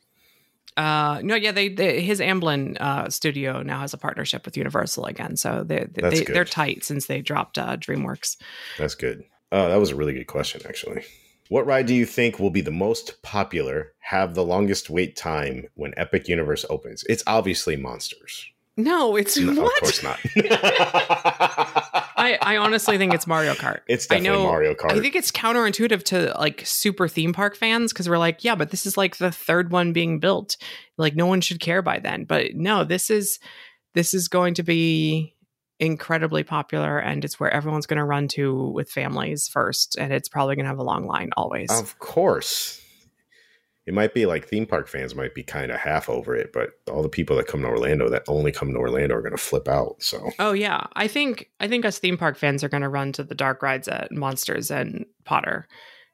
Uh, 0.76 1.22
no, 1.24 1.36
yeah, 1.36 1.52
they, 1.52 1.70
they 1.70 2.02
his 2.02 2.20
Amblin 2.20 2.78
uh, 2.80 3.10
studio 3.10 3.62
now 3.62 3.80
has 3.80 3.94
a 3.94 3.98
partnership 3.98 4.46
with 4.46 4.58
Universal 4.58 5.06
again, 5.06 5.38
so 5.38 5.64
they, 5.64 5.86
they, 5.92 6.10
they 6.10 6.24
they're 6.24 6.46
tight 6.46 6.84
since 6.84 7.06
they 7.06 7.22
dropped 7.22 7.58
uh, 7.58 7.78
DreamWorks. 7.78 8.38
That's 8.80 8.96
good. 8.96 9.24
Oh, 9.52 9.70
that 9.70 9.80
was 9.80 9.92
a 9.92 9.96
really 9.96 10.14
good 10.14 10.26
question, 10.26 10.62
actually. 10.68 11.04
What 11.50 11.68
ride 11.68 11.86
do 11.86 11.94
you 11.94 12.08
think 12.08 12.40
will 12.40 12.50
be 12.50 12.62
the 12.62 12.72
most 12.72 13.22
popular, 13.22 13.94
have 14.00 14.34
the 14.34 14.44
longest 14.44 14.90
wait 14.90 15.16
time 15.16 15.68
when 15.76 15.94
Epic 15.96 16.28
Universe 16.28 16.66
opens? 16.70 17.04
It's 17.08 17.24
obviously 17.28 17.76
Monsters. 17.76 18.48
No, 18.76 19.16
it's 19.16 19.38
No, 19.38 19.62
what? 19.62 19.74
Of 19.76 19.80
course 19.82 20.02
not. 20.02 20.20
I, 22.24 22.38
I 22.42 22.58
honestly 22.58 22.98
think 22.98 23.14
it's 23.14 23.28
Mario 23.28 23.54
Kart. 23.54 23.82
it's 23.88 24.06
I 24.10 24.16
definitely 24.16 24.44
know- 24.44 24.50
Mario 24.50 24.74
Kart. 24.74 24.92
I 24.92 25.00
think 25.00 25.16
it's 25.16 25.32
counterintuitive 25.32 26.04
to 26.06 26.36
like 26.40 26.62
super 26.66 27.08
theme 27.08 27.34
park 27.34 27.56
fans 27.56 27.92
because 27.92 28.08
we're 28.10 28.18
like, 28.18 28.44
yeah, 28.44 28.56
but 28.56 28.72
this 28.72 28.86
is 28.86 28.98
like 28.98 29.18
the 29.18 29.32
third 29.32 29.72
one 29.72 29.94
being 29.94 30.20
built. 30.20 30.58
Like 30.98 31.16
no 31.16 31.26
one 31.26 31.42
should 31.42 31.60
care 31.60 31.82
by 31.82 32.00
then. 32.00 32.26
But 32.26 32.56
no, 32.56 32.84
this 32.84 33.10
is 33.10 33.40
this 33.94 34.14
is 34.14 34.28
going 34.28 34.56
to 34.56 34.64
be 34.64 35.36
incredibly 35.80 36.44
popular 36.44 36.98
and 36.98 37.26
it's 37.26 37.40
where 37.40 37.52
everyone's 37.52 37.86
going 37.88 37.98
to 37.98 38.06
run 38.06 38.28
to 38.30 38.70
with 38.70 38.90
families 38.90 39.48
first 39.48 39.98
and 39.98 40.14
it's 40.14 40.30
probably 40.30 40.56
going 40.56 40.64
to 40.64 40.70
have 40.70 40.80
a 40.80 40.84
long 40.84 41.06
line 41.06 41.32
always. 41.36 41.70
Of 41.72 42.00
course. 42.00 42.80
It 43.86 43.94
might 43.94 44.14
be 44.14 44.26
like 44.26 44.48
theme 44.48 44.66
park 44.66 44.88
fans 44.88 45.14
might 45.14 45.36
be 45.36 45.44
kind 45.44 45.72
of 45.72 45.80
half 45.80 46.08
over 46.10 46.36
it, 46.36 46.54
but 46.54 46.70
all 46.90 47.04
the 47.04 47.10
people 47.10 47.36
that 47.38 47.48
come 47.48 47.62
to 47.62 47.68
Orlando 47.68 48.10
that 48.10 48.24
only 48.28 48.52
come 48.52 48.72
to 48.74 48.80
Orlando 48.80 49.16
are 49.16 49.22
going 49.22 49.36
to 49.36 49.38
flip 49.42 49.68
out. 49.68 49.96
So 50.00 50.32
Oh 50.40 50.54
yeah, 50.54 50.88
I 50.96 51.08
think 51.08 51.50
I 51.60 51.68
think 51.68 51.84
us 51.86 52.00
theme 52.00 52.18
park 52.18 52.38
fans 52.38 52.64
are 52.64 52.70
going 52.70 52.84
to 52.84 52.90
run 52.90 53.12
to 53.14 53.24
the 53.24 53.36
dark 53.36 53.62
rides 53.62 53.88
at 53.90 54.12
Monsters 54.12 54.72
and 54.72 55.06
Potter, 55.26 55.68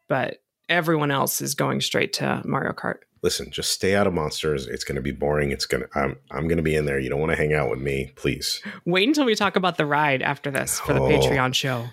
but 0.08 0.42
everyone 0.68 1.12
else 1.12 1.42
is 1.42 1.54
going 1.56 1.82
straight 1.82 2.14
to 2.14 2.42
Mario 2.46 2.74
Kart. 2.74 3.00
listen, 3.22 3.52
just 3.52 3.72
stay 3.72 3.96
out 3.96 4.08
of 4.08 4.14
monsters. 4.14 4.66
It's 4.68 4.84
going 4.84 4.96
to 4.96 5.02
be 5.02 5.12
boring. 5.12 5.52
It's 5.52 5.66
going 5.66 5.84
to. 5.84 5.90
I'm. 6.00 6.16
I'm 6.32 6.48
going 6.48 6.58
to 6.58 6.64
be 6.64 6.76
in 6.76 6.86
there. 6.86 7.00
You 7.00 7.10
don't 7.10 7.20
want 7.20 7.32
to 7.32 7.36
hang 7.38 7.54
out 7.54 7.70
with 7.70 7.80
me, 7.80 8.12
please. 8.16 8.62
Wait 8.86 9.08
until 9.08 9.26
we 9.26 9.36
talk 9.36 9.56
about 9.56 9.78
the 9.78 9.86
ride 9.86 10.22
after 10.22 10.50
this 10.50 10.80
for 10.80 10.94
the 10.94 11.02
Oh. 11.02 11.10
Patreon 11.10 11.54
show. 11.54 11.86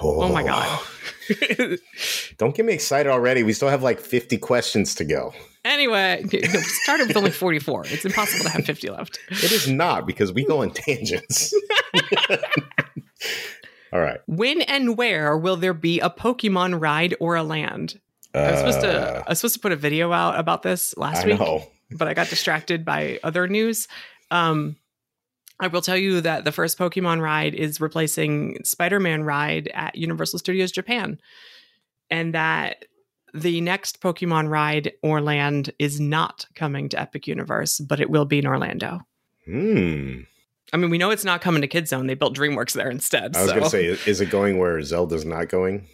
Oh 0.00 0.32
my 0.32 0.42
god. 0.42 0.80
Don't 2.38 2.54
get 2.54 2.64
me 2.66 2.72
excited 2.72 3.10
already. 3.10 3.42
We 3.42 3.52
still 3.52 3.68
have 3.68 3.82
like 3.82 4.00
50 4.00 4.38
questions 4.38 4.94
to 4.96 5.04
go. 5.04 5.32
anyway, 5.64 6.24
we 6.32 6.42
started 6.84 7.08
with 7.08 7.16
only 7.16 7.30
44. 7.30 7.84
It's 7.88 8.04
impossible 8.04 8.44
to 8.44 8.50
have 8.50 8.64
50 8.64 8.90
left. 8.90 9.18
It 9.30 9.52
is 9.52 9.68
not 9.68 10.06
because 10.06 10.32
we 10.32 10.44
go 10.44 10.62
on 10.62 10.70
tangents. 10.70 11.54
All 13.92 14.00
right. 14.00 14.20
When 14.26 14.62
and 14.62 14.96
where 14.96 15.36
will 15.36 15.56
there 15.56 15.74
be 15.74 16.00
a 16.00 16.08
Pokemon 16.08 16.80
ride 16.80 17.14
or 17.20 17.36
a 17.36 17.42
land? 17.42 18.00
I 18.34 18.50
was 18.50 18.58
supposed 18.60 18.80
to 18.80 19.18
Uh, 19.18 19.22
I 19.26 19.28
was 19.30 19.38
supposed 19.40 19.54
to 19.54 19.60
put 19.60 19.72
a 19.72 19.76
video 19.76 20.10
out 20.12 20.38
about 20.38 20.62
this 20.62 20.96
last 20.96 21.24
I 21.24 21.26
week. 21.26 21.38
know. 21.38 21.62
but 21.90 22.08
I 22.08 22.14
got 22.14 22.28
distracted 22.28 22.84
by 22.86 23.20
other 23.22 23.46
news. 23.46 23.86
Um, 24.30 24.76
I 25.62 25.68
will 25.68 25.80
tell 25.80 25.96
you 25.96 26.20
that 26.22 26.44
the 26.44 26.50
first 26.50 26.76
Pokemon 26.76 27.22
ride 27.22 27.54
is 27.54 27.80
replacing 27.80 28.64
Spider 28.64 28.98
Man 28.98 29.22
ride 29.22 29.70
at 29.72 29.94
Universal 29.94 30.40
Studios 30.40 30.72
Japan, 30.72 31.20
and 32.10 32.34
that 32.34 32.84
the 33.32 33.60
next 33.60 34.02
Pokemon 34.02 34.50
ride 34.50 34.92
or 35.02 35.20
land 35.20 35.72
is 35.78 36.00
not 36.00 36.46
coming 36.56 36.88
to 36.88 37.00
Epic 37.00 37.28
Universe, 37.28 37.78
but 37.78 38.00
it 38.00 38.10
will 38.10 38.24
be 38.24 38.40
in 38.40 38.46
Orlando. 38.46 39.02
Hmm. 39.44 40.22
I 40.72 40.78
mean, 40.78 40.90
we 40.90 40.98
know 40.98 41.10
it's 41.10 41.24
not 41.24 41.42
coming 41.42 41.62
to 41.62 41.68
Kid 41.68 41.86
Zone. 41.86 42.08
They 42.08 42.14
built 42.14 42.36
DreamWorks 42.36 42.72
there 42.72 42.90
instead. 42.90 43.36
I 43.36 43.42
was 43.42 43.50
so. 43.50 43.54
going 43.54 43.64
to 43.64 43.70
say, 43.70 44.10
is 44.10 44.20
it 44.20 44.30
going 44.30 44.58
where 44.58 44.82
Zelda's 44.82 45.24
not 45.24 45.48
going? 45.48 45.86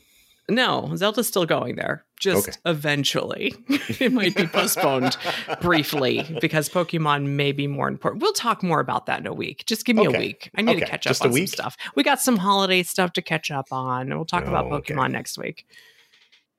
No, 0.50 0.92
Zelda's 0.96 1.26
still 1.28 1.46
going 1.46 1.76
there. 1.76 2.04
Just 2.20 2.48
Okay. 2.48 2.58
eventually, 2.66 3.54
it 3.68 4.12
might 4.12 4.34
be 4.34 4.46
postponed 4.46 5.16
briefly 5.60 6.26
because 6.40 6.68
Pokemon 6.68 7.26
may 7.26 7.52
be 7.52 7.66
more 7.66 7.86
important. 7.86 8.22
We'll 8.22 8.32
talk 8.32 8.62
more 8.62 8.80
about 8.80 9.06
that 9.06 9.20
in 9.20 9.26
a 9.26 9.32
week. 9.32 9.64
Just 9.66 9.84
give 9.84 9.94
me 9.96 10.08
Okay. 10.08 10.16
a 10.16 10.20
week. 10.20 10.50
I 10.56 10.62
need 10.62 10.80
to 10.80 10.86
catch 10.86 11.06
up 11.06 11.10
Just 11.10 11.24
on 11.24 11.32
some 11.32 11.46
stuff. 11.46 11.76
We 11.94 12.02
got 12.02 12.20
some 12.20 12.36
holiday 12.38 12.82
stuff 12.82 13.12
to 13.12 13.22
catch 13.22 13.50
up 13.50 13.66
on. 13.70 14.08
We'll 14.08 14.24
talk 14.24 14.46
about 14.46 14.66
Oh, 14.66 14.74
okay. 14.76 14.94
Pokemon 14.94 15.12
next 15.12 15.38
week. 15.38 15.64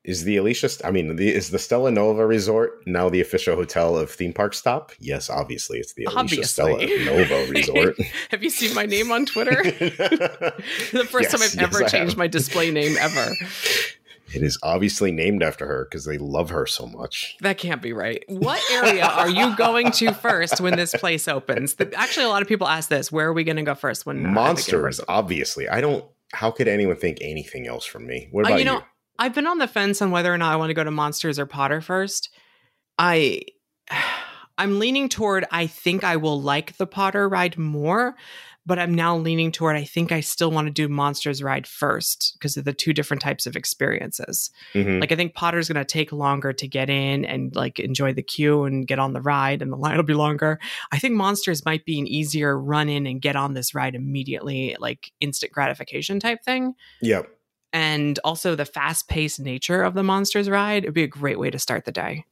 Is 0.06 0.24
the 0.24 0.38
Alicia? 0.38 0.70
I 0.86 0.92
mean, 0.92 1.16
the, 1.18 1.28
is 1.30 1.50
the 1.52 1.60
Stella 1.60 1.92
Nova 1.92 2.26
Resort 2.26 2.82
now 2.88 3.10
the 3.10 3.20
official 3.20 3.56
hotel 3.56 3.98
of 3.98 4.10
theme 4.10 4.32
park 4.34 4.54
stop? 4.54 4.94
Yes, 5.00 5.30
obviously, 5.30 5.78
it's 5.80 5.94
the 5.94 6.06
Alicia 6.06 6.20
Obviously. 6.20 6.44
Stella 6.46 7.06
Nova 7.06 7.52
Resort. 7.52 7.98
Have 8.32 8.42
you 8.42 8.50
seen 8.50 8.74
my 8.74 8.86
name 8.86 9.12
on 9.12 9.26
Twitter? 9.26 9.62
the 9.64 11.08
first 11.10 11.32
time 11.32 11.42
I've 11.42 11.54
yes, 11.54 11.58
ever 11.58 11.84
I 11.84 11.88
changed 11.88 12.12
have. 12.14 12.18
my 12.18 12.28
display 12.28 12.72
name 12.72 12.96
ever. 12.98 13.32
It 14.34 14.44
is 14.44 14.60
obviously 14.62 15.12
named 15.12 15.42
after 15.44 15.66
her 15.66 15.86
because 15.90 16.06
they 16.06 16.18
love 16.20 16.50
her 16.52 16.66
so 16.68 16.86
much. 16.86 17.36
That 17.42 17.58
can't 17.58 17.82
be 17.82 17.94
right. 17.94 18.24
What 18.28 18.62
area 18.72 19.04
are 19.06 19.30
you 19.30 19.56
going 19.58 19.92
to 19.94 20.14
first 20.14 20.62
when 20.62 20.76
this 20.76 20.94
place 20.96 21.28
opens? 21.28 21.74
The- 21.74 21.92
Actually, 21.96 22.28
a 22.28 22.30
lot 22.30 22.42
of 22.44 22.48
people 22.48 22.68
ask 22.68 22.90
this. 22.90 23.12
Where 23.12 23.28
are 23.28 23.34
we 23.34 23.44
going 23.44 23.58
to 23.58 23.64
go 23.64 23.74
first 23.76 24.06
when 24.06 24.24
uh, 24.26 24.30
Monsters, 24.30 25.02
obviously. 25.08 25.68
I 25.68 25.82
don't. 25.82 26.06
How 26.32 26.52
could 26.52 26.68
anyone 26.68 26.96
think 26.96 27.18
anything 27.22 27.66
else 27.68 27.86
from 27.86 28.06
me? 28.06 28.28
What 28.32 28.46
Uh, 28.46 28.50
about 28.50 28.54
you 28.54 28.60
you? 28.60 28.66
know, 28.66 28.84
I've 29.20 29.36
been 29.36 29.48
on 29.48 29.58
the 29.58 29.68
fence 29.68 30.02
on 30.02 30.12
whether 30.12 30.34
or 30.34 30.38
not 30.38 30.54
I 30.54 30.56
want 30.56 30.70
to 30.70 30.74
go 30.74 30.84
to 30.84 30.92
Monsters 30.92 31.38
or 31.38 31.46
Potter 31.46 31.82
first. 31.82 32.30
I 32.98 33.42
I'm 34.58 34.78
leaning 34.80 35.08
toward 35.08 35.46
I 35.52 35.68
think 35.68 36.04
I 36.04 36.18
will 36.18 36.42
like 36.42 36.76
the 36.78 36.88
Potter 36.88 37.30
ride 37.30 37.58
more, 37.58 38.16
but 38.66 38.78
I'm 38.78 38.94
now 38.94 39.16
leaning 39.16 39.54
toward 39.54 39.78
I 39.78 39.86
think 39.86 40.12
I 40.12 40.20
still 40.20 40.52
want 40.52 40.68
to 40.68 40.72
do 40.74 40.90
Monsters 40.90 41.42
ride 41.42 41.66
first 41.66 42.36
because 42.38 42.58
of 42.58 42.66
the 42.66 42.74
two 42.74 42.92
different 42.92 43.22
types 43.22 43.48
of 43.48 43.56
experiences. 43.56 44.52
Mhm. 44.74 45.00
Like 45.00 45.14
I 45.14 45.16
think 45.16 45.34
Potter's 45.34 45.70
going 45.70 45.78
to 45.78 45.86
take 45.86 46.12
longer 46.12 46.52
to 46.52 46.68
get 46.68 46.90
in 46.90 47.24
and 47.24 47.56
like 47.56 47.80
enjoy 47.80 48.14
the 48.14 48.22
queue 48.22 48.66
and 48.66 48.86
get 48.86 49.00
on 49.00 49.14
the 49.14 49.22
ride 49.22 49.62
and 49.62 49.72
the 49.72 49.78
line 49.78 49.96
will 49.96 50.04
be 50.04 50.14
longer. 50.14 50.60
I 50.92 51.00
think 51.00 51.14
Monsters 51.16 51.64
might 51.64 51.86
be 51.86 51.98
an 52.00 52.08
easier 52.08 52.60
run 52.60 52.90
in 52.90 53.08
and 53.08 53.22
get 53.22 53.38
on 53.38 53.54
this 53.54 53.74
ride 53.74 53.96
immediately 53.96 54.76
like 54.80 55.12
instant 55.22 55.54
gratification 55.54 56.20
type 56.20 56.44
thing 56.44 56.74
Yep. 57.02 57.28
And 57.74 58.20
also 58.24 58.56
the 58.56 58.66
fast 58.66 59.08
paced 59.08 59.40
nature 59.40 59.84
of 59.84 59.94
the 59.94 60.04
monsters 60.04 60.50
ride 60.50 60.84
it'd 60.84 60.94
be 60.94 61.04
a 61.04 61.08
great 61.08 61.40
way 61.40 61.50
to 61.50 61.60
start 61.60 61.86
the 61.86 61.92
day 61.92 62.26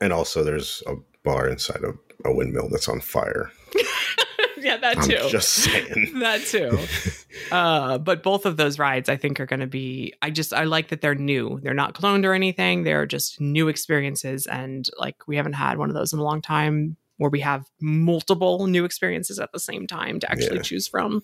And 0.00 0.12
also, 0.12 0.44
there's 0.44 0.82
a 0.86 0.94
bar 1.24 1.48
inside 1.48 1.82
of 1.84 1.98
a 2.24 2.32
windmill 2.32 2.68
that's 2.70 2.88
on 2.88 3.00
fire. 3.00 3.50
yeah 4.58 4.76
that 4.76 4.98
I'm 4.98 5.04
too 5.08 5.28
just 5.28 5.50
saying. 5.50 6.12
that 6.20 6.40
too 6.46 6.76
uh, 7.52 7.98
but 7.98 8.22
both 8.22 8.44
of 8.46 8.56
those 8.56 8.78
rides 8.78 9.08
i 9.08 9.16
think 9.16 9.38
are 9.40 9.46
going 9.46 9.60
to 9.60 9.66
be 9.66 10.12
i 10.22 10.30
just 10.30 10.52
i 10.52 10.64
like 10.64 10.88
that 10.88 11.00
they're 11.00 11.14
new 11.14 11.60
they're 11.62 11.74
not 11.74 11.94
cloned 11.94 12.24
or 12.24 12.32
anything 12.34 12.82
they're 12.84 13.06
just 13.06 13.40
new 13.40 13.68
experiences 13.68 14.46
and 14.46 14.88
like 14.98 15.16
we 15.28 15.36
haven't 15.36 15.52
had 15.54 15.78
one 15.78 15.88
of 15.90 15.94
those 15.94 16.12
in 16.12 16.18
a 16.18 16.24
long 16.24 16.42
time 16.42 16.96
where 17.18 17.30
we 17.30 17.40
have 17.40 17.64
multiple 17.80 18.66
new 18.66 18.84
experiences 18.84 19.38
at 19.38 19.50
the 19.52 19.58
same 19.60 19.86
time 19.86 20.18
to 20.20 20.30
actually 20.30 20.56
Yeah. 20.56 20.62
choose 20.62 20.86
from. 20.86 21.22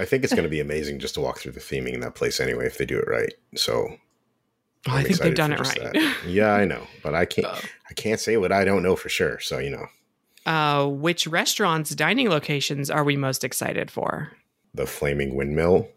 I 0.00 0.04
think 0.04 0.24
it's 0.24 0.32
going 0.32 0.44
to 0.44 0.50
be 0.50 0.60
amazing 0.60 0.98
just 0.98 1.14
to 1.14 1.20
walk 1.20 1.38
through 1.38 1.52
the 1.52 1.60
theming 1.60 1.92
in 1.92 2.00
that 2.00 2.14
place 2.14 2.40
anyway 2.40 2.66
if 2.66 2.78
they 2.78 2.86
do 2.86 2.98
it 2.98 3.06
right. 3.08 3.32
So 3.54 3.96
Oh, 4.88 4.92
I'm 4.92 5.04
think 5.04 5.18
they've 5.18 5.34
done 5.34 5.52
it 5.52 5.60
right. 5.60 5.92
that. 5.92 6.16
Yeah, 6.26 6.54
I 6.54 6.64
know, 6.64 6.86
but 7.02 7.14
I 7.14 7.26
can't. 7.26 7.46
Uh, 7.46 7.60
I 7.90 7.92
can't 7.94 8.18
say 8.18 8.38
what 8.38 8.50
I 8.50 8.64
don't 8.64 8.82
know 8.82 8.96
for 8.96 9.10
sure. 9.10 9.38
So 9.40 9.58
you 9.58 9.70
know, 9.70 9.86
uh, 10.50 10.86
which 10.86 11.26
restaurants, 11.26 11.94
dining 11.94 12.30
locations 12.30 12.88
are 12.90 13.04
we 13.04 13.16
most 13.16 13.44
excited 13.44 13.90
for? 13.90 14.32
the 14.72 14.86
flaming 14.86 15.34
windmill, 15.34 15.88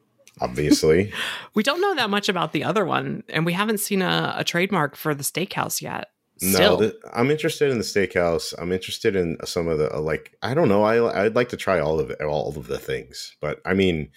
obviously. 0.41 1.13
We 1.53 1.61
don't 1.61 1.79
know 1.79 1.93
that 1.93 2.09
much 2.09 2.27
about 2.27 2.51
the 2.51 2.63
other 2.63 2.83
one, 2.83 3.23
and 3.29 3.45
we 3.45 3.53
haven't 3.53 3.79
seen 3.79 4.01
a, 4.01 4.33
a 4.37 4.43
trademark 4.43 4.95
for 4.95 5.13
the 5.13 5.23
steakhouse 5.23 5.79
yet. 5.81 6.09
No, 6.43 6.79
th- 6.79 6.95
I'm 7.13 7.31
interested 7.31 7.71
in 7.71 7.77
the 7.77 7.83
steakhouse. 7.83 8.53
I'm 8.57 8.71
interested 8.71 9.15
in 9.15 9.37
some 9.45 9.67
of 9.67 9.77
the 9.77 9.93
uh, 9.93 9.99
like. 9.99 10.35
I 10.41 10.53
don't 10.53 10.69
know. 10.69 10.83
I 10.83 11.25
I'd 11.25 11.35
like 11.35 11.49
to 11.49 11.57
try 11.57 11.79
all 11.79 11.99
of 11.99 12.09
it, 12.09 12.21
all 12.21 12.49
of 12.49 12.67
the 12.67 12.79
things, 12.79 13.35
but 13.41 13.59
I 13.65 13.73
mean, 13.73 14.11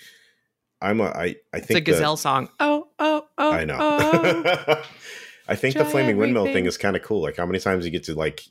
I'm 0.81 1.01
a. 1.01 1.05
I 1.05 1.37
I 1.53 1.59
it's 1.59 1.67
think 1.67 1.79
a 1.79 1.81
gazelle 1.81 2.17
song. 2.17 2.49
Oh, 2.61 2.89
oh, 2.99 3.27
oh. 3.39 3.53
I 3.53 3.65
know. 3.65 3.79
oh. 3.81 4.83
I 5.49 5.55
think 5.55 5.77
the 5.77 5.85
flaming 5.85 6.17
windmill 6.17 6.47
thing 6.47 6.67
is 6.67 6.77
kind 6.77 6.97
of 6.97 7.03
cool. 7.03 7.23
Like 7.23 7.37
how 7.37 7.47
many 7.47 7.61
times 7.61 7.85
you 7.85 7.91
get 7.91 8.05
to 8.05 8.15
like 8.15 8.43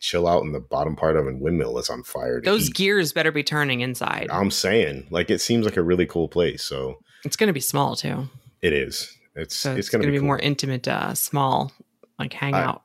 chill 0.00 0.28
out 0.28 0.42
in 0.42 0.52
the 0.52 0.60
bottom 0.60 0.96
part 0.96 1.16
of 1.16 1.26
a 1.26 1.34
windmill 1.34 1.74
that's 1.74 1.88
on 1.88 2.02
fire. 2.02 2.42
Those 2.42 2.68
eat. 2.68 2.74
gears 2.74 3.12
better 3.12 3.32
be 3.32 3.42
turning 3.42 3.80
inside. 3.80 4.28
I'm 4.30 4.50
saying, 4.50 5.06
like, 5.10 5.30
it 5.30 5.40
seems 5.40 5.64
like 5.64 5.78
a 5.78 5.82
really 5.82 6.04
cool 6.04 6.28
place. 6.28 6.62
So 6.62 6.98
it's 7.24 7.36
going 7.36 7.46
to 7.46 7.54
be 7.54 7.60
small 7.60 7.96
too. 7.96 8.28
it 8.60 8.72
is. 8.72 9.16
It's 9.34 9.56
So 9.56 9.74
it's, 9.74 9.88
gonna, 9.88 10.02
to 10.02 10.08
be, 10.08 10.12
be, 10.12 10.18
cool. 10.18 10.26
more 10.26 10.38
intimate, 10.38 10.86
uh, 10.86 11.14
small, 11.14 11.72
like 12.18 12.34
hangout. 12.34 12.82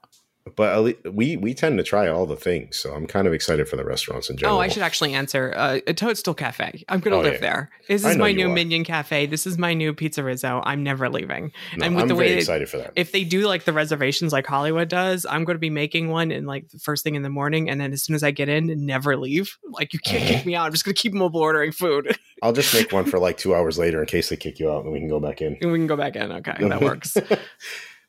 But 0.56 1.14
we 1.14 1.38
we 1.38 1.54
tend 1.54 1.78
to 1.78 1.84
try 1.84 2.08
all 2.08 2.26
the 2.26 2.36
things, 2.36 2.78
so 2.78 2.94
I'm 2.94 3.06
kind 3.08 3.28
of 3.28 3.34
excited 3.34 3.68
for 3.68 3.76
the 3.76 3.84
restaurants 3.84 4.30
in 4.30 4.38
general. 4.38 4.58
Oh, 4.58 4.62
I 4.62 4.68
should 4.68 4.84
actually 4.84 5.14
answer. 5.14 5.54
Uh, 5.56 5.80
a 5.88 5.94
Toadstool 5.94 6.34
Cafe. 6.34 6.84
I'm 6.90 7.00
going 7.00 7.12
to 7.14 7.18
Oh, 7.20 7.22
live 7.22 7.34
yeah. 7.36 7.40
there. 7.40 7.70
This 7.88 8.06
is 8.06 8.18
my 8.18 8.32
new 8.32 8.48
are. 8.50 8.54
Minion 8.54 8.84
Cafe. 8.84 9.26
This 9.26 9.46
is 9.48 9.58
my 9.58 9.74
new 9.74 9.94
Pizza 9.94 10.24
Rizzo. 10.24 10.62
I'm 10.66 10.84
never 10.84 11.10
leaving. 11.10 11.52
No, 11.76 11.86
and 11.86 11.96
with 11.96 12.04
I'm 12.04 12.08
the 12.08 12.16
way 12.16 12.34
excited 12.38 12.70
for 12.70 12.78
that. 12.78 12.94
If 12.96 13.12
they 13.12 13.24
do 13.24 13.48
like 13.48 13.66
the 13.66 13.74
reservations 13.74 14.32
like 14.34 14.46
Hollywood 14.48 14.88
does, 14.90 15.26
I'm 15.30 15.44
going 15.44 15.56
to 15.56 15.60
be 15.60 15.70
making 15.70 16.10
one 16.10 16.32
in 16.32 16.46
like 16.46 16.70
the 16.70 16.80
first 16.80 17.04
thing 17.04 17.16
in 17.16 17.24
the 17.24 17.30
morning, 17.30 17.70
and 17.70 17.80
then 17.82 17.94
as 17.94 18.04
soon 18.04 18.16
as 18.16 18.24
I 18.24 18.32
get 18.32 18.50
in, 18.50 18.86
never 18.86 19.18
leave. 19.18 19.58
Like 19.70 19.94
you 19.94 20.00
can't 20.00 20.24
kick 20.24 20.46
me 20.46 20.56
out. 20.56 20.66
I'm 20.66 20.72
just 20.72 20.86
going 20.86 20.96
to 20.96 21.02
keep 21.02 21.14
mobile 21.14 21.42
ordering 21.42 21.72
food, 21.72 22.16
I'll 22.44 22.54
just 22.54 22.74
make 22.74 22.92
one 22.92 23.06
for 23.06 23.18
like 23.20 23.38
two 23.38 23.56
hours 23.56 23.78
later 23.80 24.00
in 24.00 24.06
case 24.06 24.30
they 24.30 24.36
kick 24.38 24.60
you 24.60 24.72
out, 24.72 24.84
and 24.84 24.94
we 24.94 25.00
can 25.00 25.10
go 25.10 25.20
back 25.20 25.42
in. 25.42 25.58
and 25.62 25.72
we 25.72 25.80
can 25.80 25.88
go 25.88 25.98
back 25.98 26.16
in. 26.16 26.32
Okay, 26.32 26.54
that 26.60 26.82
works. 26.90 27.18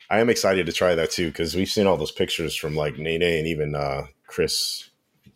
I 0.09 0.19
am 0.19 0.29
excited 0.29 0.65
to 0.65 0.71
try 0.71 0.95
that 0.95 1.11
too 1.11 1.27
because 1.27 1.55
we've 1.55 1.69
seen 1.69 1.85
all 1.85 1.97
those 1.97 2.11
pictures 2.11 2.55
from 2.55 2.75
like 2.75 2.97
Nene 2.97 3.21
and 3.21 3.47
even 3.47 3.75
uh, 3.75 4.07
Chris 4.27 4.89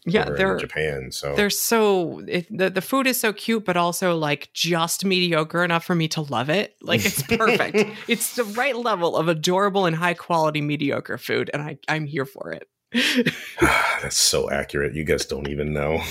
Yeah, 0.05 0.29
they're 0.29 0.53
in 0.53 0.59
Japan. 0.59 1.11
So 1.11 1.35
they're 1.35 1.49
so 1.51 2.23
it, 2.27 2.47
the 2.55 2.69
the 2.69 2.81
food 2.81 3.05
is 3.05 3.19
so 3.19 3.33
cute, 3.33 3.65
but 3.65 3.77
also 3.77 4.15
like 4.15 4.49
just 4.53 5.05
mediocre 5.05 5.63
enough 5.63 5.85
for 5.85 5.95
me 5.95 6.07
to 6.09 6.21
love 6.21 6.49
it. 6.49 6.75
Like 6.81 7.05
it's 7.05 7.21
perfect. 7.21 7.77
it's 8.07 8.35
the 8.35 8.45
right 8.45 8.75
level 8.75 9.15
of 9.15 9.27
adorable 9.27 9.85
and 9.85 9.95
high 9.95 10.15
quality 10.15 10.61
mediocre 10.61 11.17
food, 11.17 11.51
and 11.53 11.61
I 11.61 11.77
I'm 11.87 12.05
here 12.05 12.25
for 12.25 12.51
it. 12.51 12.67
that's 13.61 14.17
so 14.17 14.49
accurate. 14.49 14.95
You 14.95 15.03
guys 15.03 15.25
don't 15.25 15.49
even 15.49 15.73
know. 15.73 16.01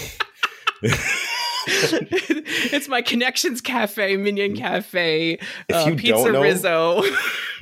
it's 1.67 2.89
my 2.89 3.03
connections 3.03 3.61
cafe, 3.61 4.17
Minion 4.17 4.57
Cafe, 4.57 5.39
If 5.69 5.77
uh, 5.77 5.95
Pizza 5.97 6.33
know- 6.33 6.43
Rizzo. 6.43 7.03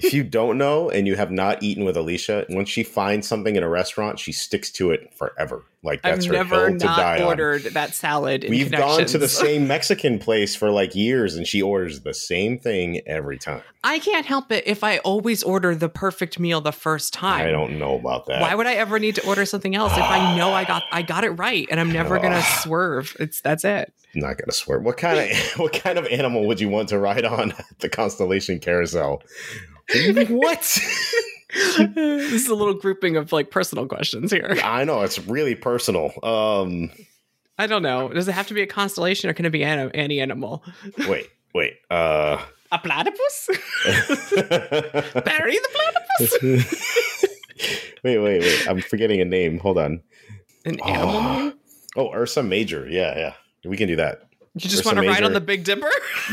if 0.02 0.12
you 0.14 0.22
don't 0.24 0.58
know 0.58 0.90
and 0.90 1.06
you 1.06 1.16
have 1.16 1.30
not 1.30 1.62
eaten 1.62 1.84
with 1.84 1.96
Alicia, 1.96 2.46
once 2.48 2.68
she 2.68 2.82
finds 2.82 3.26
something 3.28 3.56
in 3.56 3.62
a 3.62 3.68
restaurant, 3.68 4.18
she 4.18 4.32
sticks 4.32 4.70
to 4.72 4.90
it 4.90 5.12
forever. 5.14 5.64
Like 5.82 6.02
that's 6.02 6.26
I've 6.26 6.26
her 6.26 6.32
never 6.32 6.68
hill 6.68 6.78
to 6.78 6.86
die 6.86 7.18
not 7.18 7.20
on. 7.22 7.26
ordered 7.26 7.62
that 7.62 7.94
salad. 7.94 8.44
In 8.44 8.50
We've 8.50 8.70
gone 8.70 9.06
to 9.06 9.16
the 9.16 9.28
same 9.28 9.66
Mexican 9.66 10.18
place 10.18 10.54
for 10.54 10.70
like 10.70 10.94
years, 10.94 11.36
and 11.36 11.46
she 11.46 11.62
orders 11.62 12.00
the 12.00 12.12
same 12.12 12.58
thing 12.58 13.00
every 13.06 13.38
time. 13.38 13.62
I 13.82 13.98
can't 13.98 14.26
help 14.26 14.52
it 14.52 14.64
if 14.66 14.84
I 14.84 14.98
always 14.98 15.42
order 15.42 15.74
the 15.74 15.88
perfect 15.88 16.38
meal 16.38 16.60
the 16.60 16.70
first 16.72 17.14
time. 17.14 17.46
I 17.46 17.50
don't 17.50 17.78
know 17.78 17.94
about 17.94 18.26
that. 18.26 18.42
Why 18.42 18.54
would 18.54 18.66
I 18.66 18.74
ever 18.74 18.98
need 18.98 19.14
to 19.14 19.26
order 19.26 19.46
something 19.46 19.74
else 19.74 19.92
if 19.92 20.02
I 20.02 20.36
know 20.36 20.52
I 20.52 20.64
got 20.64 20.82
I 20.92 21.00
got 21.00 21.24
it 21.24 21.30
right 21.30 21.66
and 21.70 21.80
I'm 21.80 21.90
never 21.90 22.18
gonna 22.18 22.42
swerve? 22.62 23.16
It's 23.18 23.40
that's 23.40 23.64
it. 23.64 23.90
Not 24.14 24.36
gonna 24.36 24.52
swerve. 24.52 24.82
What 24.82 24.98
kind 24.98 25.18
of 25.18 25.36
what 25.58 25.72
kind 25.72 25.98
of 25.98 26.06
animal 26.08 26.46
would 26.46 26.60
you 26.60 26.68
want 26.68 26.90
to 26.90 26.98
ride 26.98 27.24
on 27.24 27.52
at 27.52 27.78
the 27.78 27.88
Constellation 27.88 28.58
Carousel? 28.58 29.22
what? 30.28 30.78
this 31.94 32.32
is 32.32 32.48
a 32.48 32.54
little 32.54 32.74
grouping 32.74 33.16
of 33.16 33.32
like 33.32 33.50
personal 33.50 33.86
questions 33.86 34.30
here. 34.30 34.56
I 34.62 34.84
know 34.84 35.00
it's 35.02 35.18
really 35.26 35.54
personal. 35.54 36.12
Um, 36.22 36.90
I 37.58 37.66
don't 37.66 37.82
know. 37.82 38.08
Does 38.08 38.28
it 38.28 38.32
have 38.32 38.46
to 38.48 38.54
be 38.54 38.62
a 38.62 38.66
constellation 38.66 39.28
or 39.30 39.34
can 39.34 39.44
it 39.44 39.50
be 39.50 39.62
an- 39.64 39.90
any 39.92 40.20
animal? 40.20 40.64
wait, 41.08 41.28
wait. 41.54 41.74
Uh, 41.90 42.40
A 42.72 42.78
platypus? 42.78 43.48
Barry 43.84 45.58
the 45.58 45.68
platypus? 45.72 47.24
wait, 48.04 48.18
wait, 48.18 48.40
wait. 48.40 48.68
I'm 48.68 48.80
forgetting 48.80 49.20
a 49.20 49.24
name. 49.24 49.58
Hold 49.58 49.78
on. 49.78 50.02
An 50.64 50.80
animal? 50.80 51.16
Oh. 51.16 51.38
name? 51.44 51.52
Oh, 51.96 52.12
Ursa 52.14 52.42
Major. 52.42 52.86
Yeah, 52.88 53.16
yeah. 53.18 53.34
We 53.68 53.76
can 53.76 53.88
do 53.88 53.96
that. 53.96 54.22
You 54.54 54.62
just 54.68 54.78
Ursa 54.84 54.94
want 54.94 54.98
to 55.04 55.08
ride 55.08 55.22
on 55.22 55.32
the 55.32 55.40
Big 55.40 55.62
Dipper? 55.64 55.88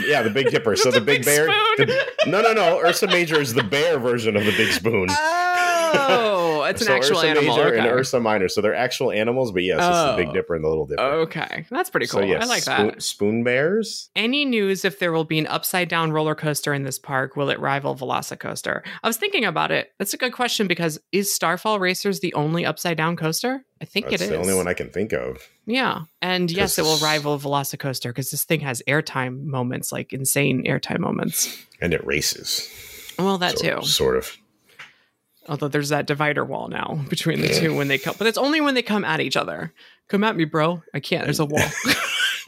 Yeah, 0.06 0.24
the 0.24 0.32
Big 0.32 0.50
Dipper. 0.50 0.76
so 0.76 0.90
the 0.90 1.00
the 1.00 1.06
big, 1.06 1.24
big 1.24 1.26
bear. 1.26 1.46
the- 1.78 2.06
no, 2.26 2.42
no, 2.42 2.52
no. 2.52 2.80
Ursa 2.80 3.08
Major 3.08 3.40
is 3.40 3.54
the 3.54 3.64
bear 3.64 4.00
version 4.00 4.36
of 4.36 4.44
the 4.46 4.52
big 4.58 4.72
spoon. 4.72 5.08
Oh, 5.90 6.47
it's 6.70 6.82
an 6.82 6.88
So 6.88 6.94
actual 6.96 7.18
Ursa 7.18 7.28
animal. 7.30 7.56
Major 7.58 7.68
Okay. 7.70 7.78
and 7.80 7.88
Ursa 7.88 8.20
Minor. 8.20 8.48
So 8.48 8.62
they're 8.62 8.76
actual 8.76 9.12
animals, 9.12 9.52
but 9.52 9.64
yes, 9.64 9.78
it's 9.78 9.86
the 9.88 10.14
Oh. 10.14 10.18
Big 10.18 10.34
Dipper 10.34 10.56
and 10.56 10.64
the 10.64 10.70
Little 10.70 10.86
Dipper. 10.86 11.02
Okay, 11.02 11.66
that's 11.70 11.90
pretty 11.90 12.08
cool. 12.08 12.22
So 12.22 12.26
yes, 12.26 12.44
I 12.44 12.46
like 12.48 12.64
spoon, 12.64 12.88
that. 12.88 13.02
spoon 13.04 13.44
bears. 13.44 14.10
Any 14.16 14.46
news 14.46 14.86
if 14.86 15.00
there 15.00 15.12
will 15.12 15.24
be 15.26 15.40
an 15.40 15.48
upside 15.48 15.88
down 15.90 16.12
roller 16.12 16.36
coaster 16.36 16.74
in 16.74 16.84
this 16.84 17.00
park? 17.00 17.36
Will 17.36 17.50
it 17.50 17.60
rival 17.60 17.96
Velocicoaster? 17.96 18.82
I 19.04 19.08
was 19.08 19.18
thinking 19.18 19.46
about 19.46 19.72
it. 19.72 19.92
That's 20.00 20.14
a 20.14 20.18
good 20.18 20.34
question 20.34 20.68
because 20.68 21.00
is 21.12 21.34
Starfall 21.34 21.80
Racers 21.80 22.20
the 22.20 22.34
only 22.34 22.66
upside 22.66 22.98
down 22.98 23.16
coaster? 23.16 23.64
I 23.82 23.86
think 23.86 24.10
That's 24.10 24.22
it 24.22 24.26
is. 24.26 24.30
the 24.32 24.38
only 24.38 24.56
one 24.56 24.68
I 24.68 24.74
can 24.74 24.90
think 24.90 25.14
of. 25.14 25.38
yeah, 25.68 26.02
and 26.22 26.50
yes, 26.50 26.80
it 26.80 26.82
will 26.82 26.98
rival 26.98 27.38
Velocicoaster 27.38 28.10
because 28.10 28.32
this 28.32 28.44
thing 28.44 28.62
has 28.62 28.82
airtime 28.88 29.44
moments, 29.44 29.92
like 29.92 30.14
insane 30.14 30.64
airtime 30.66 31.00
moments. 31.00 31.56
And 31.80 31.94
it 31.94 32.04
races. 32.06 32.68
Well, 33.20 33.38
that 33.38 33.60
sort, 33.60 33.82
too. 33.82 33.88
Sort 33.88 34.18
of. 34.18 34.36
Although 35.50 35.68
there's 35.70 35.90
that 35.90 36.08
divider 36.08 36.44
wall 36.44 36.68
now 36.68 37.00
between 37.10 37.42
the 37.42 37.50
two 37.50 37.76
when 37.76 37.88
they 37.88 37.98
come, 37.98 38.16
but 38.18 38.28
it's 38.28 38.38
only 38.38 38.62
when 38.62 38.74
they 38.74 38.82
come 38.82 39.06
at 39.06 39.20
each 39.22 39.38
other. 39.38 39.74
Come 40.10 40.24
at 40.24 40.36
me, 40.36 40.46
bro. 40.46 40.84
I 40.94 41.00
can't. 41.00 41.26
There's 41.26 41.40
a 41.40 41.46
wall. 41.46 41.60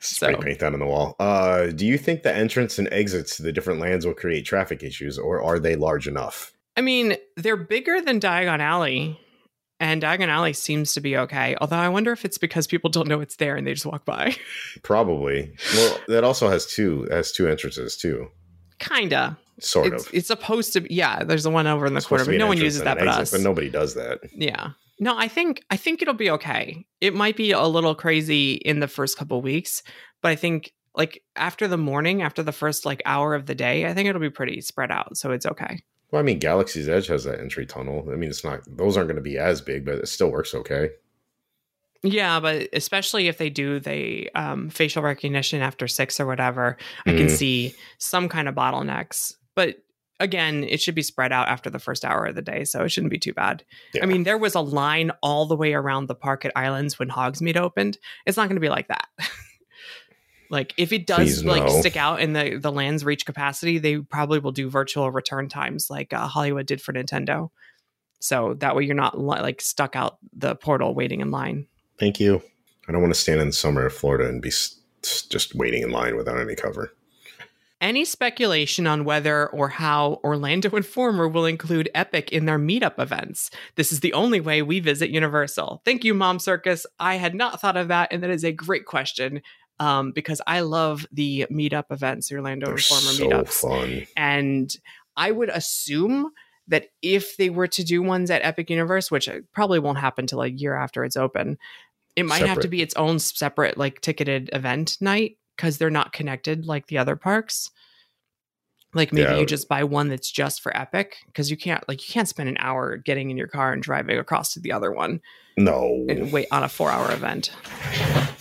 Spray 0.00 0.34
So- 0.34 0.40
paint 0.40 0.60
that 0.60 0.72
on 0.72 0.78
the 0.78 0.86
wall. 0.86 1.16
Uh, 1.18 1.66
do 1.66 1.86
you 1.86 1.98
think 1.98 2.22
the 2.22 2.34
entrance 2.34 2.78
and 2.78 2.88
exits 2.92 3.36
to 3.36 3.42
the 3.42 3.52
different 3.52 3.80
lands 3.80 4.06
will 4.06 4.14
create 4.14 4.44
traffic 4.44 4.82
issues, 4.82 5.18
or 5.18 5.42
are 5.42 5.58
they 5.58 5.76
large 5.76 6.06
enough? 6.06 6.52
I 6.76 6.82
mean, 6.82 7.16
they're 7.36 7.56
bigger 7.56 8.00
than 8.00 8.20
Diagon 8.20 8.60
Alley, 8.60 9.18
and 9.80 10.02
Diagon 10.02 10.28
Alley 10.28 10.52
seems 10.52 10.92
to 10.94 11.00
be 11.00 11.16
okay. 11.16 11.56
Although 11.60 11.76
I 11.76 11.88
wonder 11.88 12.12
if 12.12 12.24
it's 12.24 12.38
because 12.38 12.66
people 12.66 12.90
don't 12.90 13.08
know 13.08 13.20
it's 13.20 13.36
there 13.36 13.56
and 13.56 13.66
they 13.66 13.72
just 13.74 13.86
walk 13.86 14.04
by. 14.04 14.36
Probably. 14.82 15.52
Well, 15.74 15.98
that 16.08 16.22
also 16.24 16.48
has 16.48 16.66
two 16.66 17.06
has 17.10 17.32
two 17.32 17.48
entrances 17.48 17.96
too. 17.96 18.28
Kinda. 18.78 19.38
Sort 19.58 19.92
It's, 19.94 20.06
of. 20.06 20.14
it's 20.14 20.26
supposed 20.28 20.72
to 20.74 20.82
be. 20.82 20.94
Yeah, 20.94 21.24
there's 21.24 21.44
the 21.44 21.50
one 21.50 21.66
over 21.66 21.86
in 21.86 21.94
the 21.94 21.98
It's 21.98 22.06
corner, 22.06 22.24
but 22.24 22.34
no 22.34 22.46
one 22.46 22.58
uses 22.58 22.82
that 22.82 22.98
but 22.98 23.08
exit, 23.08 23.22
us. 23.22 23.30
But 23.32 23.40
nobody 23.40 23.70
does 23.70 23.94
that. 23.94 24.20
Yeah. 24.32 24.70
No, 25.00 25.16
I 25.16 25.28
think 25.28 25.62
I 25.70 25.76
think 25.76 26.02
it'll 26.02 26.14
be 26.14 26.30
okay. 26.30 26.86
It 27.00 27.14
might 27.14 27.36
be 27.36 27.52
a 27.52 27.62
little 27.64 27.94
crazy 27.94 28.54
in 28.54 28.80
the 28.80 28.88
first 28.88 29.16
couple 29.18 29.40
weeks, 29.42 29.82
but 30.22 30.30
I 30.30 30.36
think 30.36 30.72
like 30.94 31.22
after 31.36 31.68
the 31.68 31.76
morning, 31.78 32.22
after 32.22 32.42
the 32.42 32.52
first 32.52 32.84
like 32.86 33.02
hour 33.06 33.34
of 33.34 33.46
the 33.46 33.54
day, 33.54 33.86
I 33.86 33.94
think 33.94 34.08
it'll 34.08 34.20
be 34.20 34.30
pretty 34.30 34.60
spread 34.62 34.90
out. 34.90 35.16
So 35.16 35.30
it's 35.32 35.46
okay. 35.46 35.82
Well, 36.10 36.20
I 36.20 36.22
mean, 36.22 36.38
Galaxy's 36.38 36.88
Edge 36.88 37.08
has 37.08 37.24
that 37.24 37.40
entry 37.40 37.66
tunnel. 37.66 38.08
I 38.10 38.16
mean, 38.16 38.30
it's 38.30 38.44
not; 38.44 38.60
those 38.66 38.96
aren't 38.96 39.08
going 39.08 39.16
to 39.16 39.22
be 39.22 39.38
as 39.38 39.60
big, 39.60 39.84
but 39.84 39.94
it 39.96 40.06
still 40.08 40.30
works 40.30 40.54
okay. 40.54 40.90
Yeah, 42.02 42.38
but 42.40 42.68
especially 42.72 43.26
if 43.28 43.38
they 43.38 43.50
do 43.50 43.80
the 43.80 44.30
um, 44.34 44.70
facial 44.70 45.02
recognition 45.02 45.60
after 45.62 45.88
six 45.88 46.20
or 46.20 46.26
whatever, 46.26 46.76
I 47.06 47.10
can 47.12 47.26
Mhm. 47.26 47.30
see 47.36 47.74
some 47.98 48.28
kind 48.28 48.48
of 48.48 48.54
bottlenecks. 48.54 49.34
But 49.56 49.78
again, 50.20 50.62
it 50.62 50.80
should 50.80 50.94
be 50.94 51.02
spread 51.02 51.32
out 51.32 51.48
after 51.48 51.68
the 51.68 51.80
first 51.80 52.04
hour 52.04 52.26
of 52.26 52.36
the 52.36 52.42
day, 52.42 52.64
so 52.64 52.84
it 52.84 52.90
shouldn't 52.90 53.10
be 53.10 53.18
too 53.18 53.32
bad. 53.32 53.64
Yeah. 53.92 54.04
I 54.04 54.06
mean, 54.06 54.22
there 54.22 54.38
was 54.38 54.54
a 54.54 54.60
line 54.60 55.10
all 55.22 55.46
the 55.46 55.56
way 55.56 55.74
around 55.74 56.06
the 56.06 56.14
park 56.14 56.44
at 56.44 56.52
Islands 56.54 56.98
when 56.98 57.08
Hogsmeade 57.08 57.56
opened. 57.56 57.98
It's 58.24 58.36
not 58.36 58.48
going 58.48 58.56
to 58.56 58.60
be 58.60 58.68
like 58.68 58.86
that. 58.88 59.08
like 60.50 60.74
if 60.76 60.92
it 60.92 61.06
does 61.06 61.40
Please, 61.40 61.44
like 61.44 61.64
no. 61.64 61.80
stick 61.80 61.96
out 61.96 62.20
and 62.20 62.36
the 62.36 62.58
the 62.58 62.70
lands 62.70 63.04
reach 63.04 63.26
capacity, 63.26 63.78
they 63.78 63.98
probably 63.98 64.38
will 64.38 64.52
do 64.52 64.70
virtual 64.70 65.10
return 65.10 65.48
times 65.48 65.90
like 65.90 66.12
uh, 66.12 66.28
Hollywood 66.28 66.66
did 66.66 66.80
for 66.80 66.92
Nintendo. 66.92 67.50
So 68.20 68.54
that 68.60 68.74
way 68.74 68.84
you're 68.84 68.94
not 68.94 69.18
li- 69.18 69.40
like 69.40 69.60
stuck 69.60 69.96
out 69.96 70.18
the 70.32 70.54
portal 70.54 70.94
waiting 70.94 71.20
in 71.20 71.30
line. 71.30 71.66
Thank 71.98 72.20
you. 72.20 72.42
I 72.88 72.92
don't 72.92 73.02
want 73.02 73.14
to 73.14 73.20
stand 73.20 73.40
in 73.40 73.48
the 73.48 73.52
summer 73.52 73.84
in 73.84 73.90
Florida 73.90 74.28
and 74.28 74.40
be 74.40 74.48
s- 74.48 74.80
just 75.02 75.54
waiting 75.54 75.82
in 75.82 75.90
line 75.90 76.16
without 76.16 76.38
any 76.38 76.54
cover. 76.54 76.92
Any 77.80 78.06
speculation 78.06 78.86
on 78.86 79.04
whether 79.04 79.48
or 79.48 79.68
how 79.68 80.20
Orlando 80.24 80.74
Informer 80.74 81.28
will 81.28 81.44
include 81.44 81.90
Epic 81.94 82.32
in 82.32 82.46
their 82.46 82.58
meetup 82.58 82.98
events? 82.98 83.50
This 83.74 83.92
is 83.92 84.00
the 84.00 84.14
only 84.14 84.40
way 84.40 84.62
we 84.62 84.80
visit 84.80 85.10
Universal. 85.10 85.82
Thank 85.84 86.02
you, 86.02 86.14
Mom 86.14 86.38
Circus. 86.38 86.86
I 86.98 87.16
had 87.16 87.34
not 87.34 87.60
thought 87.60 87.76
of 87.76 87.88
that, 87.88 88.12
and 88.12 88.22
that 88.22 88.30
is 88.30 88.44
a 88.44 88.52
great 88.52 88.86
question 88.86 89.42
um, 89.78 90.12
because 90.12 90.40
I 90.46 90.60
love 90.60 91.06
the 91.12 91.46
meetup 91.50 91.84
events, 91.90 92.28
the 92.28 92.36
Orlando 92.36 92.66
They're 92.66 92.76
Informer 92.76 93.12
so 93.12 93.28
meetups. 93.28 93.60
fun. 93.60 94.06
And 94.16 94.74
I 95.16 95.30
would 95.30 95.50
assume 95.50 96.30
that 96.68 96.86
if 97.02 97.36
they 97.36 97.50
were 97.50 97.68
to 97.68 97.84
do 97.84 98.02
ones 98.02 98.30
at 98.30 98.42
Epic 98.42 98.70
Universe, 98.70 99.10
which 99.10 99.28
uh, 99.28 99.40
probably 99.52 99.78
won't 99.78 99.98
happen 99.98 100.26
till 100.26 100.42
a 100.42 100.48
year 100.48 100.74
after 100.74 101.04
it's 101.04 101.16
open, 101.16 101.58
it 102.16 102.24
might 102.24 102.46
have 102.46 102.60
to 102.60 102.68
be 102.68 102.80
its 102.80 102.94
own 102.96 103.18
separate 103.18 103.76
like 103.76 104.00
ticketed 104.00 104.48
event 104.54 104.96
night 105.02 105.36
because 105.56 105.78
they're 105.78 105.90
not 105.90 106.12
connected 106.12 106.66
like 106.66 106.86
the 106.86 106.98
other 106.98 107.16
parks. 107.16 107.70
Like 108.94 109.12
maybe 109.12 109.30
Yeah. 109.30 109.38
you 109.38 109.46
just 109.46 109.68
buy 109.68 109.84
one 109.84 110.08
that's 110.08 110.30
just 110.30 110.60
for 110.62 110.74
Epic 110.76 111.16
because 111.26 111.50
you 111.50 111.56
can't 111.56 111.86
like 111.88 112.06
you 112.06 112.12
can't 112.12 112.28
spend 112.28 112.48
an 112.48 112.56
hour 112.60 112.96
getting 112.96 113.30
in 113.30 113.36
your 113.36 113.46
car 113.48 113.72
and 113.72 113.82
driving 113.82 114.18
across 114.18 114.52
to 114.54 114.60
the 114.60 114.72
other 114.72 114.90
one 114.92 115.20
No, 115.58 116.06
and 116.08 116.32
wait 116.32 116.46
on 116.50 116.62
a 116.62 116.68
four 116.68 116.90
hour 116.90 117.10
event. 117.12 117.52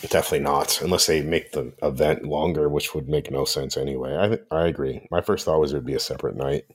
definitely 0.10 0.39
not. 0.39 0.82
Unless 0.82 1.08
they 1.08 1.21
make 1.21 1.51
the 1.51 1.73
event 1.82 2.23
longer, 2.25 2.69
which 2.69 2.93
would 2.95 3.10
make 3.10 3.32
no 3.32 3.43
sense 3.43 3.75
anyway. 3.75 4.15
I 4.51 4.56
I 4.56 4.67
agree. 4.67 5.08
My 5.12 5.19
first 5.21 5.43
thought 5.45 5.60
was 5.60 5.73
it 5.73 5.75
would 5.78 5.86
be 5.86 5.95
a 5.95 5.99
separate 5.99 6.36
night. 6.38 6.65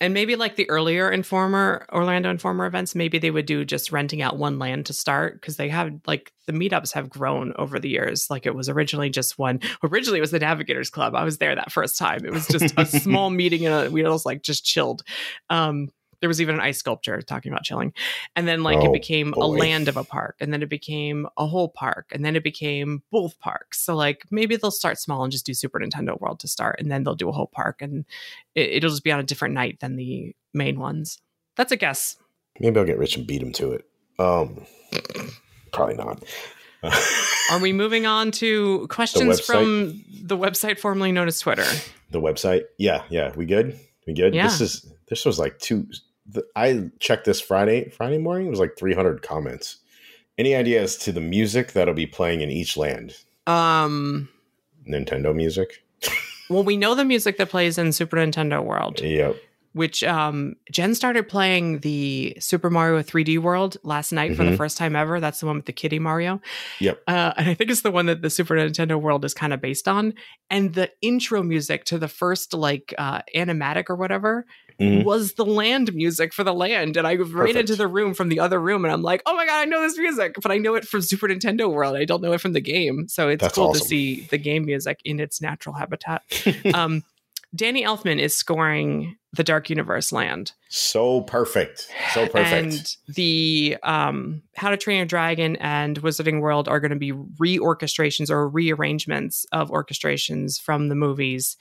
And 0.00 0.12
maybe 0.12 0.36
like 0.36 0.56
the 0.56 0.68
earlier 0.68 1.10
Informer, 1.10 1.86
Orlando 1.92 2.30
Informer 2.30 2.66
events, 2.66 2.94
maybe 2.94 3.18
they 3.18 3.30
would 3.30 3.46
do 3.46 3.64
just 3.64 3.92
renting 3.92 4.20
out 4.20 4.36
one 4.36 4.58
land 4.58 4.86
to 4.86 4.92
start 4.92 5.40
because 5.40 5.56
they 5.56 5.68
have 5.68 5.92
like 6.06 6.32
the 6.46 6.52
meetups 6.52 6.92
have 6.92 7.08
grown 7.08 7.54
over 7.56 7.78
the 7.78 7.88
years. 7.88 8.28
Like 8.28 8.46
it 8.46 8.54
was 8.54 8.68
originally 8.68 9.10
just 9.10 9.38
one. 9.38 9.60
Originally, 9.82 10.18
it 10.18 10.22
was 10.22 10.30
the 10.30 10.38
Navigators 10.38 10.90
Club. 10.90 11.14
I 11.14 11.24
was 11.24 11.38
there 11.38 11.54
that 11.54 11.72
first 11.72 11.98
time. 11.98 12.24
It 12.24 12.32
was 12.32 12.46
just 12.46 12.74
a 12.76 12.84
small 13.00 13.30
meeting 13.30 13.66
and 13.66 13.92
we 13.92 14.04
all 14.04 14.20
like 14.24 14.42
just 14.42 14.64
chilled. 14.64 15.02
Um, 15.50 15.88
there 16.20 16.28
was 16.28 16.40
even 16.40 16.54
an 16.56 16.60
ice 16.60 16.78
sculpture 16.78 17.20
talking 17.22 17.52
about 17.52 17.64
chilling, 17.64 17.92
and 18.34 18.46
then 18.46 18.62
like 18.62 18.78
it 18.78 18.88
Oh, 18.88 18.92
became 18.92 19.32
a 19.34 19.46
land 19.46 19.88
of 19.88 19.96
a 19.96 20.04
park, 20.04 20.36
and 20.40 20.52
then 20.52 20.62
it 20.62 20.68
became 20.68 21.26
a 21.36 21.46
whole 21.46 21.68
park, 21.68 22.06
and 22.12 22.24
then 22.24 22.36
it 22.36 22.42
became 22.42 23.02
both 23.10 23.38
parks. 23.40 23.80
So 23.80 23.94
like 23.94 24.24
maybe 24.30 24.56
they'll 24.56 24.70
start 24.70 24.98
small 24.98 25.22
and 25.22 25.32
just 25.32 25.46
do 25.46 25.54
Super 25.54 25.78
Nintendo 25.80 26.18
World 26.20 26.40
to 26.40 26.48
start, 26.48 26.80
and 26.80 26.90
then 26.90 27.04
they'll 27.04 27.14
do 27.14 27.28
a 27.28 27.32
whole 27.32 27.48
park, 27.48 27.82
and 27.82 28.04
it, 28.54 28.70
it'll 28.70 28.90
just 28.90 29.04
be 29.04 29.12
on 29.12 29.20
a 29.20 29.24
different 29.24 29.54
night 29.54 29.80
than 29.80 29.96
the 29.96 30.34
main 30.54 30.78
ones. 30.78 31.18
That's 31.56 31.72
a 31.72 31.76
guess. 31.76 32.16
Maybe 32.60 32.78
I'll 32.78 32.86
get 32.86 32.98
rich 32.98 33.16
and 33.16 33.26
beat 33.26 33.42
him 33.42 33.52
to 33.52 33.72
it. 33.72 33.84
Um, 34.18 34.64
probably 35.72 35.96
not. 35.96 36.22
Are 37.50 37.58
we 37.58 37.72
moving 37.72 38.06
on 38.06 38.30
to 38.32 38.86
questions 38.88 39.40
website? 39.40 39.44
from 39.44 40.04
the 40.22 40.36
website 40.36 40.78
formerly 40.78 41.12
known 41.12 41.28
as 41.28 41.38
Twitter? 41.40 41.66
the 42.10 42.20
website? 42.20 42.64
Yeah, 42.78 43.02
yeah. 43.08 43.32
We 43.34 43.46
good? 43.46 43.78
We 44.06 44.14
good? 44.14 44.34
Yeah. 44.34 44.44
This 44.44 44.60
is 44.60 44.92
this 45.08 45.24
was 45.24 45.38
like 45.38 45.58
two. 45.58 45.86
The, 46.28 46.44
I 46.56 46.90
checked 46.98 47.24
this 47.24 47.40
Friday. 47.40 47.88
Friday 47.90 48.18
morning 48.18 48.46
it 48.48 48.50
was 48.50 48.58
like 48.60 48.76
300 48.76 49.22
comments. 49.22 49.78
Any 50.38 50.54
ideas 50.54 50.96
to 50.98 51.12
the 51.12 51.20
music 51.20 51.72
that'll 51.72 51.94
be 51.94 52.06
playing 52.06 52.40
in 52.40 52.50
each 52.50 52.76
land? 52.76 53.16
Um, 53.46 54.28
Nintendo 54.88 55.34
music. 55.34 55.84
well, 56.50 56.62
we 56.64 56.76
know 56.76 56.94
the 56.94 57.04
music 57.04 57.38
that 57.38 57.48
plays 57.48 57.78
in 57.78 57.92
Super 57.92 58.16
Nintendo 58.16 58.62
World, 58.62 59.00
Yep. 59.00 59.36
which 59.72 60.04
um, 60.04 60.56
Jen 60.70 60.94
started 60.94 61.28
playing 61.28 61.78
the 61.80 62.36
Super 62.40 62.70
Mario 62.70 63.02
3D 63.02 63.38
World 63.38 63.76
last 63.82 64.12
night 64.12 64.36
for 64.36 64.44
the 64.44 64.50
Mhm. 64.50 64.56
first 64.56 64.76
time 64.76 64.94
ever. 64.96 65.20
That's 65.20 65.40
the 65.40 65.46
one 65.46 65.56
with 65.56 65.66
the 65.66 65.72
kitty 65.72 65.98
Mario. 65.98 66.40
Yep. 66.80 67.02
Uh, 67.06 67.32
and 67.38 67.48
I 67.48 67.54
think 67.54 67.70
it's 67.70 67.82
the 67.82 67.90
one 67.90 68.06
that 68.06 68.20
the 68.22 68.30
Super 68.30 68.54
Nintendo 68.56 69.00
World 69.00 69.24
is 69.24 69.32
kind 69.32 69.52
of 69.52 69.60
based 69.60 69.86
on. 69.88 70.12
And 70.50 70.74
the 70.74 70.90
intro 71.02 71.42
music 71.42 71.84
to 71.86 71.98
the 71.98 72.08
first 72.08 72.52
like 72.52 72.92
uh, 72.98 73.22
animatic 73.34 73.84
or 73.88 73.96
whatever 73.96 74.44
Mhm. 74.80 75.04
was 75.04 75.34
the 75.34 75.44
land 75.44 75.94
music 75.94 76.34
for 76.34 76.44
the 76.44 76.52
land. 76.52 76.96
And 76.96 77.06
I 77.06 77.14
ran 77.14 77.30
Perfect. 77.30 77.56
into 77.58 77.76
the 77.76 77.88
room 77.88 78.14
from 78.14 78.28
the 78.28 78.40
other 78.40 78.60
room 78.60 78.84
and 78.84 78.92
I'm 78.92 79.02
like, 79.02 79.22
oh 79.24 79.34
my 79.34 79.46
God, 79.46 79.60
I 79.60 79.64
know 79.64 79.80
this 79.80 79.96
music, 79.96 80.36
but 80.42 80.50
I 80.50 80.58
know 80.58 80.74
it 80.74 80.86
from 80.86 81.02
Super 81.02 81.28
Nintendo 81.28 81.70
World. 81.72 81.96
I 81.96 82.04
don't 82.04 82.22
know 82.22 82.32
it 82.32 82.40
from 82.40 82.52
the 82.52 82.60
game. 82.60 83.08
So 83.08 83.28
it's 83.28 83.40
That's 83.40 83.54
cool 83.54 83.72
to 83.72 83.78
see 83.78 84.22
the 84.30 84.38
game 84.38 84.66
music 84.66 85.00
in 85.04 85.18
its 85.18 85.40
natural 85.40 85.74
habitat. 85.74 86.22
um, 86.74 87.04
Danny 87.54 87.84
Elfman 87.84 88.18
is 88.18 88.36
scoring 88.36 89.16
the 89.32 89.44
Dark 89.44 89.70
Universe 89.70 90.12
land. 90.12 90.52
So 90.68 91.22
perfect. 91.22 91.88
So 92.12 92.26
perfect. 92.26 92.36
And 92.52 92.96
the 93.14 93.76
um, 93.82 94.42
How 94.56 94.70
to 94.70 94.76
Train 94.76 94.98
Your 94.98 95.06
Dragon 95.06 95.56
and 95.56 96.00
Wizarding 96.02 96.40
World 96.40 96.68
are 96.68 96.80
going 96.80 96.90
to 96.90 96.96
be 96.96 97.12
reorchestrations 97.12 98.30
or 98.30 98.48
rearrangements 98.48 99.46
of 99.52 99.70
orchestrations 99.70 100.60
from 100.60 100.88
the 100.88 100.94
movies. 100.94 101.56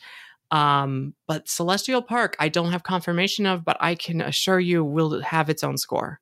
Um, 0.52 1.14
but 1.28 1.48
Celestial 1.50 2.02
Park, 2.02 2.36
I 2.40 2.50
don't 2.50 2.72
have 2.72 2.84
confirmation 2.84 3.46
of, 3.46 3.66
but 3.66 3.78
I 3.80 3.96
can 3.96 4.22
assure 4.22 4.60
you 4.60 4.84
will 4.84 5.22
have 5.22 5.50
its 5.50 5.64
own 5.64 5.78
score. 5.78 6.20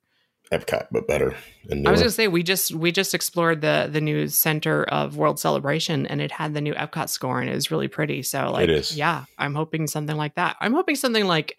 Epcot, 0.52 0.86
but 0.92 1.08
better. 1.08 1.34
And 1.70 1.86
I 1.88 1.90
was 1.90 2.00
gonna 2.00 2.10
say 2.10 2.28
we 2.28 2.42
just 2.42 2.72
we 2.72 2.92
just 2.92 3.14
explored 3.14 3.60
the 3.62 3.88
the 3.90 4.00
new 4.00 4.28
center 4.28 4.84
of 4.84 5.16
World 5.16 5.40
Celebration 5.40 6.06
and 6.06 6.20
it 6.20 6.30
had 6.30 6.52
the 6.54 6.60
new 6.60 6.74
Epcot 6.74 7.08
score 7.08 7.40
and 7.40 7.48
it 7.50 7.54
was 7.54 7.70
really 7.70 7.88
pretty. 7.88 8.22
So 8.22 8.50
like 8.50 8.64
It 8.64 8.70
is. 8.70 8.96
yeah, 8.96 9.24
I'm 9.38 9.54
hoping 9.54 9.86
something 9.86 10.16
like 10.16 10.34
that. 10.36 10.56
I'm 10.60 10.74
hoping 10.74 10.96
something 10.96 11.24
like 11.26 11.56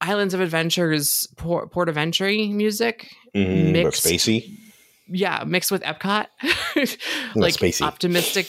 Islands 0.00 0.34
of 0.34 0.40
Adventures 0.40 1.28
Port, 1.36 1.70
Port 1.70 1.88
of 1.88 1.96
Entry 1.96 2.48
music. 2.48 3.08
But 3.32 3.46
mixed- 3.46 4.04
spacey. 4.04 4.58
Yeah, 5.08 5.44
mixed 5.46 5.70
with 5.70 5.82
Epcot. 5.82 6.26
like 7.34 7.54
spacey. 7.54 7.82
optimistic. 7.82 8.46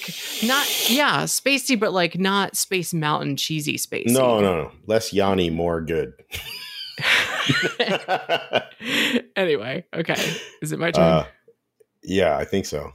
Not 0.48 0.90
yeah, 0.90 1.24
spacey, 1.24 1.80
but 1.80 1.94
like 1.94 2.18
not 2.18 2.56
Space 2.56 2.94
Mountain 2.94 3.38
cheesy 3.38 3.78
spacey. 3.78 4.08
No, 4.08 4.40
no, 4.40 4.64
no. 4.64 4.72
Less 4.86 5.14
Yanni, 5.14 5.50
more 5.50 5.82
good. 5.82 6.14
anyway, 9.36 9.84
okay. 9.94 10.34
Is 10.62 10.72
it 10.72 10.80
my 10.80 10.92
turn? 10.92 11.04
uh, 11.04 11.26
yeah, 12.04 12.38
I 12.38 12.46
think 12.46 12.66
so. 12.66 12.94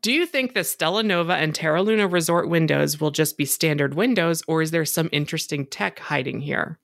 Do 0.00 0.12
you 0.12 0.26
think 0.26 0.54
the 0.54 0.64
Stella 0.64 1.04
Nova 1.04 1.34
and 1.34 1.54
Terra 1.54 1.82
Luna 1.82 2.08
resort 2.08 2.48
windows 2.48 3.00
will 3.00 3.12
just 3.12 3.36
be 3.36 3.44
standard 3.44 3.94
windows, 3.94 4.42
or 4.48 4.62
is 4.62 4.72
there 4.72 4.84
some 4.84 5.08
interesting 5.12 5.66
tech 5.66 6.00
hiding 6.00 6.40
here? 6.40 6.80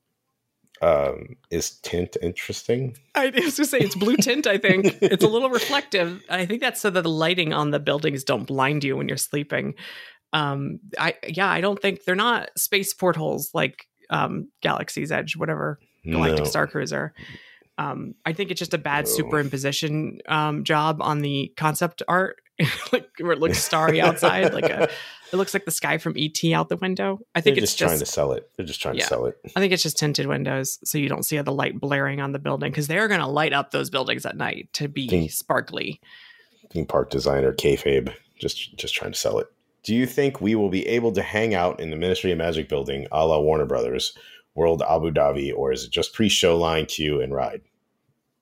Um, 0.81 1.35
is 1.51 1.71
tint 1.79 2.15
interesting? 2.21 2.95
I 3.15 3.25
was 3.33 3.33
going 3.33 3.51
to 3.51 3.65
say 3.65 3.79
it's 3.79 3.95
blue 3.95 4.15
tint, 4.17 4.47
I 4.47 4.57
think. 4.57 4.97
It's 5.01 5.23
a 5.23 5.27
little 5.27 5.49
reflective. 5.49 6.21
I 6.29 6.45
think 6.45 6.61
that's 6.61 6.79
so 6.79 6.89
that 6.89 7.01
the 7.01 7.09
lighting 7.09 7.53
on 7.53 7.71
the 7.71 7.79
buildings 7.79 8.23
don't 8.23 8.45
blind 8.45 8.83
you 8.83 8.95
when 8.97 9.07
you're 9.07 9.17
sleeping. 9.17 9.75
Um, 10.31 10.79
I 10.97 11.15
yeah, 11.27 11.49
I 11.49 11.59
don't 11.61 11.81
think 11.81 12.03
they're 12.03 12.15
not 12.15 12.49
space 12.57 12.93
portholes 12.93 13.49
like 13.53 13.87
um, 14.09 14.49
Galaxy's 14.61 15.11
Edge, 15.11 15.35
whatever 15.35 15.79
Galactic 16.05 16.39
No. 16.39 16.49
Star 16.49 16.67
Cruiser. 16.67 17.13
Um, 17.77 18.13
I 18.25 18.33
think 18.33 18.51
it's 18.51 18.59
just 18.59 18.73
a 18.73 18.77
bad 18.77 19.05
No. 19.05 19.11
superimposition 19.11 20.19
um, 20.29 20.63
job 20.63 21.01
on 21.01 21.19
the 21.19 21.51
concept 21.57 22.03
art, 22.07 22.37
like 22.91 23.09
where 23.19 23.31
it 23.31 23.39
looks 23.39 23.57
starry 23.63 24.01
outside, 24.01 24.53
like 24.53 24.65
a. 24.65 24.89
It 25.31 25.35
looks 25.35 25.53
like 25.53 25.65
the 25.65 25.71
sky 25.71 25.99
from 25.99 26.15
ET 26.17 26.43
out 26.53 26.69
the 26.69 26.77
window. 26.77 27.19
I 27.35 27.41
think 27.41 27.55
They're 27.55 27.63
it's 27.63 27.73
just, 27.73 27.77
just. 27.79 27.87
trying 27.89 27.99
to 27.99 28.05
sell 28.07 28.31
it. 28.31 28.49
They're 28.57 28.65
just 28.65 28.81
trying 28.81 28.95
Yeah. 28.95 29.03
to 29.03 29.07
sell 29.09 29.25
it. 29.27 29.35
I 29.55 29.59
think 29.59 29.71
it's 29.73 29.83
just 29.83 29.97
tinted 29.99 30.25
windows, 30.25 30.79
so 30.83 30.97
you 30.97 31.07
don't 31.07 31.23
see 31.23 31.39
the 31.39 31.51
light 31.53 31.79
blaring 31.79 32.19
on 32.19 32.31
the 32.31 32.39
building 32.39 32.71
because 32.71 32.87
they're 32.87 33.07
going 33.07 33.19
to 33.19 33.27
light 33.27 33.53
up 33.53 33.69
those 33.69 33.91
buildings 33.91 34.25
at 34.25 34.35
night 34.35 34.69
to 34.73 34.87
be 34.87 35.07
Think- 35.07 35.31
sparkly. 35.31 36.01
Theme 36.71 36.87
park 36.87 37.11
designer 37.11 37.53
kayfabe, 37.53 38.11
just 38.39 38.75
just 38.77 38.95
trying 38.95 39.11
to 39.11 39.17
sell 39.19 39.37
it. 39.39 39.47
Do 39.83 39.93
you 39.95 40.05
think 40.07 40.41
we 40.41 40.55
will 40.55 40.69
be 40.69 40.85
able 40.87 41.11
to 41.13 41.21
hang 41.21 41.53
out 41.53 41.79
in 41.79 41.89
the 41.91 41.95
Ministry 41.95 42.31
of 42.31 42.37
Magic 42.39 42.67
building, 42.67 43.07
a 43.11 43.25
la 43.25 43.39
Warner 43.39 43.65
Brothers, 43.65 44.17
World 44.55 44.81
Abu 44.87 45.11
Dhabi, 45.11 45.53
or 45.55 45.71
is 45.71 45.83
it 45.85 45.91
just 45.91 46.13
pre-show 46.13 46.57
line, 46.57 46.85
queue, 46.87 47.21
and 47.21 47.33
ride? 47.33 47.61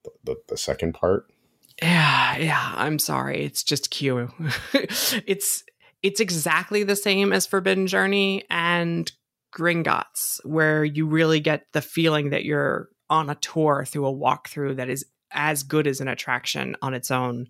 The, 0.03 0.11
the, 0.23 0.35
the 0.49 0.57
second 0.57 0.93
part. 0.93 1.29
Yeah, 1.81 2.37
yeah. 2.37 2.73
I'm 2.75 2.99
sorry. 2.99 3.43
It's 3.43 3.63
just 3.63 3.91
Q. 3.91 4.29
it's 4.73 5.63
it's 6.01 6.19
exactly 6.19 6.83
the 6.83 6.95
same 6.95 7.33
as 7.33 7.45
Forbidden 7.45 7.87
Journey 7.87 8.43
and 8.49 9.11
Gringotts, 9.55 10.43
where 10.45 10.83
you 10.83 11.05
really 11.05 11.39
get 11.39 11.65
the 11.73 11.81
feeling 11.81 12.31
that 12.31 12.45
you're 12.45 12.89
on 13.09 13.29
a 13.29 13.35
tour 13.35 13.85
through 13.85 14.07
a 14.07 14.13
walkthrough 14.13 14.75
that 14.77 14.89
is 14.89 15.05
as 15.31 15.63
good 15.63 15.87
as 15.87 16.01
an 16.01 16.07
attraction 16.07 16.75
on 16.81 16.93
its 16.93 17.11
own, 17.11 17.47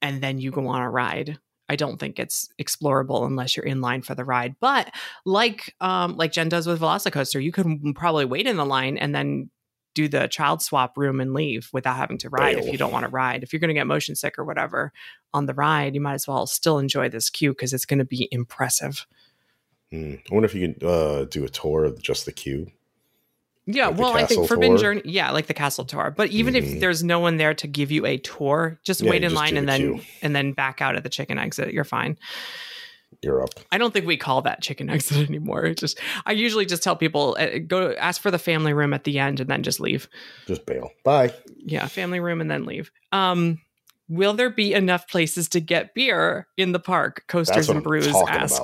and 0.00 0.22
then 0.22 0.38
you 0.38 0.50
go 0.50 0.68
on 0.68 0.82
a 0.82 0.90
ride. 0.90 1.38
I 1.68 1.76
don't 1.76 1.98
think 1.98 2.18
it's 2.18 2.48
explorable 2.60 3.24
unless 3.26 3.56
you're 3.56 3.66
in 3.66 3.80
line 3.80 4.02
for 4.02 4.16
the 4.16 4.24
ride. 4.24 4.56
But 4.60 4.92
like 5.24 5.74
um, 5.80 6.16
like 6.16 6.32
Jen 6.32 6.48
does 6.48 6.66
with 6.66 6.80
Velocicoaster, 6.80 7.42
you 7.42 7.52
can 7.52 7.94
probably 7.94 8.24
wait 8.24 8.46
in 8.46 8.56
the 8.56 8.66
line 8.66 8.98
and 8.98 9.14
then 9.14 9.50
do 10.02 10.08
the 10.08 10.26
child 10.28 10.62
swap 10.62 10.96
room 10.98 11.20
and 11.20 11.34
leave 11.34 11.68
without 11.72 11.96
having 11.96 12.18
to 12.18 12.28
ride 12.28 12.58
if 12.58 12.66
you 12.66 12.76
don't 12.78 12.92
want 12.92 13.04
to 13.04 13.10
ride. 13.10 13.42
If 13.42 13.52
you're 13.52 13.60
going 13.60 13.68
to 13.68 13.74
get 13.74 13.86
motion 13.86 14.14
sick 14.14 14.38
or 14.38 14.44
whatever 14.44 14.92
on 15.34 15.46
the 15.46 15.54
ride, 15.54 15.94
you 15.94 16.00
might 16.00 16.14
as 16.14 16.26
well 16.28 16.46
still 16.46 16.78
enjoy 16.78 17.08
this 17.08 17.30
queue 17.30 17.50
because 17.50 17.72
it's 17.72 17.84
going 17.86 17.98
to 18.00 18.04
be 18.04 18.28
impressive. 18.30 19.06
Hmm. 19.90 20.14
I 20.30 20.34
wonder 20.34 20.46
if 20.46 20.54
you 20.54 20.72
could 20.72 20.84
uh, 20.84 21.24
do 21.24 21.44
a 21.44 21.48
tour 21.48 21.84
of 21.84 22.00
just 22.02 22.24
the 22.26 22.32
queue. 22.32 22.70
Yeah, 23.66 23.88
Like 23.88 23.98
well, 23.98 24.16
I 24.16 24.24
think 24.26 24.48
Forbidden 24.48 24.76
tour? 24.76 24.94
Journey, 24.94 25.02
yeah, 25.04 25.30
like 25.30 25.46
the 25.46 25.54
castle 25.54 25.84
tour. 25.84 26.12
But 26.16 26.30
even 26.30 26.54
Mhm. 26.54 26.56
if 26.74 26.80
there's 26.80 27.04
no 27.04 27.20
one 27.20 27.36
there 27.36 27.54
to 27.54 27.66
give 27.68 27.92
you 27.92 28.04
a 28.06 28.16
tour, 28.16 28.80
just 28.84 29.00
Yeah, 29.00 29.10
wait 29.10 29.22
in 29.22 29.30
just 29.30 29.36
line 29.40 29.56
and 29.56 29.68
the 29.68 29.72
then 29.72 29.80
queue. 29.80 30.00
and 30.22 30.34
then 30.34 30.52
back 30.52 30.80
out 30.80 30.96
at 30.96 31.02
the 31.04 31.08
chicken 31.08 31.38
exit. 31.38 31.72
You're 31.72 31.84
fine. 31.84 32.16
You're. 33.22 33.46
I 33.70 33.78
don't 33.78 33.92
think 33.92 34.06
we 34.06 34.16
call 34.16 34.42
that 34.42 34.62
chicken 34.62 34.88
exit 34.88 35.16
anymore. 35.28 35.64
It 35.64 35.78
just 35.78 35.98
I 36.26 36.32
usually 36.32 36.66
just 36.66 36.82
tell 36.82 36.96
people 36.96 37.36
uh, 37.38 37.58
go 37.66 37.92
ask 37.92 38.20
for 38.20 38.30
the 38.30 38.38
family 38.38 38.72
room 38.72 38.92
at 38.92 39.04
the 39.04 39.18
end 39.18 39.40
and 39.40 39.50
then 39.50 39.62
just 39.62 39.80
leave. 39.80 40.08
Just 40.46 40.66
bail. 40.66 40.90
Bye. 41.04 41.34
Yeah, 41.58 41.86
family 41.86 42.20
room 42.20 42.40
and 42.40 42.50
then 42.50 42.64
leave. 42.64 42.90
Um, 43.12 43.60
will 44.08 44.34
there 44.34 44.50
be 44.50 44.74
enough 44.74 45.08
places 45.08 45.48
to 45.50 45.60
get 45.60 45.94
beer 45.94 46.48
in 46.56 46.72
the 46.72 46.80
park? 46.80 47.24
Coasters 47.28 47.68
and 47.68 47.82
Brews 47.82 48.08
ask. 48.28 48.62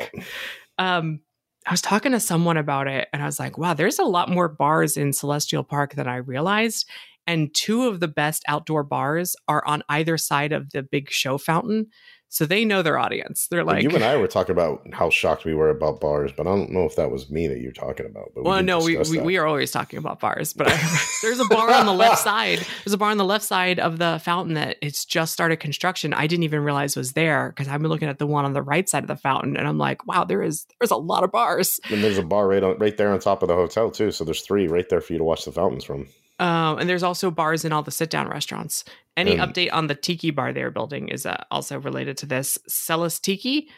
Um, 0.78 1.20
I 1.66 1.72
was 1.72 1.80
talking 1.80 2.12
to 2.12 2.20
someone 2.20 2.56
about 2.56 2.86
it 2.86 3.08
and 3.12 3.22
I 3.22 3.26
was 3.26 3.40
like, 3.40 3.58
wow, 3.58 3.74
there's 3.74 3.98
a 3.98 4.04
lot 4.04 4.28
more 4.28 4.48
bars 4.48 4.96
in 4.96 5.12
Celestial 5.12 5.64
Park 5.64 5.94
than 5.94 6.06
I 6.06 6.16
realized. 6.16 6.88
And 7.26 7.52
two 7.52 7.88
of 7.88 7.98
the 7.98 8.08
best 8.08 8.44
outdoor 8.46 8.84
bars 8.84 9.34
are 9.48 9.66
on 9.66 9.82
either 9.88 10.16
side 10.16 10.52
of 10.52 10.70
the 10.70 10.82
big 10.82 11.10
show 11.10 11.38
fountain. 11.38 11.88
So 12.28 12.44
they 12.44 12.64
know 12.64 12.82
their 12.82 12.98
audience. 12.98 13.46
They're 13.48 13.64
like 13.64 13.82
you 13.82 13.90
and 13.90 14.04
I 14.04 14.16
were 14.16 14.26
talking 14.26 14.52
about 14.52 14.82
how 14.92 15.10
shocked 15.10 15.44
we 15.44 15.54
were 15.54 15.70
about 15.70 16.00
bars, 16.00 16.32
but 16.36 16.46
I 16.46 16.50
don't 16.50 16.70
know 16.70 16.84
if 16.84 16.96
that 16.96 17.10
was 17.10 17.30
me 17.30 17.46
that 17.46 17.60
you're 17.60 17.72
talking 17.72 18.04
about. 18.04 18.32
But 18.34 18.44
well, 18.44 18.56
we 18.56 18.62
no, 18.62 18.80
we, 18.80 18.96
we, 18.98 19.18
we 19.20 19.36
are 19.36 19.46
always 19.46 19.70
talking 19.70 19.98
about 19.98 20.20
bars. 20.20 20.52
But 20.52 20.68
I, 20.70 20.76
there's 21.22 21.38
a 21.38 21.44
bar 21.44 21.70
on 21.70 21.86
the 21.86 21.92
left 21.92 22.18
side. 22.22 22.66
There's 22.84 22.94
a 22.94 22.98
bar 22.98 23.10
on 23.10 23.16
the 23.16 23.24
left 23.24 23.44
side 23.44 23.78
of 23.78 23.98
the 23.98 24.20
fountain 24.24 24.54
that 24.54 24.76
it's 24.82 25.04
just 25.04 25.32
started 25.32 25.60
construction. 25.60 26.12
I 26.12 26.26
didn't 26.26 26.44
even 26.44 26.60
realize 26.60 26.96
was 26.96 27.12
there 27.12 27.50
because 27.50 27.68
I've 27.68 27.80
been 27.80 27.90
looking 27.90 28.08
at 28.08 28.18
the 28.18 28.26
one 28.26 28.44
on 28.44 28.52
the 28.52 28.62
right 28.62 28.88
side 28.88 29.04
of 29.04 29.08
the 29.08 29.16
fountain, 29.16 29.56
and 29.56 29.68
I'm 29.68 29.78
like, 29.78 30.06
wow, 30.06 30.24
there 30.24 30.42
is 30.42 30.66
there's 30.80 30.90
a 30.90 30.96
lot 30.96 31.22
of 31.22 31.30
bars. 31.30 31.78
And 31.90 32.02
there's 32.02 32.18
a 32.18 32.22
bar 32.22 32.48
right 32.48 32.62
on 32.62 32.78
right 32.78 32.96
there 32.96 33.10
on 33.12 33.20
top 33.20 33.42
of 33.42 33.48
the 33.48 33.54
hotel 33.54 33.90
too. 33.90 34.10
So 34.10 34.24
there's 34.24 34.42
three 34.42 34.66
right 34.66 34.88
there 34.88 35.00
for 35.00 35.12
you 35.12 35.18
to 35.18 35.24
watch 35.24 35.44
the 35.44 35.52
fountains 35.52 35.84
from. 35.84 36.08
Um, 36.38 36.78
and 36.78 36.88
there's 36.88 37.02
also 37.02 37.30
bars 37.30 37.64
in 37.64 37.72
all 37.72 37.82
the 37.82 37.90
sit 37.90 38.10
down 38.10 38.28
restaurants. 38.28 38.84
Any 39.16 39.36
update 39.36 39.70
on 39.72 39.86
the 39.86 39.94
tiki 39.94 40.30
bar 40.30 40.52
they're 40.52 40.70
building 40.70 41.08
is 41.08 41.24
uh, 41.24 41.42
also 41.50 41.80
related 41.80 42.18
to 42.18 42.26
this. 42.26 42.58
Celestiki. 42.68 43.68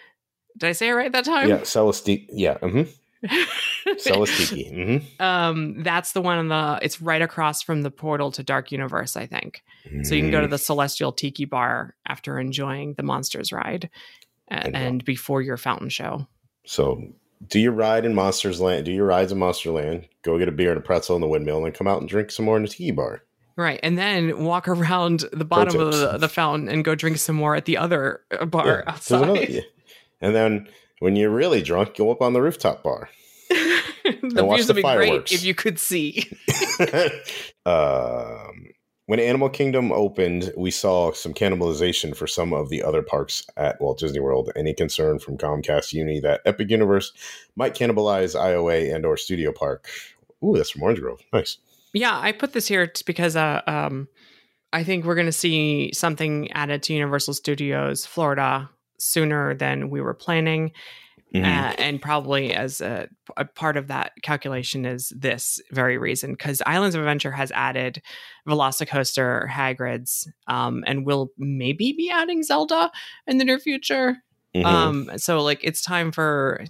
Did 0.56 0.68
I 0.68 0.72
say 0.72 0.88
it 0.88 0.92
right 0.92 1.12
that 1.12 1.24
time? 1.24 1.48
Yeah, 1.48 1.58
Celestiki. 1.58 2.26
Yeah. 2.30 2.58
Mm-hmm. 2.58 2.90
Celis 3.98 4.36
Tiki. 4.48 4.70
Mm-hmm. 4.70 5.22
Um, 5.22 5.82
that's 5.82 6.12
the 6.12 6.22
one 6.22 6.38
on 6.38 6.48
the. 6.48 6.78
It's 6.82 7.00
right 7.00 7.22
across 7.22 7.62
from 7.62 7.82
the 7.82 7.90
portal 7.90 8.30
to 8.32 8.42
Dark 8.42 8.72
Universe, 8.72 9.16
I 9.16 9.26
think. 9.26 9.62
Mm-hmm. 9.86 10.04
So 10.04 10.14
you 10.14 10.22
can 10.22 10.30
go 10.30 10.40
to 10.40 10.46
mm. 10.46 10.50
the 10.50 10.58
Celestial 10.58 11.12
Tiki 11.12 11.44
Bar 11.44 11.94
after 12.06 12.38
enjoying 12.38 12.94
the 12.94 13.02
Monsters 13.02 13.52
ride, 13.52 13.90
and, 14.48 14.76
and 14.76 15.04
before 15.04 15.42
your 15.42 15.56
fountain 15.56 15.88
show. 15.88 16.26
So 16.64 17.02
do 17.46 17.60
your 17.60 17.72
ride 17.72 18.04
in 18.04 18.14
Monsters 18.14 18.60
Land, 18.60 18.86
do 18.86 18.92
your 18.92 19.06
rides 19.06 19.32
in 19.32 19.38
Monster 19.38 19.70
Land, 19.70 20.08
go 20.22 20.38
get 20.38 20.48
a 20.48 20.52
beer 20.52 20.70
and 20.70 20.78
a 20.78 20.82
pretzel 20.82 21.16
in 21.16 21.22
the 21.22 21.28
windmill, 21.28 21.58
and 21.58 21.66
then 21.66 21.72
come 21.72 21.86
out 21.86 22.00
and 22.00 22.08
drink 22.08 22.30
some 22.30 22.44
more 22.44 22.56
in 22.56 22.62
the 22.62 22.68
tiki 22.68 22.90
bar. 22.90 23.22
Right. 23.56 23.80
And 23.82 23.98
then 23.98 24.44
walk 24.44 24.68
around 24.68 25.24
the 25.32 25.44
bottom 25.44 25.80
of 25.80 25.92
the, 25.92 26.16
the, 26.18 26.28
fountain 26.28 26.68
and 26.68 26.84
go 26.84 26.94
drink 26.94 27.18
some 27.18 27.34
more 27.34 27.56
at 27.56 27.64
the 27.64 27.76
other 27.76 28.20
uh, 28.30 28.44
bar 28.44 28.84
yeah, 28.86 28.92
outside. 28.92 29.22
Another, 29.22 29.44
yeah. 29.44 29.60
And 30.20 30.34
then 30.34 30.68
when 31.00 31.16
you're 31.16 31.30
really 31.30 31.60
drunk, 31.60 31.96
go 31.96 32.12
up 32.12 32.22
on 32.22 32.34
the 32.34 32.40
rooftop 32.40 32.84
bar. 32.84 33.08
the 33.48 34.46
views 34.48 34.68
would 34.68 34.76
be 34.76 34.82
fireworks. 34.82 35.30
great 35.30 35.32
if 35.32 35.44
you 35.44 35.54
could 35.54 35.80
see. 35.80 36.30
um, 37.66 38.68
when 39.08 39.20
Animal 39.20 39.48
Kingdom 39.48 39.90
opened, 39.90 40.52
we 40.54 40.70
saw 40.70 41.12
some 41.12 41.32
cannibalization 41.32 42.14
for 42.14 42.26
some 42.26 42.52
of 42.52 42.68
the 42.68 42.82
other 42.82 43.00
parks 43.00 43.46
at 43.56 43.80
Walt 43.80 43.98
Disney 43.98 44.20
World. 44.20 44.52
Any 44.54 44.74
concern 44.74 45.18
from 45.18 45.38
Comcast 45.38 45.94
Uni 45.94 46.20
that 46.20 46.42
Epic 46.44 46.68
Universe 46.68 47.14
might 47.56 47.74
cannibalize 47.74 48.38
IOA 48.38 48.94
and 48.94 49.06
or 49.06 49.16
Studio 49.16 49.50
Park? 49.50 49.88
Ooh, 50.44 50.54
that's 50.54 50.68
from 50.68 50.82
Orange 50.82 51.00
Grove. 51.00 51.22
Nice. 51.32 51.56
Yeah, 51.94 52.18
I 52.20 52.32
put 52.32 52.52
this 52.52 52.68
here 52.68 52.92
because 53.06 53.34
uh, 53.34 53.62
um, 53.66 54.08
I 54.74 54.84
think 54.84 55.06
we're 55.06 55.14
going 55.14 55.24
to 55.24 55.32
see 55.32 55.90
something 55.94 56.52
added 56.52 56.82
to 56.82 56.92
Universal 56.92 57.32
Studios 57.32 58.04
Florida 58.04 58.68
sooner 58.98 59.54
than 59.54 59.88
we 59.88 60.02
were 60.02 60.12
planning. 60.12 60.72
Mm-hmm. 61.34 61.44
Uh, 61.44 61.74
and 61.76 62.00
probably 62.00 62.54
as 62.54 62.80
a, 62.80 63.06
a, 63.36 63.44
part 63.44 63.76
of 63.76 63.88
that 63.88 64.12
calculation 64.22 64.86
is 64.86 65.12
this 65.14 65.60
very 65.72 65.98
reason 65.98 66.32
because 66.32 66.62
Islands 66.64 66.94
of 66.94 67.02
Adventure 67.02 67.32
has 67.32 67.52
added 67.52 68.00
Velocicoaster, 68.48 69.46
Hagrid's, 69.46 70.26
um, 70.46 70.84
and 70.86 71.04
will 71.04 71.30
maybe 71.36 71.92
be 71.92 72.10
adding 72.10 72.42
Zelda 72.42 72.90
in 73.26 73.36
the 73.36 73.44
near 73.44 73.58
future. 73.58 74.16
Mm-hmm. 74.56 74.66
Um, 74.66 75.10
so 75.18 75.42
like 75.42 75.60
it's 75.62 75.82
time 75.82 76.12
for 76.12 76.64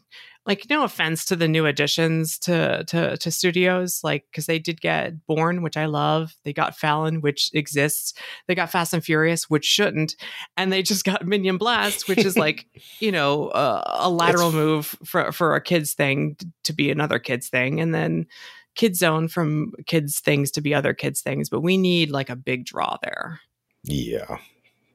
like 0.48 0.64
no 0.70 0.82
offense 0.82 1.26
to 1.26 1.36
the 1.36 1.46
new 1.46 1.66
additions 1.66 2.38
to 2.38 2.82
to 2.84 3.18
to 3.18 3.30
studios 3.30 4.00
like 4.02 4.24
because 4.30 4.46
they 4.46 4.58
did 4.58 4.80
get 4.80 5.26
Bourne 5.26 5.62
which 5.62 5.76
i 5.76 5.84
love. 5.84 6.34
They 6.42 6.54
got 6.54 6.76
Fallon 6.76 7.20
which 7.20 7.50
exists. 7.52 8.14
They 8.46 8.54
got 8.54 8.70
fast 8.70 8.94
and 8.94 9.04
furious 9.04 9.50
which 9.50 9.66
shouldn't. 9.66 10.16
And 10.56 10.72
they 10.72 10.82
just 10.82 11.04
got 11.10 11.26
minion 11.26 11.58
blast 11.58 12.08
which 12.08 12.24
is 12.24 12.36
like 12.36 12.66
you 12.98 13.12
know 13.12 13.48
uh, 13.48 13.82
a 14.00 14.10
lateral 14.10 14.48
it's... 14.48 14.56
move 14.56 14.86
for 15.04 15.30
for 15.30 15.54
a 15.54 15.60
kids 15.60 15.92
thing 15.92 16.36
to 16.64 16.72
be 16.72 16.90
another 16.90 17.18
kids 17.18 17.48
thing. 17.48 17.78
And 17.78 17.94
then 17.94 18.26
kids 18.74 19.00
zone 19.00 19.28
from 19.28 19.72
kids 19.86 20.20
things 20.20 20.50
to 20.52 20.62
be 20.62 20.74
other 20.74 20.94
kids 20.94 21.20
things. 21.20 21.50
But 21.50 21.60
we 21.60 21.76
need 21.76 22.10
like 22.10 22.30
a 22.30 22.36
big 22.36 22.64
draw 22.64 22.96
there. 23.02 23.40
Yeah. 23.84 24.38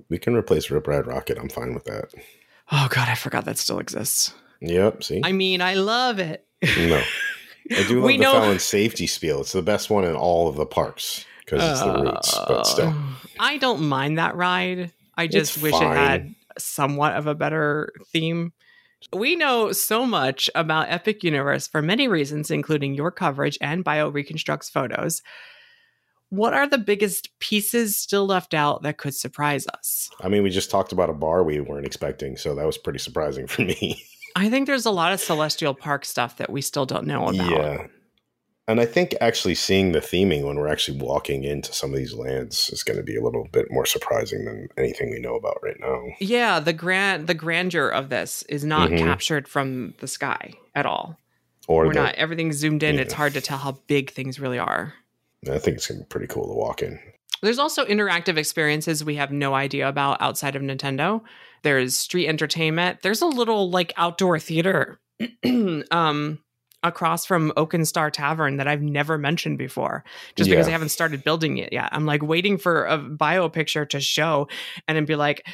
We 0.09 0.17
can 0.17 0.35
replace 0.35 0.69
Rip 0.71 0.87
Ride 0.87 1.05
Rockit. 1.05 1.39
I'm 1.39 1.49
fine 1.49 1.73
with 1.75 1.85
that. 1.85 2.11
Oh 2.71 2.87
god 2.89 3.09
i 3.09 3.13
forgot 3.15 3.45
that 3.45 3.57
still 3.57 3.77
exists 3.77 4.33
Yep. 4.63 5.03
See. 5.03 5.21
I 5.23 5.31
mean, 5.31 5.61
I 5.61 5.75
love 5.75 6.19
it. 6.19 6.45
No, 6.61 7.01
I 7.71 7.83
do 7.87 7.95
love 7.99 8.05
we 8.05 8.17
the 8.17 8.23
know- 8.23 8.33
Fallon 8.33 8.59
safety 8.59 9.05
spiel. 9.07 9.41
It's 9.41 9.51
the 9.51 9.61
best 9.61 9.89
one 9.89 10.03
in 10.05 10.15
all 10.15 10.47
of 10.47 10.55
the 10.55 10.65
parks 10.65 11.25
because 11.45 11.61
it's 11.63 11.81
the 11.81 12.01
roots. 12.01 12.37
But 12.47 12.63
still, 12.65 12.89
uh, 12.89 13.13
I 13.39 13.57
don't 13.57 13.83
mind 13.83 14.17
that 14.17 14.35
ride. 14.35 14.91
I 15.15 15.27
just 15.27 15.55
it's 15.57 15.63
wish 15.63 15.73
fine. 15.73 15.91
it 15.91 15.95
had 15.95 16.35
somewhat 16.57 17.13
of 17.15 17.27
a 17.27 17.35
better 17.35 17.91
theme. 18.11 18.53
We 19.11 19.35
know 19.35 19.73
so 19.73 20.05
much 20.05 20.49
about 20.55 20.89
Epic 20.89 21.23
Universe 21.25 21.67
for 21.67 21.81
many 21.81 22.07
reasons, 22.07 22.49
including 22.49 22.93
your 22.95 23.11
coverage 23.11 23.57
and 23.59 23.83
Bio 23.83 24.07
Reconstructs 24.09 24.69
photos. 24.69 25.21
What 26.29 26.53
are 26.53 26.65
the 26.67 26.77
biggest 26.77 27.29
pieces 27.39 27.97
still 27.97 28.25
left 28.25 28.53
out 28.53 28.81
that 28.83 28.97
could 28.97 29.13
surprise 29.13 29.67
us? 29.67 30.09
I 30.21 30.29
mean, 30.29 30.41
we 30.41 30.49
just 30.49 30.71
talked 30.71 30.93
about 30.93 31.09
a 31.09 31.13
bar 31.13 31.43
we 31.43 31.59
weren't 31.59 31.85
expecting, 31.85 32.37
so 32.37 32.55
that 32.55 32.65
was 32.65 32.77
pretty 32.77 32.97
surprising 32.99 33.45
for 33.45 33.61
me. 33.63 34.03
I 34.35 34.49
think 34.49 34.67
there's 34.67 34.85
a 34.85 34.91
lot 34.91 35.13
of 35.13 35.19
Celestial 35.19 35.73
Park 35.73 36.05
stuff 36.05 36.37
that 36.37 36.49
we 36.49 36.61
still 36.61 36.85
don't 36.85 37.05
know 37.05 37.27
about. 37.27 37.49
Yeah. 37.49 37.87
And 38.67 38.79
I 38.79 38.85
think 38.85 39.13
actually 39.19 39.55
seeing 39.55 39.91
the 39.91 39.99
theming 39.99 40.45
when 40.45 40.55
we're 40.55 40.69
actually 40.69 40.97
walking 40.97 41.43
into 41.43 41.73
some 41.73 41.91
of 41.91 41.97
these 41.97 42.13
lands 42.13 42.69
is 42.69 42.81
going 42.81 42.95
to 42.95 43.03
be 43.03 43.17
a 43.17 43.21
little 43.21 43.45
bit 43.51 43.69
more 43.69 43.85
surprising 43.85 44.45
than 44.45 44.69
anything 44.77 45.11
we 45.11 45.19
know 45.19 45.35
about 45.35 45.57
right 45.61 45.75
now. 45.79 46.01
Yeah, 46.19 46.61
the 46.61 46.71
grand 46.71 47.27
the 47.27 47.33
grandeur 47.33 47.89
of 47.89 48.09
this 48.09 48.43
is 48.43 48.63
not 48.63 48.89
mm-hmm. 48.89 49.05
captured 49.05 49.49
from 49.49 49.95
the 49.99 50.07
sky 50.07 50.53
at 50.73 50.85
all. 50.85 51.17
Or 51.67 51.87
we're 51.87 51.93
the, 51.93 52.03
not 52.03 52.15
everything's 52.15 52.55
zoomed 52.55 52.83
in. 52.83 52.95
Yeah. 52.95 53.01
It's 53.01 53.13
hard 53.13 53.33
to 53.33 53.41
tell 53.41 53.57
how 53.57 53.79
big 53.87 54.11
things 54.11 54.39
really 54.39 54.59
are. 54.59 54.93
I 55.49 55.59
think 55.59 55.75
it's 55.75 55.87
going 55.87 55.99
to 55.99 56.05
be 56.05 56.09
pretty 56.09 56.27
cool 56.27 56.47
to 56.47 56.53
walk 56.53 56.81
in. 56.81 56.99
There's 57.43 57.59
also 57.59 57.85
interactive 57.85 58.37
experiences 58.37 59.03
we 59.03 59.15
have 59.15 59.31
no 59.31 59.53
idea 59.53 59.87
about 59.89 60.21
outside 60.21 60.55
of 60.55 60.61
Nintendo. 60.61 61.21
There's 61.61 61.95
street 61.95 62.27
entertainment. 62.27 63.01
There's 63.03 63.21
a 63.21 63.27
little 63.27 63.69
like 63.69 63.91
outdoor 63.97 64.39
theater 64.39 64.99
um, 65.91 66.39
across 66.83 67.25
from 67.25 67.51
Oaken 67.57 67.83
Star 67.83 68.09
Tavern 68.09 68.57
that 68.57 68.67
I've 68.67 68.81
never 68.81 69.17
mentioned 69.17 69.57
before, 69.57 70.05
just 70.35 70.49
yeah. 70.49 70.55
because 70.55 70.69
I 70.69 70.71
haven't 70.71 70.89
started 70.89 71.23
building 71.23 71.57
it 71.57 71.73
yet. 71.73 71.89
I'm 71.91 72.05
like 72.05 72.23
waiting 72.23 72.57
for 72.57 72.85
a 72.85 72.97
bio 72.97 73.49
picture 73.49 73.85
to 73.87 73.99
show 73.99 74.47
and 74.87 74.95
then 74.95 75.05
be 75.05 75.15
like, 75.15 75.45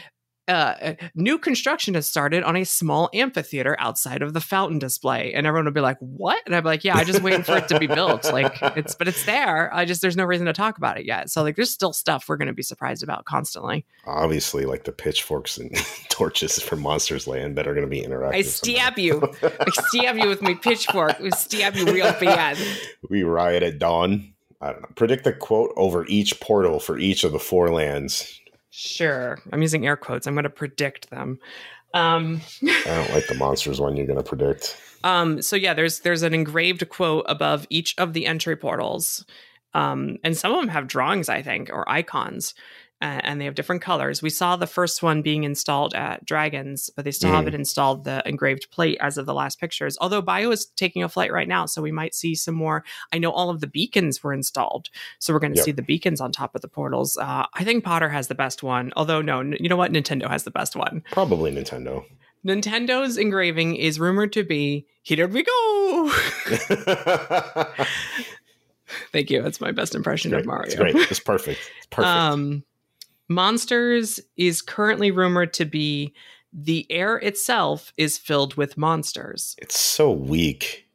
uh, 0.49 0.95
new 1.13 1.37
construction 1.37 1.93
has 1.93 2.07
started 2.07 2.43
on 2.43 2.55
a 2.55 2.63
small 2.63 3.09
amphitheater 3.13 3.75
outside 3.79 4.21
of 4.21 4.33
the 4.33 4.41
fountain 4.41 4.79
display, 4.79 5.33
and 5.33 5.45
everyone 5.45 5.65
would 5.65 5.73
be 5.73 5.81
like, 5.81 5.97
"What?" 5.99 6.41
And 6.45 6.55
I'd 6.55 6.61
be 6.61 6.69
like, 6.69 6.83
"Yeah, 6.83 6.97
I 6.97 7.03
just 7.03 7.21
waiting 7.21 7.43
for 7.43 7.55
it 7.57 7.67
to 7.69 7.79
be 7.79 7.87
built. 7.87 8.29
Like 8.39 8.59
it's, 8.77 8.93
but 8.95 9.07
it's 9.07 9.25
there. 9.25 9.73
I 9.73 9.85
just 9.85 10.01
there's 10.01 10.15
no 10.15 10.23
reason 10.23 10.45
to 10.45 10.53
talk 10.53 10.77
about 10.77 10.99
it 10.99 11.05
yet. 11.05 11.31
So 11.31 11.41
like, 11.41 11.55
there's 11.55 11.71
still 11.71 11.93
stuff 11.93 12.25
we're 12.27 12.37
going 12.37 12.47
to 12.47 12.53
be 12.53 12.61
surprised 12.61 13.01
about 13.01 13.25
constantly. 13.25 13.85
Obviously, 14.05 14.65
like 14.65 14.83
the 14.83 14.91
pitchforks 14.91 15.57
and 15.57 15.75
torches 16.09 16.61
from 16.61 16.81
Monsters 16.81 17.27
Land 17.27 17.57
that 17.57 17.67
are 17.67 17.73
going 17.73 17.85
to 17.85 17.89
be 17.89 18.01
interactive. 18.01 18.33
I 18.33 18.41
stab 18.43 18.99
you. 18.99 19.33
I 19.41 19.69
stab 19.87 20.17
you 20.17 20.29
with 20.29 20.41
my 20.41 20.53
pitchfork. 20.53 21.19
We 21.19 21.31
stab 21.31 21.75
you 21.75 21.85
real 21.85 22.13
bad. 22.19 22.57
We 23.09 23.23
riot 23.23 23.63
at 23.63 23.79
dawn. 23.79 24.33
I 24.61 24.71
don't 24.71 24.81
know. 24.81 24.89
Predict 24.95 25.23
the 25.23 25.33
quote 25.33 25.71
over 25.77 26.05
each 26.07 26.39
portal 26.39 26.79
for 26.79 26.97
each 26.97 27.23
of 27.23 27.31
the 27.31 27.39
four 27.39 27.71
lands. 27.71 28.38
Sure. 28.69 29.39
I'm 29.51 29.61
using 29.61 29.85
air 29.85 29.97
quotes. 29.97 30.27
I'm 30.27 30.35
going 30.35 30.43
to 30.43 30.49
predict 30.49 31.09
them. 31.09 31.39
Um, 31.93 32.41
I 32.63 32.83
don't 32.85 33.11
like 33.11 33.27
the 33.27 33.35
monsters 33.35 33.81
one 33.81 33.97
you're 33.97 34.05
going 34.05 34.17
to 34.17 34.23
predict. 34.23 34.77
Um, 35.03 35.41
so 35.41 35.55
yeah, 35.55 35.73
there's 35.73 36.01
there's 36.01 36.23
an 36.23 36.33
engraved 36.33 36.87
quote 36.89 37.25
above 37.27 37.65
each 37.69 37.95
of 37.97 38.13
the 38.13 38.25
entry 38.25 38.55
portals, 38.55 39.25
um, 39.73 40.17
and 40.23 40.37
some 40.37 40.51
of 40.51 40.59
them 40.59 40.67
have 40.67 40.87
drawings, 40.87 41.29
I 41.29 41.41
think, 41.41 41.69
or 41.69 41.89
icons 41.89 42.53
uh, 43.01 43.21
and 43.23 43.39
they 43.39 43.45
have 43.45 43.55
different 43.55 43.81
colors. 43.81 44.21
We 44.21 44.29
saw 44.29 44.55
the 44.55 44.67
first 44.67 45.01
one 45.01 45.21
being 45.21 45.43
installed 45.43 45.93
at 45.93 46.25
Dragons, 46.25 46.89
but 46.95 47.05
they 47.05 47.11
still 47.11 47.31
mm. 47.31 47.35
haven't 47.35 47.55
installed 47.55 48.03
the 48.03 48.21
engraved 48.25 48.69
plate 48.71 48.97
as 48.99 49.17
of 49.17 49.25
the 49.25 49.33
last 49.33 49.59
pictures. 49.59 49.97
Although 50.01 50.21
Bio 50.21 50.51
is 50.51 50.65
taking 50.65 51.03
a 51.03 51.09
flight 51.09 51.31
right 51.31 51.47
now, 51.47 51.65
so 51.65 51.81
we 51.81 51.91
might 51.91 52.13
see 52.13 52.35
some 52.35 52.55
more. 52.55 52.83
I 53.13 53.17
know 53.17 53.31
all 53.31 53.49
of 53.49 53.61
the 53.61 53.67
beacons 53.67 54.23
were 54.23 54.33
installed, 54.33 54.89
so 55.19 55.33
we're 55.33 55.39
going 55.39 55.53
to 55.53 55.57
yep. 55.57 55.65
see 55.65 55.71
the 55.71 55.81
beacons 55.81 56.21
on 56.21 56.31
top 56.31 56.55
of 56.55 56.61
the 56.61 56.67
portals. 56.67 57.17
Uh, 57.17 57.45
I 57.53 57.63
think 57.63 57.83
Potter 57.83 58.09
has 58.09 58.27
the 58.27 58.35
best 58.35 58.63
one. 58.63 58.91
Although 58.95 59.21
no, 59.21 59.41
you 59.41 59.69
know 59.69 59.77
what, 59.77 59.91
Nintendo 59.91 60.29
has 60.29 60.43
the 60.43 60.51
best 60.51 60.75
one. 60.75 61.03
Probably 61.11 61.51
Nintendo. 61.51 62.03
Nintendo's 62.45 63.17
engraving 63.17 63.75
is 63.75 63.99
rumored 63.99 64.31
to 64.33 64.43
be 64.43 64.87
here 65.03 65.27
we 65.27 65.43
go. 65.43 66.11
Thank 69.11 69.29
you. 69.29 69.41
That's 69.41 69.59
my 69.61 69.71
best 69.71 69.95
impression 69.95 70.33
of 70.33 70.45
Mario. 70.45 70.65
It's 70.65 70.75
great. 70.75 70.95
It's 70.95 71.19
perfect. 71.19 71.59
It's 71.77 71.87
perfect. 71.87 72.07
Um, 72.07 72.63
Monsters 73.29 74.19
is 74.35 74.61
currently 74.61 75.11
rumored 75.11 75.53
to 75.53 75.65
be 75.65 76.13
the 76.51 76.87
air 76.89 77.17
itself 77.17 77.93
is 77.95 78.17
filled 78.17 78.55
with 78.55 78.77
monsters. 78.77 79.55
it's 79.59 79.79
so 79.79 80.11
weak. 80.11 80.87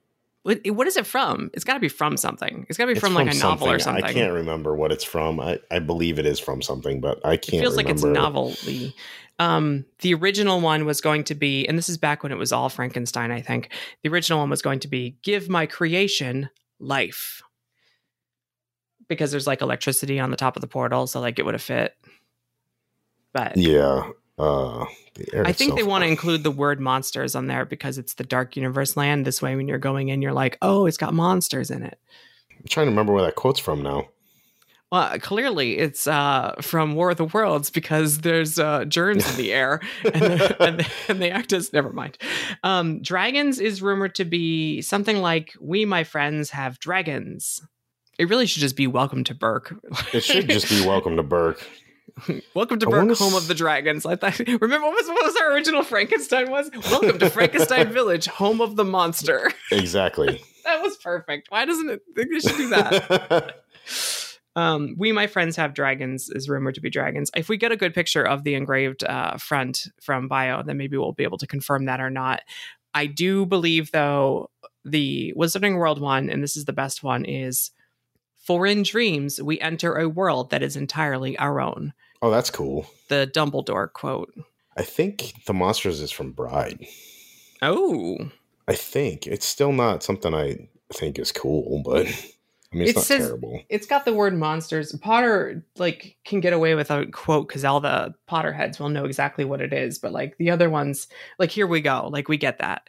What, 0.43 0.61
what 0.66 0.87
is 0.87 0.99
it 0.99 1.07
from? 1.07 1.51
It's 1.55 1.64
got 1.64 1.74
to 1.74 1.80
be 1.80 1.89
from 1.89 2.18
something. 2.18 2.66
It's 2.68 2.76
got 2.76 2.85
to 2.85 2.89
be 2.89 2.93
It's 2.93 3.01
from 3.01 3.14
like 3.14 3.32
a 3.32 3.39
novel 3.39 3.70
or 3.70 3.78
something. 3.78 4.05
I 4.05 4.12
can't 4.12 4.32
remember 4.32 4.74
what 4.76 4.93
it's 4.93 5.05
from. 5.05 5.41
I, 5.41 5.59
I 5.70 5.78
believe 5.78 6.18
it 6.18 6.26
is 6.26 6.39
from 6.39 6.61
something, 6.61 7.01
but 7.01 7.24
I 7.24 7.39
can't. 7.39 7.55
It 7.55 7.61
feels 7.61 7.76
like 7.76 7.89
it's 7.89 8.03
remember. 8.03 8.20
novelty. 8.20 8.95
Um, 9.39 9.87
the 10.01 10.12
original 10.12 10.61
one 10.61 10.85
was 10.85 11.01
going 11.01 11.24
to 11.24 11.35
be, 11.35 11.66
and 11.66 11.78
this 11.78 11.89
is 11.89 11.97
back 11.97 12.22
when 12.22 12.30
it 12.30 12.37
was 12.37 12.53
all 12.53 12.68
Frankenstein, 12.68 13.30
I 13.30 13.41
think. 13.41 13.70
The 14.03 14.11
original 14.11 14.39
one 14.39 14.51
was 14.51 14.61
going 14.61 14.80
to 14.80 14.89
be 14.89 15.16
"Give 15.22 15.49
my 15.49 15.64
creation 15.64 16.51
life," 16.78 17.43
because 19.09 19.30
there's 19.30 19.47
like 19.47 19.62
electricity 19.62 20.20
on 20.20 20.30
the 20.30 20.37
top 20.37 20.57
of 20.57 20.61
the 20.61 20.66
portal, 20.66 21.07
so 21.07 21.20
like 21.20 21.39
it 21.39 21.45
would 21.47 21.55
have 21.55 21.62
fit. 21.62 21.95
But 23.35 23.59
Yeah. 23.59 24.11
Uh, 24.39 24.87
the 25.14 25.47
I 25.47 25.53
think 25.53 25.76
they 25.76 25.85
want 25.85 26.03
to 26.03 26.09
include 26.09 26.43
the 26.43 26.51
word 26.51 26.80
monsters 26.80 27.37
on 27.37 27.47
there 27.47 27.64
because 27.64 27.99
it's 27.99 28.14
the 28.14 28.24
Dark 28.24 28.57
Universe 28.57 28.97
land. 28.97 29.26
This 29.26 29.41
way, 29.41 29.55
when 29.55 29.68
you're 29.68 29.78
going 29.78 30.09
in, 30.09 30.22
you're 30.22 30.32
like, 30.32 30.59
oh, 30.61 30.87
it's 30.87 30.97
got 30.97 31.14
monsters 31.14 31.70
in 31.70 31.82
it. 31.82 31.99
I'm 32.51 32.66
trying 32.68 32.87
to 32.87 32.91
remember 32.91 33.12
where 33.12 33.22
that 33.24 33.37
quote's 33.37 33.61
from 33.61 33.82
now. 33.82 34.09
Well, 34.91 35.18
clearly 35.18 35.78
it's 35.78 36.07
uh, 36.07 36.55
from 36.61 36.95
War 36.95 37.11
of 37.11 37.16
the 37.16 37.24
Worlds 37.24 37.70
because 37.70 38.18
there's 38.18 38.59
uh, 38.59 38.85
germs 38.85 39.28
in 39.30 39.37
the 39.37 39.53
air 39.53 39.80
and, 40.05 40.14
and, 40.14 40.78
the, 40.80 40.91
and 41.09 41.22
they 41.22 41.30
act 41.30 41.53
as 41.53 41.72
never 41.72 41.93
mind. 41.93 42.18
Um, 42.62 43.03
dragons 43.03 43.61
is 43.61 43.82
rumored 43.82 44.14
to 44.16 44.24
be 44.24 44.82
something 44.82 45.18
like 45.18 45.53
"We, 45.61 45.85
my 45.85 46.05
friends, 46.05 46.51
have 46.51 46.78
dragons." 46.78 47.61
It 48.18 48.28
really 48.28 48.47
should 48.47 48.61
just 48.61 48.76
be 48.76 48.87
"Welcome 48.87 49.24
to 49.24 49.35
Berk." 49.35 49.74
It 50.12 50.22
should 50.22 50.49
just 50.49 50.68
be 50.68 50.87
Welcome 50.87 51.16
to 51.16 51.24
Berk. 51.24 51.66
Welcome 52.55 52.78
to 52.80 52.86
Berk, 52.86 53.16
home 53.18 53.34
s- 53.34 53.36
of 53.36 53.48
the 53.48 53.55
dragons. 53.55 54.07
I 54.07 54.16
thought. 54.16 54.38
Remember 54.61 54.86
what 54.86 54.94
was 54.94 55.09
what 55.09 55.24
was 55.24 55.36
our 55.36 55.52
original 55.52 55.82
Frankenstein 55.82 56.50
was? 56.50 56.70
Welcome 56.90 57.18
to 57.18 57.30
Frankenstein 57.30 57.88
Village, 57.92 58.26
home 58.26 58.61
of 58.61 58.76
the 58.76 58.84
monster. 58.84 59.50
Exactly. 59.72 60.40
that 60.64 60.80
was 60.82 60.96
perfect. 60.98 61.50
Why 61.50 61.64
doesn't 61.64 61.90
it 61.90 62.02
think 62.14 62.28
they 62.32 62.40
should 62.40 62.57
do 62.57 62.68
that? 62.70 63.57
um, 64.57 64.94
we, 64.98 65.11
my 65.12 65.26
friends, 65.26 65.57
have 65.57 65.74
dragons 65.74 66.30
is 66.30 66.48
rumored 66.48 66.74
to 66.76 66.80
be 66.80 66.90
dragons. 66.90 67.30
If 67.36 67.48
we 67.48 67.57
get 67.57 67.72
a 67.72 67.76
good 67.76 67.94
picture 67.94 68.22
of 68.26 68.44
the 68.44 68.55
engraved 68.55 69.02
uh, 69.05 69.36
front 69.38 69.88
from 70.00 70.28
Bio, 70.28 70.62
then 70.62 70.76
maybe 70.76 70.96
we'll 70.96 71.12
be 71.12 71.24
able 71.24 71.38
to 71.38 71.46
confirm 71.46 71.86
that 71.86 72.00
or 72.00 72.11
not. 72.11 72.42
I 72.92 73.07
do 73.07 73.44
believe, 73.46 73.90
though, 73.90 74.50
the 74.84 75.34
Wizarding 75.36 75.76
World 75.78 76.00
one, 76.00 76.30
and 76.30 76.42
this 76.42 76.57
is 76.57 76.66
the 76.66 76.72
best 76.72 77.02
one, 77.02 77.24
is 77.24 77.72
for 78.45 78.66
in 78.66 78.82
dreams 78.82 79.40
we 79.42 79.59
enter 79.61 79.95
a 79.97 80.09
world 80.09 80.51
that 80.51 80.62
is 80.62 80.76
entirely 80.76 81.36
our 81.38 81.61
own. 81.61 81.92
oh, 82.22 82.30
that's 82.30 82.51
cool. 82.51 82.86
The 83.09 83.30
Dumbledore 83.34 83.92
quote. 83.92 84.32
I 84.76 84.82
think 84.82 85.45
the 85.47 85.55
monsters 85.55 86.01
is 86.01 86.11
from 86.11 86.32
Bride. 86.32 86.86
Oh, 87.62 88.18
I 88.68 88.74
think 88.74 89.26
it's 89.26 89.47
still 89.47 89.72
not 89.72 90.03
something 90.03 90.34
I 90.34 90.68
think 90.92 91.18
is 91.18 91.32
cool, 91.32 91.82
but 91.84 92.07
I 92.07 92.76
mean, 92.76 92.82
it's 92.88 92.90
It 92.90 92.97
not 92.97 93.05
says- 93.05 93.26
terrible. 93.28 93.62
it's 93.68 93.86
got 93.86 94.05
the 94.05 94.12
word 94.14 94.34
monsters. 94.36 94.92
Potter 95.01 95.64
like 95.78 96.16
can 96.24 96.40
get 96.40 96.53
away 96.53 96.74
with 96.74 96.90
a 96.90 97.07
quote 97.07 97.47
because 97.49 97.64
all 97.64 97.80
the 97.80 98.14
Potter 98.26 98.53
heads 98.53 98.78
will 98.80 98.88
know 98.88 99.05
exactly 99.05 99.45
what 99.45 99.61
it 99.61 99.72
is, 99.72 99.99
but 99.99 100.12
like 100.12 100.36
the 100.38 100.51
other 100.51 100.68
ones, 100.68 101.07
like 101.38 101.51
here 101.51 101.66
we 101.66 101.80
go, 101.80 102.09
like 102.12 102.28
we 102.28 102.36
get 102.36 102.59
that. 102.59 102.88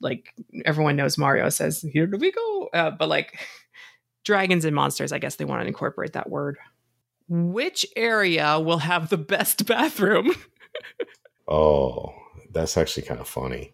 Like 0.00 0.34
everyone 0.64 0.96
knows 0.96 1.16
Mario 1.16 1.48
says, 1.48 1.80
"Here 1.92 2.08
we 2.10 2.32
go," 2.32 2.68
uh, 2.74 2.90
but 2.90 3.08
like 3.08 3.38
dragons 4.24 4.64
and 4.64 4.74
monsters, 4.74 5.12
I 5.12 5.18
guess 5.18 5.36
they 5.36 5.44
want 5.44 5.62
to 5.62 5.68
incorporate 5.68 6.14
that 6.14 6.30
word. 6.30 6.56
Which 7.28 7.86
area 7.96 8.58
will 8.60 8.78
have 8.78 9.08
the 9.08 9.18
best 9.18 9.66
bathroom? 9.66 10.32
Oh, 11.48 12.12
that's 12.50 12.76
actually 12.76 13.04
kind 13.04 13.20
of 13.20 13.28
funny. 13.28 13.72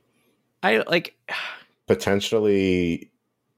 I 0.63 0.79
like. 0.87 1.17
Potentially 1.87 3.11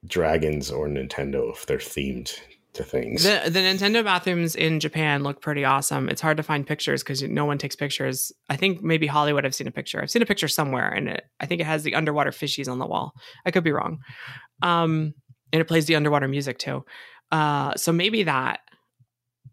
dragons 0.06 0.70
or 0.70 0.88
Nintendo 0.88 1.52
if 1.52 1.66
they're 1.66 1.76
themed 1.76 2.34
to 2.72 2.82
things. 2.82 3.24
The 3.24 3.50
the 3.50 3.60
Nintendo 3.60 4.02
bathrooms 4.02 4.56
in 4.56 4.80
Japan 4.80 5.22
look 5.22 5.40
pretty 5.40 5.64
awesome. 5.64 6.08
It's 6.08 6.20
hard 6.20 6.38
to 6.38 6.42
find 6.42 6.66
pictures 6.66 7.02
because 7.02 7.22
no 7.22 7.44
one 7.44 7.58
takes 7.58 7.76
pictures. 7.76 8.32
I 8.48 8.56
think 8.56 8.82
maybe 8.82 9.06
Hollywood. 9.06 9.44
I've 9.44 9.54
seen 9.54 9.66
a 9.66 9.72
picture. 9.72 10.00
I've 10.02 10.10
seen 10.10 10.22
a 10.22 10.26
picture 10.26 10.48
somewhere, 10.48 10.88
and 10.88 11.08
it, 11.08 11.24
I 11.40 11.46
think 11.46 11.60
it 11.60 11.64
has 11.66 11.82
the 11.82 11.94
underwater 11.94 12.30
fishies 12.30 12.70
on 12.70 12.78
the 12.78 12.86
wall. 12.86 13.12
I 13.44 13.50
could 13.50 13.64
be 13.64 13.72
wrong. 13.72 13.98
Um, 14.62 15.14
and 15.52 15.60
it 15.60 15.66
plays 15.66 15.86
the 15.86 15.96
underwater 15.96 16.28
music 16.28 16.58
too. 16.58 16.84
Uh, 17.30 17.74
so 17.76 17.92
maybe 17.92 18.22
that. 18.24 18.60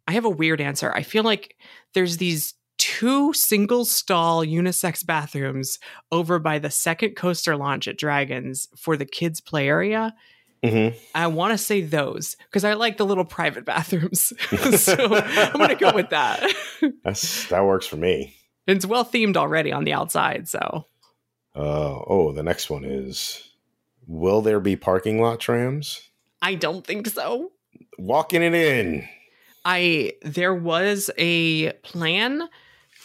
I 0.08 0.14
have 0.14 0.26
a 0.26 0.30
weird 0.30 0.60
answer. 0.60 0.92
I 0.92 1.04
feel 1.04 1.24
like 1.24 1.56
there's 1.94 2.18
these 2.18 2.56
two 2.78 3.32
single 3.34 3.86
stall 3.86 4.44
unisex 4.44 5.06
bathrooms 5.06 5.78
over 6.12 6.40
by 6.40 6.58
the 6.60 6.72
second 6.72 7.16
coaster 7.16 7.56
launch 7.56 7.88
at 7.88 7.98
Dragons 7.98 8.68
for 8.78 8.98
the 8.98 9.06
kids 9.06 9.40
play 9.42 9.68
area. 9.68 10.16
Mhm. 10.64 10.96
I 11.16 11.28
want 11.28 11.52
to 11.54 11.58
say 11.58 11.82
those 11.82 12.36
because 12.50 12.64
I 12.66 12.74
like 12.74 12.98
the 12.98 13.06
little 13.06 13.24
private 13.26 13.66
bathrooms. 13.66 14.34
so 14.82 14.94
I'm 15.16 15.54
going 15.54 15.70
to 15.70 15.76
go 15.76 15.94
with 15.94 16.10
that. 16.10 16.52
That's 17.04 17.48
that 17.50 17.64
works 17.66 17.86
for 17.86 17.98
me. 17.98 18.36
it's 18.68 18.86
well 18.86 19.06
themed 19.06 19.38
already 19.38 19.72
on 19.72 19.84
the 19.84 19.94
outside. 19.94 20.48
So 20.50 20.86
Uh, 21.56 22.00
oh, 22.08 22.32
the 22.34 22.44
next 22.44 22.70
one 22.70 22.84
is 22.84 23.44
Will 24.10 24.42
there 24.42 24.60
be 24.60 24.76
parking 24.76 25.22
lot 25.22 25.40
trams? 25.40 26.02
I 26.42 26.56
don't 26.56 26.86
think 26.86 27.06
so. 27.08 27.52
Walking 28.00 28.42
it 28.42 28.56
in. 28.56 29.08
I 29.64 30.14
there 30.24 30.56
was 30.56 31.12
a 31.20 31.74
plan 31.84 32.50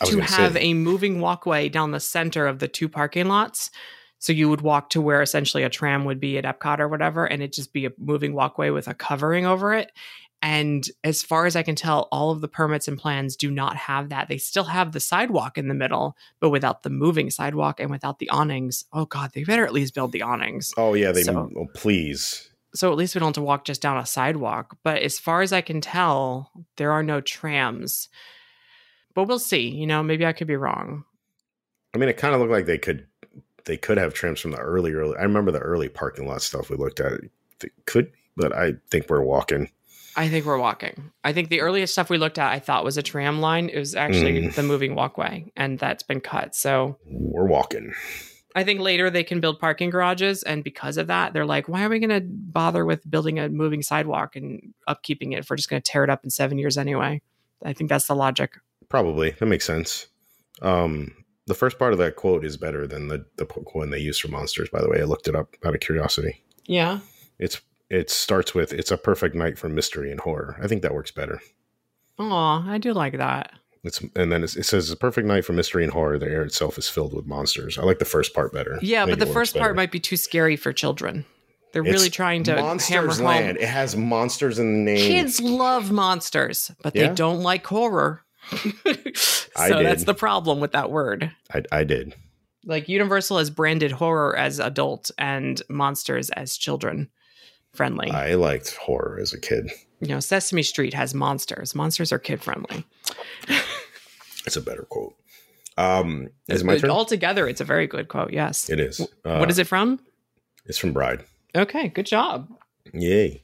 was 0.00 0.11
to 0.11 0.20
have 0.20 0.57
a 0.57 0.72
moving 0.72 1.20
walkway 1.20 1.68
down 1.68 1.90
the 1.90 2.00
center 2.00 2.46
of 2.46 2.59
the 2.59 2.68
two 2.68 2.88
parking 2.88 3.26
lots. 3.26 3.70
So 4.18 4.32
you 4.32 4.48
would 4.48 4.62
walk 4.62 4.88
to 4.90 5.02
where 5.02 5.20
essentially 5.20 5.62
a 5.62 5.68
tram 5.68 6.07
would 6.07 6.20
be 6.20 6.38
at 6.38 6.44
Epcot 6.44 6.80
or 6.80 6.88
whatever, 6.88 7.26
and 7.26 7.42
it'd 7.42 7.52
just 7.52 7.74
be 7.74 7.84
a 7.84 7.92
moving 7.98 8.32
walkway 8.32 8.70
with 8.70 8.88
a 8.88 8.94
covering 8.94 9.44
over 9.44 9.74
it. 9.74 9.92
And 10.45 10.86
as 11.03 11.22
far 11.22 11.47
as 11.47 11.57
I 11.57 11.62
can 11.62 11.74
tell, 11.74 12.07
all 12.12 12.30
of 12.30 12.42
the 12.42 12.49
permits 12.49 12.86
and 12.86 12.99
plans 12.99 13.34
do 13.34 13.51
not 13.51 13.76
have 13.76 14.11
that. 14.11 14.28
They 14.28 14.36
still 14.36 14.64
have 14.64 14.92
the 14.92 15.01
sidewalk 15.01 15.57
in 15.57 15.68
the 15.68 15.74
middle, 15.74 16.18
but 16.38 16.51
without 16.51 16.82
the 16.82 16.90
moving 16.90 17.30
sidewalk 17.30 17.80
and 17.80 17.90
without 17.90 18.18
the 18.18 18.28
awnings. 18.28 18.84
Oh 18.92 19.07
God, 19.07 19.30
they 19.32 19.42
better 19.45 19.64
at 19.64 19.72
least 19.72 19.95
build 19.95 20.12
the 20.12 20.20
awnings. 20.20 20.74
Oh 20.76 20.92
yeah, 20.92 21.12
they 21.12 21.22
So- 21.22 21.51
oh, 21.57 21.66
please. 21.72 22.51
So 22.74 22.90
at 22.92 22.99
least 22.99 23.14
we 23.14 23.20
don't 23.20 23.28
have 23.28 23.34
to 23.36 23.42
walk 23.42 23.64
just 23.64 23.80
down 23.80 23.97
a 23.97 24.05
sidewalk. 24.05 24.76
But 24.82 24.99
as 24.99 25.18
far 25.18 25.40
as 25.40 25.51
I 25.51 25.62
can 25.62 25.80
tell, 25.80 26.51
there 26.76 26.92
are 26.92 27.03
no 27.03 27.22
trams. 27.22 28.11
But 29.14 29.24
we'll 29.28 29.38
see. 29.38 29.68
You 29.70 29.86
know, 29.86 30.03
maybe 30.03 30.26
I 30.26 30.34
could 30.34 30.49
be 30.49 30.57
wrong. 30.57 31.05
I 31.95 31.99
mean, 31.99 32.11
it 32.11 32.18
kind 32.18 32.34
of 32.34 32.40
looked 32.40 32.53
like 32.53 32.66
they 32.66 32.76
could 32.76 33.07
they 33.64 33.78
could 33.78 33.97
have 33.97 34.12
trams 34.12 34.40
from 34.40 34.51
the 34.51 34.59
early 34.59 34.92
early. 34.92 35.16
I 35.16 35.22
remember 35.22 35.53
the 35.53 35.61
early 35.61 35.88
parking 35.88 36.26
lot 36.28 36.42
stuff 36.42 36.68
we 36.68 36.76
looked 36.76 37.01
at. 37.01 37.12
It 37.62 37.72
could, 37.86 38.12
but 38.36 38.53
I 38.55 38.74
think 38.90 39.09
we're 39.09 39.22
walking. 39.22 39.70
I 40.16 40.28
think 40.28 40.46
we're 40.46 40.58
walking. 40.58 41.10
I 41.24 41.32
think 41.32 41.48
the 41.48 41.60
earliest 41.60 41.92
stuff 41.92 42.08
we 42.10 42.18
looked 42.18 42.38
at, 42.38 42.52
I 42.52 42.58
thought 42.60 42.84
was 42.84 42.96
a 42.96 43.02
tram 43.02 43.40
line. 43.40 43.68
It 43.68 43.78
was 43.78 43.94
actually 43.94 44.42
Mm. 44.42 44.54
the 44.54 44.62
moving 44.62 44.94
walkway, 44.94 45.50
and 45.56 45.78
that's 45.78 46.02
been 46.04 46.20
cut. 46.20 46.54
So 46.54 46.98
We're 47.06 47.46
walking. 47.46 47.92
I 48.56 48.62
think 48.62 48.78
later 48.80 49.10
they 49.10 49.24
can 49.24 49.40
build 49.40 49.58
parking 49.58 49.90
garages, 49.90 50.44
and 50.44 50.62
because 50.62 50.96
of 50.96 51.08
that, 51.08 51.32
they're 51.32 51.44
like, 51.46 51.68
why 51.68 51.82
are 51.84 51.88
we 51.88 51.98
going 51.98 52.10
to 52.10 52.24
bother 52.24 52.84
with 52.84 53.08
building 53.10 53.40
a 53.40 53.48
moving 53.48 53.82
sidewalk 53.82 54.36
and 54.36 54.72
upkeeping 54.88 55.32
it 55.32 55.40
if 55.40 55.50
we're 55.50 55.56
just 55.56 55.68
going 55.68 55.82
to 55.82 55.90
tear 55.90 56.04
it 56.04 56.10
up 56.10 56.22
in 56.22 56.30
seven 56.30 56.58
years 56.58 56.78
anyway? 56.78 57.20
I 57.64 57.72
think 57.72 57.90
that's 57.90 58.06
the 58.06 58.14
logic. 58.14 58.52
Probably 58.88 59.30
that 59.30 59.46
makes 59.46 59.64
sense. 59.64 60.06
Um, 60.62 61.12
the 61.46 61.54
first 61.54 61.78
part 61.80 61.92
of 61.92 61.98
that 61.98 62.14
quote 62.14 62.44
is 62.44 62.56
better 62.56 62.86
than 62.86 63.08
the 63.08 63.26
the 63.36 63.44
one 63.72 63.90
they 63.90 63.98
used 63.98 64.20
for 64.20 64.28
monsters. 64.28 64.68
By 64.70 64.80
the 64.82 64.88
way, 64.88 65.00
I 65.00 65.04
looked 65.04 65.26
it 65.26 65.34
up 65.34 65.56
out 65.64 65.74
of 65.74 65.80
curiosity. 65.80 66.40
Yeah. 66.66 67.00
It's 67.40 67.60
it 67.91 68.11
starts 68.11 68.55
with 68.55 68.72
"It's 68.72 68.91
a 68.91 68.97
perfect 68.97 69.35
night 69.35 69.59
for 69.59 69.68
mystery 69.68 70.11
and 70.11 70.20
horror." 70.20 70.57
I 70.62 70.66
think 70.68 70.82
that 70.82 70.95
works 70.95 71.11
better. 71.11 71.41
Oh, 72.18 72.64
I 72.66 72.78
do 72.78 72.93
like 72.93 73.16
that. 73.18 73.53
It's 73.82 74.01
and 74.16 74.32
then 74.32 74.43
it's, 74.45 74.57
it 74.57 74.64
says 74.64 74.85
"It's 74.85 74.93
a 74.95 74.97
perfect 74.97 75.26
night 75.26 75.45
for 75.45 75.53
mystery 75.53 75.85
and 75.85 75.93
horror." 75.93 76.18
The 76.18 76.26
air 76.30 76.43
itself 76.43 76.78
is 76.78 76.89
filled 76.89 77.12
with 77.14 77.26
monsters. 77.26 77.78
I 77.78 77.82
like 77.82 77.99
the 77.99 78.05
first 78.05 78.35
part 78.35 78.53
better. 78.53 78.78
Yeah, 78.82 79.05
but 79.07 79.18
the 79.18 79.26
first 79.26 79.55
part 79.55 79.64
better. 79.64 79.74
might 79.74 79.93
be 79.93 80.01
too 80.01 80.16
scary 80.16 80.57
for 80.57 80.72
children. 80.72 81.24
They're 81.72 81.82
It's 81.82 81.93
really 81.93 82.09
trying 82.11 82.45
to 82.45 82.53
hammer 82.53 82.62
Monsters 82.68 83.16
home. 83.18 83.26
Land. 83.26 83.57
It 83.59 83.68
has 83.68 83.97
monsters 83.97 84.61
in 84.61 84.72
the 84.72 84.93
name. 84.93 84.97
Kids 85.11 85.41
love 85.41 85.91
monsters, 85.91 86.70
but 86.82 86.95
Yeah? 86.95 87.09
they 87.09 87.14
don't 87.14 87.41
like 87.43 87.66
horror. 87.66 88.22
so 89.16 89.82
that's 89.82 90.05
the 90.05 90.14
problem 90.14 90.61
with 90.61 90.72
that 90.72 90.91
word. 90.93 91.32
I, 91.53 91.62
I 91.72 91.85
did. 91.85 92.14
Like 92.64 92.89
Universal 92.89 93.39
has 93.39 93.51
branded 93.51 93.91
horror 93.93 94.37
as 94.37 94.61
adult 94.61 95.11
and 95.18 95.61
monsters 95.68 96.30
as 96.30 96.57
children 96.57 97.11
friendly. 97.75 98.11
I 98.11 98.35
liked 98.35 98.75
horror 98.77 99.18
as 99.20 99.33
a 99.33 99.41
kid. 99.41 99.70
you 100.01 100.09
know, 100.09 100.20
Sesame 100.20 100.62
Street 100.62 100.95
has 100.95 101.14
monsters. 101.14 101.75
Monsters 101.75 102.12
are 102.12 102.18
kid 102.18 102.43
friendly. 102.43 102.85
It's 104.47 104.57
a 104.57 104.61
better 104.61 104.83
quote. 104.83 105.14
Um, 105.79 106.29
is 106.49 106.61
it 106.61 106.64
my 106.66 106.77
turn? 106.77 106.91
Altogether, 106.91 107.49
it's 107.49 107.62
a 107.62 107.64
very 107.64 107.87
good 107.87 108.09
quote. 108.09 108.31
Yes. 108.31 108.68
It 108.68 108.79
is. 108.79 109.01
Uh, 109.25 109.39
what 109.39 109.49
is 109.49 109.59
it 109.59 109.66
from? 109.66 110.01
It's 110.66 110.77
from 110.77 110.93
Bride. 110.93 111.25
Okay, 111.57 111.89
good 111.89 112.05
job. 112.05 112.53
Yay. 112.93 113.43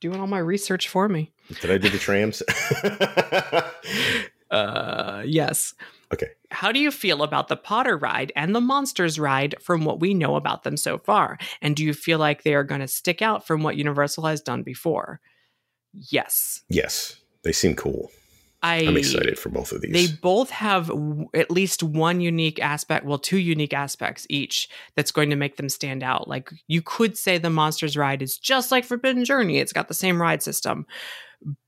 Doing 0.00 0.20
all 0.20 0.26
my 0.26 0.40
research 0.40 0.88
for 0.90 1.08
me. 1.08 1.32
Did 1.62 1.70
I 1.70 1.78
do 1.78 1.88
the 1.88 1.96
trams? 1.98 2.42
Uh, 4.50 5.22
yes. 5.26 5.74
Okay. 6.12 6.28
How 6.50 6.72
do 6.72 6.80
you 6.80 6.90
feel 6.90 7.22
about 7.22 7.48
the 7.48 7.56
Potter 7.56 7.96
ride 7.96 8.32
and 8.36 8.54
the 8.54 8.60
Monsters 8.60 9.18
ride 9.18 9.54
from 9.60 9.84
what 9.84 10.00
we 10.00 10.14
know 10.14 10.36
about 10.36 10.62
them 10.62 10.76
so 10.76 10.98
far? 10.98 11.38
And 11.60 11.76
do 11.76 11.84
you 11.84 11.94
feel 11.94 12.18
like 12.18 12.42
they 12.42 12.54
are 12.54 12.64
going 12.64 12.80
to 12.80 12.88
stick 12.88 13.22
out 13.22 13.46
from 13.46 13.62
what 13.62 13.76
Universal 13.76 14.26
has 14.26 14.40
done 14.40 14.62
before? 14.62 15.20
Yes. 15.92 16.62
Yes. 16.68 17.16
They 17.42 17.52
seem 17.52 17.74
cool. 17.74 18.10
I, 18.60 18.78
I'm 18.86 18.96
excited 18.96 19.38
for 19.38 19.50
both 19.50 19.70
of 19.70 19.82
these. 19.82 19.92
They 19.92 20.12
both 20.20 20.50
have 20.50 20.88
w- 20.88 21.28
at 21.32 21.50
least 21.50 21.82
one 21.82 22.20
unique 22.20 22.60
aspect, 22.60 23.04
well, 23.04 23.18
two 23.18 23.38
unique 23.38 23.72
aspects 23.72 24.26
each 24.28 24.68
that's 24.96 25.12
going 25.12 25.30
to 25.30 25.36
make 25.36 25.56
them 25.56 25.68
stand 25.68 26.02
out. 26.02 26.26
Like 26.26 26.50
you 26.66 26.82
could 26.82 27.16
say 27.16 27.38
the 27.38 27.50
Monsters 27.50 27.96
ride 27.96 28.20
is 28.20 28.36
just 28.36 28.72
like 28.72 28.84
Forbidden 28.84 29.24
Journey, 29.24 29.58
it's 29.58 29.72
got 29.72 29.86
the 29.86 29.94
same 29.94 30.20
ride 30.20 30.42
system. 30.42 30.86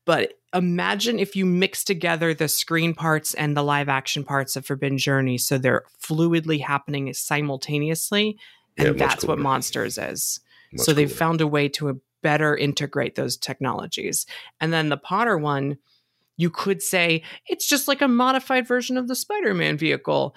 But 0.05 0.33
imagine 0.53 1.19
if 1.19 1.35
you 1.35 1.45
mix 1.45 1.83
together 1.83 2.33
the 2.33 2.47
screen 2.47 2.93
parts 2.93 3.33
and 3.33 3.55
the 3.55 3.63
live 3.63 3.89
action 3.89 4.23
parts 4.23 4.55
of 4.55 4.65
Forbidden 4.65 4.97
Journey 4.97 5.37
so 5.37 5.57
they're 5.57 5.83
fluidly 6.01 6.61
happening 6.61 7.13
simultaneously. 7.13 8.37
And 8.77 8.87
Yeah, 8.87 9.07
that's 9.07 9.25
what. 9.25 9.39
Monsters 9.39 9.97
is. 9.97 10.39
Much 10.73 10.85
so 10.85 10.93
they've 10.93 11.07
cooler. 11.07 11.17
found 11.17 11.41
a 11.41 11.47
way 11.47 11.69
to 11.69 11.89
uh, 11.89 11.93
better 12.21 12.55
integrate 12.55 13.15
those 13.15 13.37
technologies. 13.37 14.25
And 14.59 14.71
then 14.71 14.89
the 14.89 14.97
Potter 14.97 15.37
one, 15.37 15.77
you 16.37 16.49
could 16.49 16.81
say 16.81 17.23
it's 17.47 17.67
just 17.67 17.87
like 17.87 18.01
a 18.01 18.07
modified 18.07 18.67
version 18.67 18.97
of 18.97 19.07
the 19.07 19.15
Spider-Man 19.15 19.77
vehicle, 19.77 20.35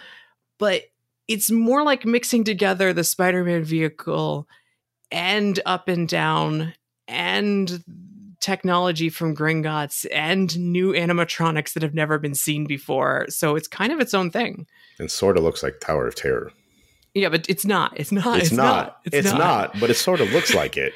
but 0.59 0.83
it's 1.29 1.51
more 1.51 1.83
like 1.83 2.05
mixing 2.05 2.45
together 2.45 2.93
the 2.93 3.05
Spider-Man 3.05 3.65
vehicle 3.65 4.47
and 5.11 5.61
up 5.65 5.89
and 5.89 6.09
down 6.09 6.75
and 7.07 7.85
technology 8.45 9.09
from 9.09 9.35
Gringotts 9.35 10.05
and 10.13 10.57
new 10.59 10.93
animatronics 10.93 11.73
that 11.73 11.83
have 11.83 11.95
never 11.95 12.19
been 12.19 12.35
seen 12.35 12.67
before. 12.67 13.25
So 13.31 13.57
it's 13.57 13.67
kind 13.67 13.91
of 13.91 14.01
its 14.01 14.13
own 14.13 14.31
thing. 14.31 14.67
and 14.99 15.11
sort 15.11 15.39
of 15.39 15.43
looks 15.43 15.63
like 15.63 15.81
Tower 15.81 16.07
of 16.07 16.15
Terror. 16.15 16.53
Yeah, 17.15 17.31
but 17.31 17.49
it's 17.49 17.65
not. 17.65 17.93
It's 17.97 18.13
not. 18.13 18.41
It's, 18.41 18.53
not. 18.53 19.01
It's, 19.07 19.33
not. 19.33 19.81
But 19.81 19.89
it 19.89 19.95
sort 19.95 20.21
of 20.21 20.31
looks 20.33 20.55
like 20.55 20.77
it. 20.77 20.93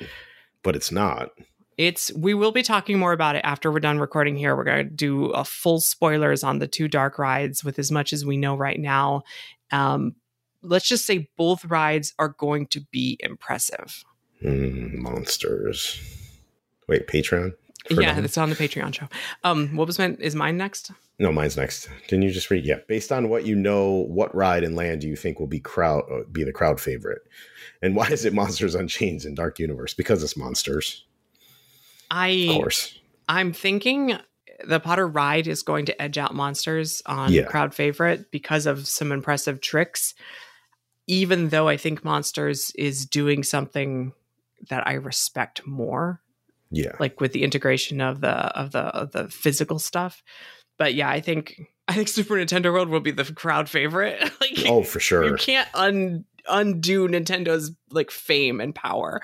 But 0.63 0.77
it's 0.77 0.93
not. 0.93 1.31
It's 1.79 2.13
we 2.13 2.35
will 2.35 2.53
be 2.53 2.63
talking 2.63 2.99
more 2.99 3.13
about 3.13 3.37
it 3.37 3.43
after 3.45 3.73
we're 3.73 3.81
done 3.81 3.99
recording 3.99 4.37
here. 4.37 4.55
We're 4.55 4.65
going 4.65 4.89
to 4.89 4.95
do 4.95 5.27
a 5.27 5.45
full 5.45 5.81
spoilers 5.81 6.43
on 6.43 6.59
the 6.59 6.67
two 6.67 6.89
dark 6.89 7.19
rides 7.19 7.65
with 7.65 7.79
as 7.79 7.91
much 7.91 8.13
as 8.13 8.27
we 8.27 8.37
know 8.37 8.57
right 8.57 8.79
now. 8.79 9.23
Um, 9.71 10.17
let's 10.61 10.89
just 10.89 11.07
say 11.07 11.31
both 11.39 11.65
rides 11.65 12.13
are 12.19 12.31
going 12.31 12.67
to 12.69 12.81
be 12.91 13.17
impressive. 13.21 14.05
Mm, 14.45 14.99
monsters. 14.99 16.28
Wait, 16.89 17.07
Patreon? 17.07 17.55
Yeah, 17.91 18.15
them? 18.15 18.25
it's 18.25 18.37
on 18.37 18.51
the 18.51 18.57
Patreon 18.57 18.93
show. 18.95 19.09
Um, 19.45 19.75
what 19.77 19.87
was 19.87 19.99
my 19.99 20.17
is 20.19 20.35
mine 20.35 20.57
next? 20.57 20.91
No, 21.19 21.33
mine's 21.33 21.57
next. 21.57 21.89
Didn't 22.09 22.23
you 22.23 22.31
just 22.31 22.51
read? 22.51 22.65
Yeah. 22.65 22.79
Based 22.87 23.11
on 23.11 23.29
what 23.29 23.45
you 23.47 23.57
know, 23.57 24.05
what 24.09 24.35
ride 24.35 24.63
and 24.63 24.77
land 24.77 25.01
do 25.01 25.09
you 25.09 25.17
think 25.17 25.41
will 25.41 25.47
be 25.47 25.61
crowd 25.61 26.05
uh, 26.11 26.23
be 26.31 26.45
the 26.45 26.53
crowd 26.53 26.81
favorite? 26.81 27.23
And 27.83 27.97
why 27.97 28.09
is 28.09 28.25
it 28.25 28.33
Monsters 28.35 28.75
Unchained 28.75 29.25
in 29.25 29.35
Dark 29.35 29.59
Universe? 29.59 29.95
Because 29.95 30.23
it's 30.23 30.37
monsters, 30.37 31.05
I 32.11 32.29
of 32.51 32.57
course. 32.57 32.99
I'm 33.29 33.53
thinking 33.53 34.17
the 34.67 34.81
Potter 34.81 35.07
ride 35.07 35.47
is 35.47 35.63
going 35.63 35.87
to 35.87 36.03
edge 36.03 36.19
out 36.19 36.35
monsters 36.35 37.03
on 37.07 37.33
Yeah. 37.33 37.45
crowd 37.45 37.75
favorite 37.75 38.31
because 38.31 38.67
of 38.67 38.87
some 38.89 39.13
impressive 39.13 39.61
tricks. 39.61 40.15
Even 41.07 41.49
though 41.49 41.69
I 41.69 41.77
think 41.79 42.05
monsters 42.05 42.71
is 42.77 43.07
doing 43.07 43.43
something 43.43 44.13
that 44.69 44.87
I 44.87 44.95
respect 44.95 45.67
more, 45.67 46.21
Yeah. 46.71 46.93
like 47.01 47.21
with 47.21 47.33
the 47.33 47.43
integration 47.43 48.01
of 48.01 48.21
the 48.21 48.31
of 48.31 48.73
the 48.73 48.81
of 48.81 49.13
the 49.13 49.29
physical 49.29 49.79
stuff. 49.79 50.23
But 50.79 50.95
yeah, 50.95 51.09
I 51.09 51.21
think 51.21 51.61
I 51.87 51.95
think 51.95 52.09
Super 52.09 52.35
Nintendo 52.35 52.73
World 52.73 52.89
will 52.89 53.01
be 53.01 53.11
the 53.11 53.25
crowd 53.25 53.69
favorite. 53.69 54.21
like 54.41 54.67
Oh, 54.67 54.83
for 54.83 55.01
sure 55.01 55.25
you 55.25 55.37
can't 55.37 55.69
un, 55.75 56.25
undo 56.49 57.09
Nintendo's 57.09 57.73
like 57.91 58.11
fame 58.11 58.61
and 58.61 58.75
power. 58.75 59.21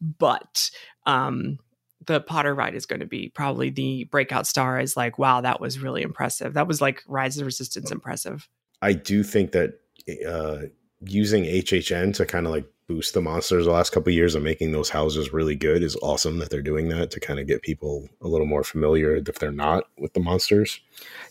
But 0.00 0.70
um 1.04 1.58
the 2.06 2.20
Potter 2.20 2.54
ride 2.54 2.74
is 2.74 2.86
going 2.86 3.00
to 3.00 3.06
be 3.06 3.28
probably 3.28 3.70
the 3.70 4.04
breakout 4.04 4.46
star 4.46 4.78
is 4.78 4.96
like, 4.96 5.18
wow, 5.18 5.40
that 5.40 5.60
was 5.60 5.80
really 5.80 6.02
impressive. 6.02 6.54
That 6.54 6.68
was 6.68 6.80
like 6.80 7.02
Rise 7.06 7.38
of 7.38 7.46
Resistance 7.46 7.90
impressive. 7.90 8.48
I 8.80 8.92
do 8.92 9.22
think 9.22 9.52
that 9.52 9.80
uh, 10.28 10.68
using 11.00 11.44
HHN 11.44 12.14
to 12.14 12.26
kind 12.26 12.46
of 12.46 12.52
like 12.52 12.66
boost 12.88 13.14
the 13.14 13.20
monsters 13.20 13.64
the 13.64 13.72
last 13.72 13.90
couple 13.90 14.10
of 14.10 14.14
years 14.14 14.34
and 14.34 14.44
making 14.44 14.70
those 14.72 14.90
houses 14.90 15.32
really 15.32 15.56
good 15.56 15.82
is 15.82 15.96
awesome 16.02 16.38
that 16.38 16.50
they're 16.50 16.62
doing 16.62 16.88
that 16.88 17.10
to 17.10 17.18
kind 17.20 17.40
of 17.40 17.46
get 17.46 17.62
people 17.62 18.08
a 18.22 18.28
little 18.28 18.46
more 18.46 18.62
familiar 18.62 19.16
if 19.16 19.38
they're 19.40 19.50
not 19.50 19.84
with 19.98 20.12
the 20.12 20.20
monsters. 20.20 20.80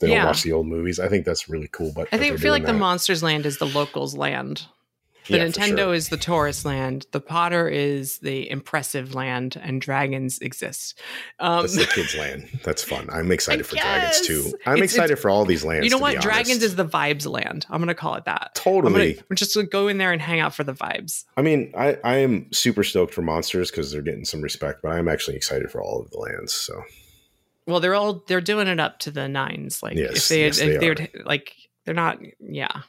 They 0.02 0.10
Yeah. 0.10 0.18
don't 0.18 0.26
watch 0.28 0.44
the 0.44 0.52
old 0.52 0.68
movies. 0.68 1.00
I 1.00 1.08
think 1.08 1.26
that's 1.26 1.48
really 1.48 1.70
cool. 1.72 1.94
But 1.96 2.10
I 2.12 2.18
think 2.18 2.40
feel 2.40 2.52
like 2.52 2.64
doing 2.64 2.76
the. 2.76 2.80
Monsters 2.80 3.24
Land 3.24 3.46
is 3.46 3.58
the 3.58 3.68
locals 3.68 4.16
land. 4.18 4.66
The 5.28 5.38
Yeah, 5.38 5.46
Nintendo 5.46 5.78
sure. 5.78 5.94
is 5.96 6.10
the 6.10 6.18
tourist 6.18 6.66
land. 6.66 7.08
The 7.12 7.20
Potter 7.20 7.68
is 7.68 8.20
the 8.20 8.48
impressive 8.50 9.16
land, 9.16 9.60
and 9.62 9.82
dragons 9.82 10.38
exist. 10.40 11.00
Um, 11.40 11.62
That's 11.64 11.76
the 11.78 11.86
kids' 11.88 12.16
land. 12.16 12.60
That's 12.64 12.84
fun. 12.84 13.10
I'm 13.12 13.32
excited 13.38 13.66
for 13.66 13.76
dragons 13.76 14.22
too. 14.22 14.54
I'm 14.68 14.78
It's- 14.78 14.94
excited 14.94 15.18
for 15.18 15.30
all 15.32 15.44
these 15.46 15.66
lands. 15.66 15.84
you 15.84 15.90
know 15.90 15.98
to 15.98 16.02
what? 16.02 16.22
Dragons 16.22 16.62
is 16.62 16.76
the 16.76 16.86
vibes 16.86 17.26
land. 17.28 17.66
I'm 17.72 17.80
gonna 17.82 17.96
call 17.96 18.16
it 18.16 18.26
that. 18.26 18.52
Totally. 18.54 19.14
I'm 19.18 19.24
gonna 19.30 19.36
just 19.36 19.58
go 19.72 19.88
in 19.88 19.98
there 19.98 20.12
and 20.12 20.22
hang 20.22 20.40
out 20.40 20.54
for 20.54 20.64
the 20.64 20.74
vibes. 20.74 21.24
I 21.38 21.42
mean, 21.42 21.74
I, 21.76 21.98
I 22.04 22.18
am 22.18 22.52
super 22.54 22.84
stoked 22.84 23.14
for 23.14 23.22
monsters 23.24 23.72
because 23.72 23.92
they're 23.92 24.02
getting 24.04 24.26
some 24.26 24.42
respect, 24.42 24.82
but 24.84 24.90
I'm 24.92 25.08
actually 25.08 25.38
excited 25.38 25.72
for 25.72 25.82
all 25.82 26.02
of 26.02 26.12
the 26.12 26.20
lands. 26.20 26.54
So 26.54 26.84
Well, 27.66 27.80
they're 27.80 27.96
all 27.96 28.24
they're 28.28 28.42
doing 28.42 28.68
it 28.68 28.80
up 28.80 29.00
to 29.00 29.12
the 29.12 29.28
nines. 29.28 29.82
Like 29.82 29.98
Yes, 29.98 30.18
if 30.18 30.28
they 30.28 30.42
yes, 30.42 30.60
if 30.60 30.68
they 30.68 30.78
they 30.78 30.90
would 30.90 31.10
like 31.26 31.56
they're 31.84 31.96
not 31.96 32.20
yeah. 32.40 32.82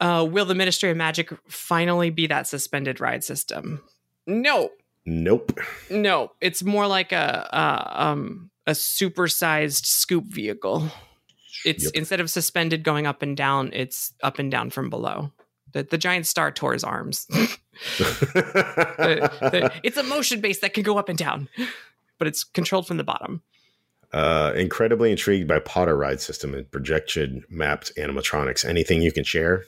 Uh, 0.00 0.26
will 0.28 0.44
the 0.44 0.54
Ministry 0.54 0.90
of 0.90 0.96
Magic 0.96 1.30
finally 1.48 2.10
be 2.10 2.26
that 2.26 2.46
suspended 2.46 3.00
ride 3.00 3.22
system? 3.24 3.80
No, 4.26 4.70
nope. 5.06 5.58
no. 5.90 6.32
It's 6.40 6.62
more 6.64 6.86
like 6.86 7.12
a, 7.12 7.48
a 7.52 8.02
um 8.04 8.50
a 8.66 8.72
supersized 8.72 9.86
scoop 9.86 10.24
vehicle. 10.26 10.88
It's 11.64 11.84
Yep. 11.84 11.92
instead 11.94 12.20
of 12.20 12.28
suspended 12.30 12.82
going 12.82 13.06
up 13.06 13.22
and 13.22 13.36
down, 13.36 13.70
it's 13.72 14.12
up 14.22 14.38
and 14.38 14.50
down 14.50 14.70
from 14.70 14.90
below. 14.90 15.30
The 15.72 15.82
the 15.84 15.98
giant 15.98 16.26
star 16.26 16.50
tours 16.50 16.82
arms. 16.84 17.26
The- 17.98 19.30
the- 19.40 19.72
it's 19.82 19.96
a 19.96 20.02
motion 20.04 20.40
base 20.40 20.60
that 20.60 20.74
can 20.74 20.82
go 20.82 20.96
up 20.98 21.08
and 21.08 21.18
down, 21.18 21.48
but 22.18 22.28
it's 22.28 22.44
controlled 22.44 22.86
from 22.86 22.96
the 22.98 23.04
bottom. 23.04 23.42
uh, 24.12 24.52
incredibly 24.54 25.10
intrigued 25.10 25.48
by 25.48 25.58
Potter 25.58 25.96
ride 25.96 26.20
system 26.20 26.54
and 26.54 26.70
projection 26.70 27.44
mapped 27.50 27.92
animatronics. 27.96 28.64
Anything 28.64 29.02
you 29.02 29.10
can 29.12 29.24
share? 29.24 29.64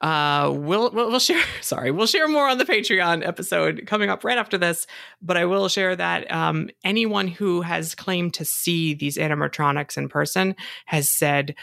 Uh, 0.00 0.52
we'll, 0.54 0.90
we'll 0.90 1.10
we'll 1.10 1.18
share. 1.18 1.42
Sorry, 1.60 1.90
we'll 1.90 2.06
share 2.06 2.28
more 2.28 2.48
on 2.48 2.58
the 2.58 2.64
Patreon 2.64 3.26
episode 3.26 3.84
coming 3.86 4.10
up 4.10 4.24
right 4.24 4.38
after 4.38 4.56
this. 4.56 4.86
But 5.20 5.36
I 5.36 5.44
will 5.44 5.68
share 5.68 5.96
that 5.96 6.30
um, 6.30 6.70
anyone 6.84 7.28
who 7.28 7.62
has 7.62 7.94
claimed 7.94 8.34
to 8.34 8.44
see 8.44 8.94
these 8.94 9.16
animatronics 9.16 9.96
in 9.96 10.08
person 10.08 10.54
has 10.86 11.10
said 11.10 11.56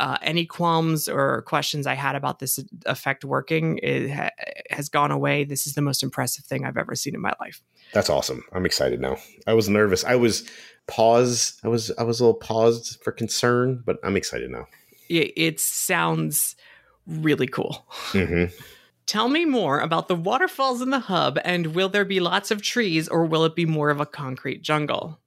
uh, 0.00 0.16
any 0.22 0.46
qualms 0.46 1.08
or 1.08 1.42
questions 1.42 1.86
I 1.86 1.94
had 1.94 2.14
about 2.14 2.38
this 2.38 2.58
effect 2.86 3.24
working 3.24 3.78
it 3.82 4.10
ha- 4.10 4.30
has 4.70 4.88
gone 4.88 5.10
away. 5.10 5.44
This 5.44 5.66
is 5.66 5.74
the 5.74 5.82
most 5.82 6.02
impressive 6.02 6.46
thing 6.46 6.64
I've 6.64 6.78
ever 6.78 6.94
seen 6.94 7.14
in 7.14 7.20
my 7.20 7.34
life. 7.38 7.60
That's 7.92 8.08
awesome. 8.08 8.42
I'm 8.52 8.64
excited 8.64 9.00
now. 9.00 9.18
I 9.46 9.52
was 9.52 9.68
nervous. 9.68 10.02
I 10.04 10.14
was 10.14 10.48
paused. 10.86 11.60
I 11.64 11.68
was 11.68 11.90
I 11.98 12.04
was 12.04 12.20
a 12.20 12.24
little 12.24 12.38
paused 12.38 12.98
for 13.02 13.12
concern, 13.12 13.82
but 13.84 13.98
I'm 14.02 14.16
excited 14.16 14.50
now. 14.50 14.66
It, 15.10 15.32
it 15.36 15.60
sounds 15.60 16.56
really 17.10 17.46
cool. 17.46 17.86
hmm 18.12 18.44
Tell 19.06 19.28
me 19.28 19.44
more 19.44 19.80
about 19.80 20.06
the 20.06 20.14
waterfalls 20.14 20.80
in 20.80 20.90
the 20.90 21.00
hub, 21.00 21.36
and 21.44 21.74
will 21.74 21.88
there 21.88 22.04
be 22.04 22.20
lots 22.20 22.52
of 22.52 22.62
trees, 22.62 23.08
or 23.08 23.24
will 23.24 23.44
it 23.44 23.56
be 23.56 23.66
more 23.66 23.90
of 23.90 24.00
a 24.00 24.06
concrete 24.06 24.62
jungle? 24.62 25.18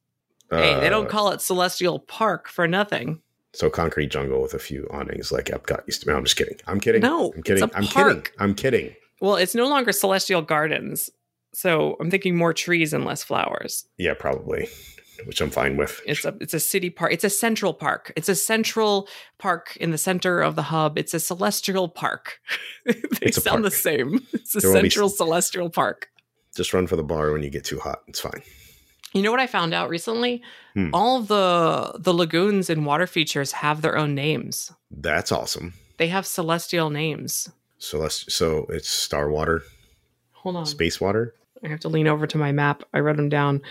Hey, 0.50 0.80
they 0.80 0.88
don't 0.90 1.08
Uh, 1.08 1.10
call 1.10 1.32
it 1.32 1.42
Celestial 1.42 2.00
Park 2.00 2.48
for 2.48 2.66
nothing. 2.68 3.22
so 3.52 3.70
concrete 3.70 4.08
jungle 4.08 4.42
with 4.42 4.54
a 4.54 4.60
few 4.60 4.88
awnings 4.90 5.32
like 5.32 5.46
Epcot 5.46 5.86
used 5.86 6.02
to. 6.04 6.10
No, 6.10 6.16
I'm 6.18 6.24
just 6.24 6.38
kidding. 6.38 6.58
I'm 6.66 6.80
kidding. 6.80 7.02
No, 7.02 7.34
I'm 7.36 7.44
kidding. 7.44 7.70
I'm 7.76 7.86
kidding. 7.88 8.26
I'm 8.40 8.56
kidding. 8.56 8.96
Well, 9.20 9.36
it's 9.36 9.54
no 9.56 9.68
longer 9.68 9.92
Celestial 9.92 10.42
Gardens, 10.42 11.10
so 11.54 11.98
I'm 12.00 12.10
thinking 12.10 12.36
more 12.38 12.54
trees 12.54 12.94
and 12.94 13.04
less 13.06 13.22
flowers. 13.24 13.86
Yeah, 13.98 14.14
probably. 14.14 14.70
Which 15.26 15.42
I'm 15.42 15.50
fine 15.52 15.78
with. 15.78 16.02
It's 16.06 16.26
a 16.26 16.36
it's 16.42 16.54
a 16.54 16.60
city 16.60 16.90
park. 16.90 17.14
It's 17.14 17.24
a 17.24 17.30
central 17.30 17.74
park. 17.74 18.12
It's 18.16 18.30
a 18.30 18.36
central 18.36 19.08
park 19.38 19.78
in 19.80 19.92
the 19.92 19.98
center 19.98 20.42
of 20.42 20.56
the 20.56 20.64
hub. 20.64 20.98
It's 20.98 21.14
a 21.14 21.20
celestial 21.20 21.88
park. 21.88 22.40
they 22.86 22.94
It's 23.22 23.42
sound 23.44 23.62
park. 23.64 23.64
the 23.64 23.72
same. 23.72 24.26
It's 24.34 24.56
a 24.56 24.60
There 24.60 24.70
will 24.72 24.82
be- 24.82 24.90
central 24.90 25.10
celestial 25.10 25.70
park. 25.70 26.10
Just 26.56 26.74
run 26.74 26.88
for 26.88 26.96
the 26.96 27.04
bar 27.04 27.32
when 27.32 27.42
you 27.44 27.50
get 27.50 27.64
too 27.64 27.80
hot. 27.80 28.02
It's 28.08 28.20
fine. 28.20 28.42
You 29.14 29.22
know 29.22 29.32
what 29.32 29.40
I 29.40 29.48
found 29.48 29.74
out 29.74 29.90
recently? 29.90 30.42
Hmm. 30.74 30.90
All 30.94 31.22
the 31.22 31.94
the 32.00 32.14
lagoons 32.14 32.70
and 32.70 32.86
water 32.86 33.08
features 33.08 33.52
have 33.54 33.82
their 33.82 33.96
own 33.98 34.16
names. 34.16 34.72
That's 34.92 35.32
awesome. 35.32 35.74
They 35.98 36.08
have 36.08 36.26
celestial 36.26 36.90
names. 36.90 37.50
So 37.78 38.00
let's 38.00 38.34
so 38.34 38.66
it's 38.70 38.90
star 38.90 39.30
water, 39.30 39.62
Hold 40.32 40.56
on. 40.56 40.66
space 40.66 41.00
water. 41.00 41.36
I 41.64 41.68
have 41.70 41.80
to 41.82 41.90
lean 41.90 42.08
over 42.08 42.26
to 42.28 42.38
my 42.38 42.52
map. 42.52 42.84
I 42.94 43.00
wrote 43.00 43.18
them 43.18 43.30
down. 43.30 43.62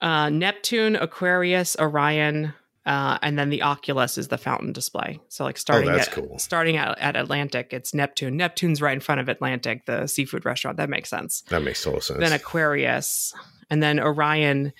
Uh, 0.00 0.30
Neptune, 0.30 0.96
Aquarius, 0.96 1.76
Orion, 1.78 2.54
uh, 2.86 3.18
and 3.22 3.38
then 3.38 3.50
the 3.50 3.62
Oculus 3.62 4.16
is 4.16 4.28
the 4.28 4.38
fountain 4.38 4.72
display. 4.72 5.20
So 5.28 5.44
like 5.44 5.58
starting 5.58 5.90
Oh, 5.90 5.98
at, 5.98 6.10
cool. 6.10 6.38
starting 6.38 6.76
at, 6.78 6.98
at 6.98 7.16
Atlantic, 7.16 7.68
it's 7.72 7.92
Neptune. 7.92 8.36
Neptune's 8.38 8.80
right 8.80 8.94
in 8.94 9.00
front 9.00 9.20
of 9.20 9.28
Atlantic, 9.28 9.84
the 9.86 10.06
seafood 10.06 10.44
restaurant. 10.46 10.78
That 10.78 10.88
makes 10.88 11.10
sense. 11.10 11.42
That 11.50 11.62
makes 11.62 11.82
total 11.84 12.00
sense. 12.00 12.18
Then 12.20 12.32
Aquarius, 12.32 13.34
and 13.68 13.82
then 13.82 14.00
Orion 14.00 14.72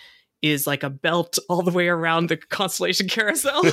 is 0.43 0.67
like 0.67 0.83
a 0.83 0.89
belt 0.91 1.39
all 1.51 1.61
the 1.63 1.71
way 1.71 1.89
around 1.89 2.31
the 2.31 2.37
constellation 2.39 3.07
carousel. 3.09 3.63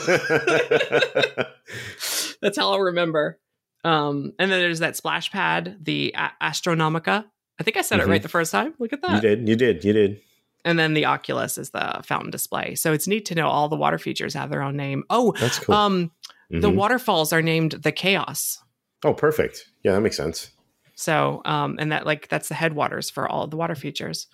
That's 2.42 2.58
how 2.58 2.72
I'll 2.72 2.82
remember. 2.82 3.40
Um, 3.84 4.34
and 4.38 4.52
then 4.52 4.60
there's 4.60 4.80
that 4.80 4.98
splash 4.98 5.32
pad, 5.32 5.78
the 5.82 6.14
A- 6.18 6.32
Astronomica. 6.44 7.26
I 7.60 7.64
think 7.64 7.78
I 7.78 7.82
said 7.82 8.00
Mhm. 8.00 8.04
it 8.04 8.08
right 8.10 8.22
the 8.22 8.28
first 8.30 8.52
time. 8.52 8.74
Look 8.80 8.92
at 8.94 9.02
that. 9.02 9.16
you 9.16 9.22
did. 9.22 9.48
You 9.48 9.56
did. 9.56 9.84
You 9.86 9.94
did. 9.94 10.22
And 10.68 10.78
then 10.78 10.94
the 10.94 11.06
Oculus 11.06 11.58
is 11.58 11.70
the 11.70 12.02
fountain 12.04 12.30
display. 12.30 12.76
So 12.76 12.92
it's 12.92 13.08
neat 13.08 13.26
to 13.28 13.36
know 13.36 13.48
all 13.48 13.70
the 13.70 13.76
water 13.78 13.98
features 13.98 14.34
have 14.34 14.50
their 14.50 14.62
own 14.62 14.76
name. 14.76 15.04
Oh, 15.10 15.34
That's 15.40 15.60
cool. 15.60 15.74
um, 15.76 16.12
the 16.50 16.70
Mhm. 16.70 16.76
waterfalls 16.76 17.32
are 17.32 17.42
named 17.42 17.72
the 17.84 17.92
Chaos. 17.92 18.62
oh, 19.06 19.14
perfect. 19.14 19.66
Yeah, 19.84 19.94
that 19.94 20.02
makes 20.02 20.18
sense. 20.18 20.52
So, 20.96 21.42
um, 21.46 21.78
and 21.80 21.92
that 21.92 22.06
like 22.06 22.28
that's 22.28 22.50
the 22.50 22.56
headwaters 22.56 23.10
for 23.10 23.30
all 23.30 23.48
the 23.48 23.56
water 23.56 23.76
features. 23.76 24.28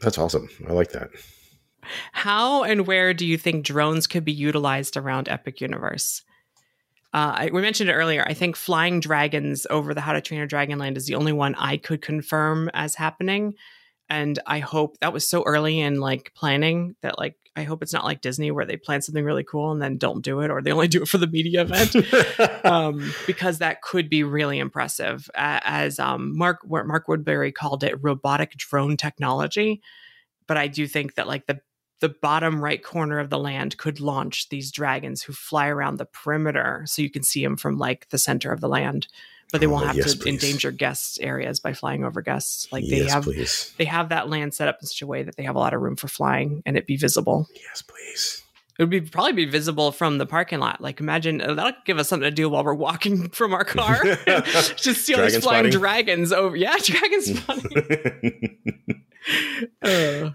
That's 0.00 0.18
awesome. 0.18 0.48
I 0.68 0.72
like 0.72 0.90
that. 0.92 1.08
How 2.12 2.64
and 2.64 2.86
where 2.86 3.14
do 3.14 3.24
you 3.26 3.38
think 3.38 3.64
drones 3.64 4.06
could 4.06 4.24
be 4.24 4.32
utilized 4.32 4.96
around 4.96 5.28
Epic 5.28 5.60
Universe? 5.60 6.22
Uh, 7.14 7.32
I, 7.36 7.50
we 7.52 7.62
mentioned 7.62 7.88
it 7.88 7.94
earlier. 7.94 8.24
I 8.28 8.34
think 8.34 8.56
flying 8.56 9.00
dragons 9.00 9.66
over 9.70 9.94
the 9.94 10.00
How 10.02 10.12
to 10.12 10.20
Train 10.20 10.38
Your 10.38 10.46
Dragon 10.46 10.78
Land 10.78 10.96
is 10.98 11.06
the 11.06 11.14
only 11.14 11.32
one 11.32 11.54
I 11.54 11.78
could 11.78 12.02
confirm 12.02 12.68
as 12.74 12.96
happening, 12.96 13.54
and 14.10 14.38
I 14.46 14.60
hope 14.60 14.98
that 15.00 15.12
was 15.12 15.28
so 15.28 15.42
early 15.44 15.80
in 15.80 16.00
like 16.00 16.32
planning 16.34 16.96
that 17.02 17.18
like 17.18 17.36
I 17.58 17.64
hope 17.64 17.82
it's 17.82 17.92
not 17.92 18.04
like 18.04 18.20
Disney 18.20 18.52
where 18.52 18.64
they 18.64 18.76
plan 18.76 19.02
something 19.02 19.24
really 19.24 19.42
cool 19.42 19.72
and 19.72 19.82
then 19.82 19.98
don't 19.98 20.22
do 20.22 20.40
it, 20.40 20.50
or 20.50 20.62
they 20.62 20.70
only 20.70 20.86
do 20.86 21.02
it 21.02 21.08
for 21.08 21.18
the 21.18 21.26
media 21.26 21.62
event. 21.62 22.64
um, 22.64 23.12
because 23.26 23.58
that 23.58 23.82
could 23.82 24.08
be 24.08 24.22
really 24.22 24.60
impressive. 24.60 25.28
As 25.34 25.98
um, 25.98 26.38
Mark 26.38 26.60
what 26.62 26.86
Mark 26.86 27.08
Woodbury 27.08 27.50
called 27.50 27.82
it, 27.82 27.96
robotic 28.00 28.52
drone 28.52 28.96
technology. 28.96 29.82
But 30.46 30.56
I 30.56 30.68
do 30.68 30.86
think 30.86 31.16
that 31.16 31.26
like 31.26 31.46
the 31.46 31.60
the 32.00 32.08
bottom 32.08 32.62
right 32.62 32.82
corner 32.82 33.18
of 33.18 33.28
the 33.28 33.40
land 33.40 33.76
could 33.76 33.98
launch 33.98 34.50
these 34.50 34.70
dragons 34.70 35.22
who 35.22 35.32
fly 35.32 35.66
around 35.66 35.96
the 35.96 36.06
perimeter, 36.06 36.84
so 36.86 37.02
you 37.02 37.10
can 37.10 37.24
see 37.24 37.42
them 37.42 37.56
from 37.56 37.76
like 37.76 38.08
the 38.10 38.18
center 38.18 38.52
of 38.52 38.60
the 38.60 38.68
land. 38.68 39.08
But 39.50 39.60
they 39.62 39.66
Oh, 39.66 39.70
won't 39.70 39.86
have 39.86 39.96
yes, 39.96 40.12
to 40.12 40.18
please. 40.18 40.34
endanger 40.44 40.70
guests 40.70 41.18
areas 41.20 41.58
by 41.58 41.72
flying 41.72 42.04
over 42.04 42.20
guests. 42.20 42.68
Like 42.70 42.84
they 42.86 42.98
yes, 42.98 43.12
have 43.12 43.24
please. 43.24 43.72
they 43.78 43.86
have 43.86 44.10
that 44.10 44.28
land 44.28 44.52
set 44.54 44.68
up 44.68 44.78
in 44.80 44.86
such 44.86 45.00
a 45.02 45.06
way 45.06 45.22
that 45.22 45.36
they 45.36 45.42
have 45.44 45.56
a 45.56 45.58
lot 45.58 45.72
of 45.72 45.80
room 45.80 45.96
for 45.96 46.08
flying 46.08 46.62
and 46.66 46.76
it 46.76 46.86
be 46.86 46.96
visible 46.96 47.48
Yes, 47.54 47.80
please. 47.80 48.42
it 48.78 48.82
would 48.82 48.90
be 48.90 49.00
probably 49.00 49.32
be 49.32 49.46
visible 49.46 49.90
from 49.90 50.18
the 50.18 50.26
parking 50.26 50.58
lot. 50.58 50.82
Like 50.82 51.00
imagine 51.00 51.40
uh, 51.40 51.54
that'll 51.54 51.72
give 51.86 51.98
us 51.98 52.08
something 52.08 52.28
to 52.28 52.30
do 52.30 52.50
while 52.50 52.62
we're 52.62 52.74
walking 52.74 53.28
from 53.30 53.54
our 53.54 53.64
car. 53.64 54.02
Just 54.76 55.06
see 55.06 55.14
all 55.14 55.22
these 55.22 55.38
flying 55.38 55.64
spotting? 55.64 55.70
dragons 55.70 56.30
over. 56.32 56.54
Yeah, 56.54 56.74
dragon 56.82 57.22
spotting. 57.22 58.58
Uh, 59.82 60.30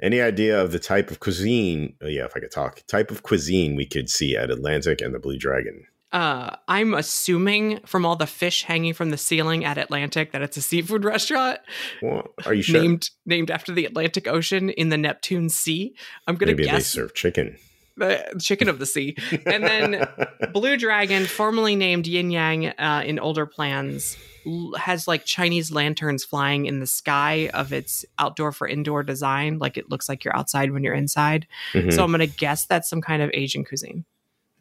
Any 0.00 0.20
idea 0.20 0.60
of 0.62 0.70
the 0.70 0.78
type 0.78 1.10
of 1.10 1.18
cuisine? 1.18 1.94
Oh, 2.00 2.06
yeah, 2.06 2.24
if 2.24 2.36
I 2.36 2.40
could 2.40 2.52
talk, 2.52 2.82
type 2.86 3.10
of 3.10 3.24
cuisine 3.24 3.74
we 3.74 3.84
could 3.84 4.08
see 4.08 4.36
at 4.36 4.48
Atlantic 4.50 5.00
and 5.00 5.12
the 5.12 5.18
Blue 5.18 5.36
Dragon. 5.38 5.86
Uh, 6.12 6.56
I'm 6.68 6.94
assuming 6.94 7.80
from 7.84 8.06
all 8.06 8.16
the 8.16 8.26
fish 8.26 8.62
hanging 8.62 8.94
from 8.94 9.10
the 9.10 9.18
ceiling 9.18 9.64
at 9.64 9.76
Atlantic 9.78 10.32
that 10.32 10.42
it's 10.42 10.56
a 10.56 10.62
seafood 10.62 11.04
restaurant 11.14 11.58
Well, 12.02 12.28
are 12.46 12.54
you 12.54 12.62
sure? 12.62 12.80
named 12.80 13.10
named 13.26 13.50
after 13.50 13.72
the 13.72 13.84
Atlantic 13.84 14.26
Ocean 14.26 14.70
in 14.70 14.88
the 14.88 14.96
Neptune 14.98 15.48
Sea. 15.50 15.94
I'm 16.26 16.36
gonna 16.36 16.52
Maybe 16.52 16.64
they 16.64 16.70
guess 16.70 16.86
serve 16.86 17.14
chicken. 17.14 17.56
the 17.98 18.24
chicken 18.40 18.68
of 18.68 18.78
the 18.78 18.86
sea. 18.86 19.16
And 19.44 19.64
then 19.64 20.08
Blue 20.52 20.76
Dragon, 20.76 21.26
formerly 21.26 21.74
named 21.74 22.06
Yin 22.06 22.30
Yang 22.30 22.66
uh, 22.68 23.02
in 23.04 23.18
older 23.18 23.44
plans, 23.44 24.16
l- 24.46 24.74
has 24.78 25.08
like 25.08 25.24
Chinese 25.24 25.72
lanterns 25.72 26.24
flying 26.24 26.66
in 26.66 26.78
the 26.78 26.86
sky 26.86 27.50
of 27.52 27.72
its 27.72 28.04
outdoor 28.20 28.52
for 28.52 28.68
indoor 28.68 29.02
design. 29.02 29.58
Like 29.58 29.76
it 29.76 29.90
looks 29.90 30.08
like 30.08 30.22
you're 30.24 30.36
outside 30.36 30.70
when 30.70 30.84
you're 30.84 30.94
inside. 30.94 31.48
Mhm. 31.72 31.92
So 31.92 32.04
I'm 32.04 32.10
going 32.12 32.20
to 32.20 32.26
guess 32.28 32.66
that's 32.66 32.88
some 32.88 33.00
kind 33.00 33.20
of 33.20 33.30
Asian 33.34 33.64
cuisine. 33.64 34.04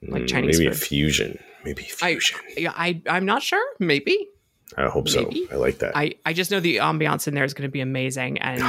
Like 0.02 0.24
Mm, 0.24 0.28
Chinese 0.28 0.60
maybe 0.60 0.70
a 0.70 0.74
food. 0.74 0.88
fusion. 0.88 1.40
Maybe 1.66 1.84
I- 2.02 2.12
fusion. 2.14 2.40
Yeah, 2.56 2.74
I, 2.76 3.02
I'm 3.10 3.26
not 3.26 3.42
sure. 3.44 3.64
Maybe. 3.80 4.28
I, 4.78 4.88
hope 4.88 5.06
maybe. 5.14 5.46
so. 5.48 5.54
I 5.54 5.58
like 5.58 5.80
that. 5.80 5.96
I, 5.96 6.16
I 6.26 6.34
just 6.34 6.52
know 6.52 6.60
the 6.60 6.78
ambiance 6.78 7.28
in 7.28 7.34
there 7.34 7.44
is 7.46 7.54
going 7.54 7.68
to 7.68 7.72
be 7.72 7.82
amazing. 7.82 8.38
And 8.42 8.62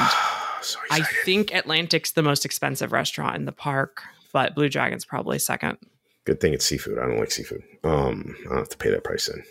so 0.62 0.78
I 0.90 1.02
think 1.24 1.54
Atlantic's 1.54 2.10
the 2.12 2.22
most 2.22 2.44
expensive 2.44 2.90
restaurant 2.92 3.36
in 3.36 3.44
the 3.44 3.52
park, 3.52 4.02
but 4.32 4.54
Blue 4.56 4.68
Dragon's 4.68 5.04
probably 5.04 5.38
second. 5.38 5.78
Good 6.24 6.40
thing 6.40 6.52
it's 6.52 6.64
seafood. 6.64 6.98
I 6.98 7.06
don't 7.06 7.18
like 7.18 7.30
seafood. 7.30 7.62
Um, 7.84 8.34
I 8.40 8.48
don't 8.48 8.58
have 8.58 8.68
to 8.70 8.76
pay 8.76 8.90
that 8.90 9.04
price 9.04 9.26
then. 9.32 9.44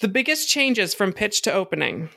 The 0.00 0.08
biggest 0.08 0.48
changes 0.48 0.94
from 0.94 1.12
pitch 1.12 1.42
to 1.42 1.52
opening. 1.52 2.10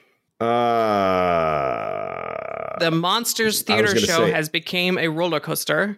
Uh, 1.48 2.80
the 2.80 2.92
Monsters 2.92 3.62
Theater 3.64 3.98
show 3.98 4.26
say- 4.26 4.32
has 4.32 4.50
became 4.50 4.98
a 4.98 5.08
roller 5.10 5.40
coaster. 5.40 5.98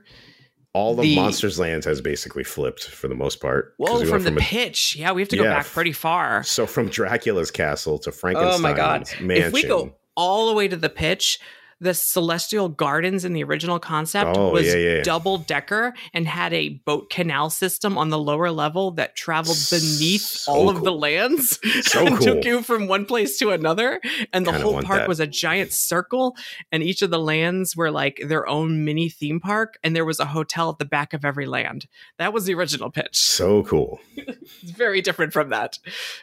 All 0.79 0.95
the, 0.95 1.01
the- 1.03 1.15
Monsters 1.15 1.59
Lands 1.59 1.85
has 1.85 1.99
basically 2.01 2.43
flipped 2.43 2.85
for 2.89 3.07
the 3.07 3.15
most 3.15 3.39
part. 3.41 3.73
Well, 3.77 3.99
we 3.99 4.05
from 4.05 4.23
went 4.23 4.35
the 4.35 4.41
a- 4.41 4.45
pitch. 4.45 4.95
Yeah, 4.95 5.11
we 5.11 5.21
have 5.21 5.29
to 5.29 5.37
go 5.37 5.43
back 5.43 5.65
pretty 5.65 5.91
far. 5.93 6.43
So 6.43 6.65
from 6.65 6.87
Dracula's 6.89 7.51
castle 7.51 7.99
to 7.99 8.11
Frankenstein's 8.11 8.59
Oh 8.59 8.61
my 8.61 8.73
god. 8.73 9.07
mansion. 9.21 9.47
If 9.47 9.53
we 9.53 9.63
go 9.63 9.95
all 10.15 10.47
the 10.47 10.53
way 10.55 10.67
to 10.67 10.75
the 10.75 10.89
pitch, 10.89 11.39
the 11.81 11.93
Celestial 11.93 12.67
Gardens 12.69 13.23
in 13.25 13.33
the 13.33 13.43
original 13.43 13.79
concept 13.79 14.35
Oh, 14.37 14.51
was 14.51 14.67
yeah, 14.67 14.75
yeah, 14.75 15.01
double 15.03 15.37
decker 15.37 15.93
and 16.13 16.27
had 16.27 16.53
a 16.53 16.69
boat 16.69 17.09
canal 17.09 17.49
system 17.49 17.97
on 17.97 18.09
the 18.09 18.17
lower 18.19 18.51
level 18.51 18.91
that 18.91 19.15
traveled 19.15 19.57
beneath 19.69 20.21
So 20.21 20.51
all 20.51 20.69
of 20.69 20.83
the 20.83 20.91
lands 20.91 21.57
So 21.83 22.05
and 22.05 22.19
took 22.21 22.43
you 22.43 22.61
from 22.61 22.87
one 22.87 23.05
place 23.05 23.37
to 23.39 23.51
another. 23.51 24.01
And 24.33 24.45
the 24.45 24.51
Kinda 24.51 24.63
whole 24.65 24.81
park 24.81 24.99
that. 25.01 25.07
was 25.07 25.19
a 25.19 25.27
giant 25.27 25.71
circle, 25.71 26.35
and 26.71 26.83
each 26.83 27.01
of 27.01 27.11
the 27.11 27.19
lands 27.19 27.75
were 27.75 27.91
like 27.91 28.21
their 28.27 28.47
own 28.47 28.83
mini 28.83 29.07
theme 29.09 29.39
park, 29.39 29.77
and 29.83 29.95
there 29.95 30.05
was 30.05 30.19
a 30.19 30.25
hotel 30.25 30.69
at 30.69 30.79
the 30.79 30.85
back 30.85 31.13
of 31.13 31.23
every 31.23 31.45
land. 31.45 31.87
That 32.17 32.33
was 32.33 32.45
the 32.45 32.53
original 32.55 32.91
pitch. 32.91 33.17
so 33.17 33.63
cool. 33.63 33.99
It's 34.61 34.71
very 34.71 35.01
different 35.01 35.31
from 35.31 35.49
that. 35.49 35.75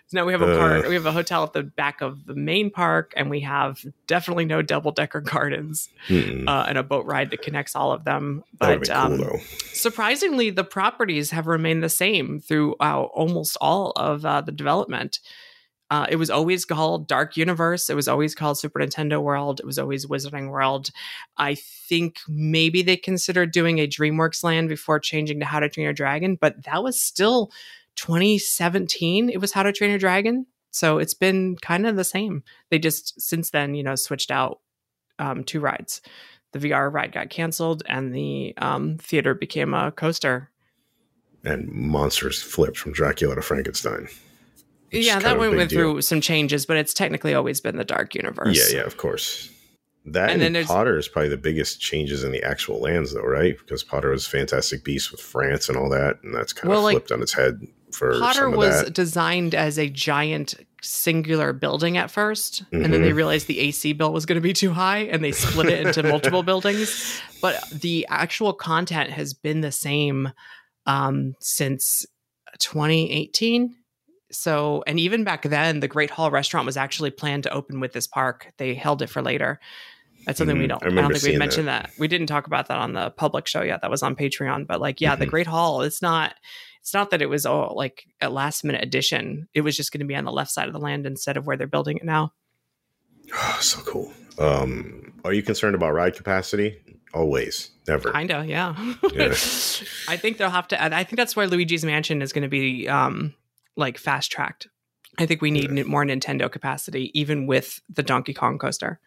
So 0.08 0.18
now 0.18 0.24
we 0.26 0.32
have 0.32 0.42
a 0.42 0.52
Uh. 0.52 0.58
park, 0.58 0.88
we 0.88 0.94
have 0.94 1.06
a 1.06 1.12
hotel 1.12 1.44
at 1.44 1.52
the 1.52 1.62
back 1.62 2.00
of 2.02 2.26
the 2.26 2.34
main 2.34 2.70
park, 2.70 3.14
and 3.16 3.30
we 3.30 3.40
have 3.40 3.82
definitely 4.06 4.44
no 4.44 4.62
double 4.62 4.90
decker 4.92 5.20
gardens 5.32 5.45
Mm-mm. 6.08 6.48
uh, 6.48 6.66
and 6.68 6.78
a 6.78 6.82
boat 6.82 7.06
ride 7.06 7.30
that 7.30 7.42
connects 7.42 7.76
all 7.76 7.92
of 7.92 8.04
them. 8.04 8.44
But 8.58 8.88
cool 8.88 8.96
um, 8.96 9.40
surprisingly, 9.72 10.50
the 10.50 10.64
properties 10.64 11.30
have 11.30 11.46
remained 11.46 11.82
the 11.82 11.88
same 11.88 12.40
throughout 12.40 13.10
almost 13.14 13.56
all 13.60 13.92
of 13.92 14.24
uh, 14.24 14.40
the 14.40 14.52
development. 14.52 15.20
Uh, 15.88 16.06
it 16.08 16.16
was 16.16 16.30
always 16.30 16.64
called 16.64 17.06
Dark 17.06 17.36
Universe. 17.36 17.88
It 17.88 17.94
was 17.94 18.08
always 18.08 18.34
called 18.34 18.58
Super 18.58 18.80
Nintendo 18.80 19.22
World. 19.22 19.60
It 19.60 19.66
was 19.66 19.78
always 19.78 20.06
Wizarding 20.06 20.50
World. 20.50 20.90
I 21.36 21.54
think 21.54 22.18
maybe 22.26 22.82
they 22.82 22.96
considered 22.96 23.52
doing 23.52 23.78
a 23.78 23.86
DreamWorks 23.86 24.42
land 24.42 24.68
before 24.68 24.98
changing 24.98 25.38
to 25.40 25.46
How 25.46 25.60
to 25.60 25.68
Train 25.68 25.84
Your 25.84 25.92
Dragon, 25.92 26.36
but 26.40 26.64
that 26.64 26.82
was 26.82 27.00
still 27.00 27.52
2017. 27.94 29.30
It 29.30 29.40
was 29.40 29.52
How 29.52 29.62
to 29.62 29.72
Train 29.72 29.90
Your 29.90 29.98
Dragon. 29.98 30.46
So 30.70 30.98
it's 30.98 31.14
been 31.14 31.56
kind 31.56 31.86
of 31.86 31.96
the 31.96 32.04
same. 32.04 32.42
They 32.70 32.78
just 32.78 33.18
since 33.20 33.50
then, 33.50 33.74
you 33.74 33.82
know, 33.82 33.94
switched 33.94 34.30
out 34.30 34.60
um, 35.18 35.44
two 35.44 35.60
rides. 35.60 36.00
The 36.52 36.70
VR 36.70 36.92
ride 36.92 37.12
got 37.12 37.30
canceled, 37.30 37.82
and 37.86 38.14
the 38.14 38.54
um, 38.58 38.96
theater 38.98 39.34
became 39.34 39.74
a 39.74 39.92
coaster. 39.92 40.50
And 41.44 41.68
monsters 41.68 42.42
flipped 42.42 42.78
from 42.78 42.92
Dracula 42.92 43.34
to 43.34 43.42
Frankenstein. 43.42 44.08
Yeah, 44.90 45.18
that 45.18 45.38
one 45.38 45.56
went 45.56 45.70
deal. 45.70 45.78
through 45.80 46.02
some 46.02 46.20
changes, 46.20 46.66
but 46.66 46.76
it's 46.76 46.94
technically 46.94 47.34
always 47.34 47.60
been 47.60 47.76
the 47.76 47.84
dark 47.84 48.14
universe. 48.14 48.72
Yeah, 48.72 48.78
yeah, 48.78 48.86
of 48.86 48.96
course. 48.96 49.50
That 50.06 50.30
And 50.30 50.40
and, 50.40 50.54
then 50.54 50.64
Potter 50.64 50.96
is 50.96 51.08
probably 51.08 51.30
the 51.30 51.36
biggest 51.36 51.80
changes 51.80 52.22
in 52.22 52.30
the 52.30 52.42
actual 52.42 52.80
lands, 52.80 53.12
though, 53.12 53.22
right? 53.22 53.58
Because 53.58 53.82
Potter 53.82 54.10
was 54.10 54.26
Fantastic 54.26 54.84
Beasts 54.84 55.10
with 55.10 55.20
France 55.20 55.68
and 55.68 55.76
all 55.76 55.90
that, 55.90 56.22
and 56.22 56.32
that's 56.32 56.52
kind 56.52 56.70
Well, 56.70 56.78
of 56.78 56.84
like, 56.84 56.94
flipped 56.94 57.10
on 57.12 57.22
its 57.22 57.32
head 57.32 57.60
for 57.96 58.18
Potter 58.18 58.48
was 58.50 58.84
that. 58.84 58.92
designed 58.94 59.54
as 59.54 59.78
a 59.78 59.88
giant 59.88 60.54
singular 60.82 61.52
building 61.52 61.96
at 61.96 62.10
1st 62.10 62.64
and 62.70 62.92
then 62.92 63.02
they 63.02 63.10
Mhm. 63.10 63.16
realized 63.16 63.46
the 63.48 63.58
AC 63.60 63.92
bill 63.94 64.12
was 64.12 64.24
going 64.26 64.36
to 64.36 64.40
be 64.40 64.52
too 64.52 64.72
high, 64.72 64.98
and 64.98 65.24
they 65.24 65.32
split 65.32 65.68
it 65.68 65.84
into 65.86 66.02
multiple 66.02 66.42
buildings. 66.50 67.20
But 67.42 67.62
the 67.70 68.06
actual 68.08 68.52
content 68.52 69.10
has 69.10 69.34
been 69.34 69.62
the 69.62 69.72
same 69.72 70.32
um, 70.86 71.34
since 71.40 72.06
2018. 72.60 73.74
So, 74.30 74.82
and 74.86 74.98
even 75.00 75.24
back 75.24 75.42
then, 75.42 75.80
the 75.80 75.88
Great 75.88 76.10
Hall 76.10 76.30
restaurant 76.30 76.66
was 76.66 76.76
actually 76.76 77.10
planned 77.10 77.44
to 77.44 77.50
open 77.52 77.80
with 77.80 77.92
this 77.92 78.06
park. 78.06 78.52
They 78.58 78.74
held 78.74 79.02
it 79.02 79.08
for 79.08 79.22
later. 79.22 79.60
That's 80.26 80.38
something 80.38 80.58
we 80.58 80.64
Mhm. 80.64 80.68
don't. 80.68 80.82
I 80.84 80.86
I, 80.88 80.90
don't 80.90 81.12
think 81.12 81.24
we 81.24 81.36
mentioned 81.38 81.68
that. 81.68 81.90
We 81.98 82.08
didn't 82.08 82.26
talk 82.26 82.46
about 82.48 82.66
that 82.68 82.78
on 82.78 82.92
the 82.92 83.10
public 83.10 83.46
show 83.46 83.62
yet. 83.62 83.82
That 83.82 83.90
was 83.90 84.02
on 84.02 84.16
Patreon. 84.16 84.66
But 84.66 84.80
like, 84.80 85.00
yeah, 85.00 85.14
the 85.14 85.26
Mhm. 85.26 85.30
Great 85.30 85.46
Hall. 85.46 85.82
It's 85.82 86.02
not. 86.02 86.34
It's 86.86 86.94
not 86.94 87.10
that 87.10 87.20
it 87.20 87.28
was 87.28 87.44
all 87.44 87.74
like 87.74 88.06
a 88.20 88.30
last 88.30 88.62
minute 88.62 88.80
addition. 88.80 89.48
It 89.54 89.62
was 89.62 89.76
just 89.76 89.90
going 89.90 89.98
to 89.98 90.06
be 90.06 90.14
on 90.14 90.24
the 90.24 90.30
left 90.30 90.52
side 90.52 90.68
of 90.68 90.72
the 90.72 90.78
land 90.78 91.04
instead 91.04 91.36
of 91.36 91.44
where 91.44 91.56
they're 91.56 91.66
building 91.66 91.96
it 91.96 92.04
now. 92.04 92.32
Oh, 93.34 93.58
so 93.60 93.80
cool. 93.80 94.12
Um, 94.38 95.12
are 95.24 95.32
you 95.32 95.42
concerned 95.42 95.74
about 95.74 95.94
ride 95.94 96.14
capacity? 96.14 96.80
Always, 97.12 97.70
never. 97.88 98.12
Kinda, 98.12 98.44
yeah. 98.46 98.76
Yeah. 99.12 99.24
I 100.08 100.16
think 100.16 100.36
they'll 100.36 100.48
have 100.48 100.68
to. 100.68 100.80
I 100.80 101.02
think 101.02 101.16
that's 101.16 101.34
where 101.34 101.48
Luigi's 101.48 101.84
Mansion 101.84 102.22
is 102.22 102.32
going 102.32 102.42
to 102.44 102.48
be 102.48 102.86
um 102.88 103.34
like 103.74 103.98
fast 103.98 104.30
tracked. 104.30 104.68
I 105.18 105.26
think 105.26 105.42
we 105.42 105.50
need 105.50 105.86
more 105.86 106.04
Nintendo 106.04 106.48
capacity, 106.48 107.10
even 107.18 107.48
with 107.48 107.80
the 107.92 108.04
Donkey 108.04 108.32
Kong 108.32 108.58
coaster. 108.60 109.00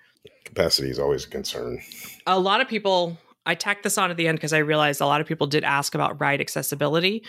capacity 0.44 0.90
is 0.90 1.00
always 1.00 1.24
a 1.24 1.30
concern. 1.30 1.80
a 2.28 2.38
lot 2.38 2.60
of 2.60 2.68
people 2.68 3.18
i 3.46 3.56
tacked 3.56 3.84
this 3.84 3.98
on 3.98 4.12
at 4.12 4.18
the 4.18 4.28
end 4.28 4.38
because 4.38 4.52
i 4.52 4.58
realized 4.58 5.00
a 5.00 5.06
lot 5.06 5.22
of 5.22 5.28
people 5.28 5.48
did 5.48 5.64
ask 5.64 5.96
about 5.96 6.20
ride 6.20 6.42
accessibility 6.42 7.24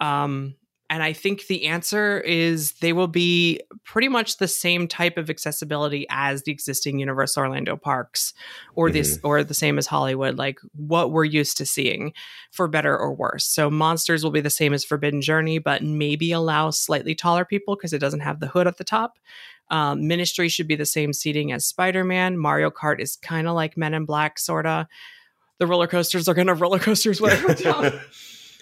um, 0.00 0.54
and 0.90 1.02
i 1.02 1.12
think 1.12 1.46
the 1.46 1.66
answer 1.66 2.20
is 2.20 2.72
they 2.74 2.92
will 2.92 3.08
be 3.08 3.60
pretty 3.84 4.08
much 4.08 4.36
the 4.36 4.48
same 4.48 4.86
type 4.86 5.16
of 5.16 5.30
accessibility 5.30 6.06
as 6.10 6.42
the 6.42 6.52
existing 6.52 6.98
universal 6.98 7.42
orlando 7.42 7.76
parks 7.76 8.34
or 8.74 8.90
this 8.90 9.18
or 9.22 9.42
the 9.42 9.54
same 9.54 9.78
as 9.78 9.86
hollywood 9.86 10.36
like 10.36 10.58
what 10.74 11.10
we're 11.10 11.24
used 11.24 11.56
to 11.56 11.66
seeing 11.66 12.12
for 12.50 12.68
better 12.68 12.96
or 12.96 13.12
worse 13.12 13.46
so 13.46 13.70
monsters 13.70 14.22
will 14.22 14.30
be 14.30 14.40
the 14.40 14.50
same 14.50 14.72
as 14.72 14.84
forbidden 14.84 15.22
journey 15.22 15.58
but 15.58 15.82
maybe 15.82 16.32
allow 16.32 16.70
slightly 16.70 17.14
taller 17.14 17.44
people 17.44 17.76
because 17.76 17.92
it 17.92 17.98
doesn't 17.98 18.20
have 18.20 18.40
the 18.40 18.48
hood 18.48 18.66
at 18.66 18.76
the 18.76 18.84
top 18.84 19.18
um, 19.70 20.06
Ministry 20.06 20.48
should 20.48 20.68
be 20.68 20.76
the 20.76 20.86
same 20.86 21.12
seating 21.12 21.52
as 21.52 21.66
Spider 21.66 22.04
Man. 22.04 22.38
Mario 22.38 22.70
Kart 22.70 23.00
is 23.00 23.16
kind 23.16 23.48
of 23.48 23.54
like 23.54 23.76
Men 23.76 23.94
in 23.94 24.04
Black, 24.04 24.38
sort 24.38 24.66
of. 24.66 24.86
The 25.58 25.66
roller 25.66 25.86
coasters 25.86 26.28
are 26.28 26.34
going 26.34 26.46
to 26.48 26.54
roller 26.54 26.78
coasters 26.78 27.20
whatever. 27.20 27.54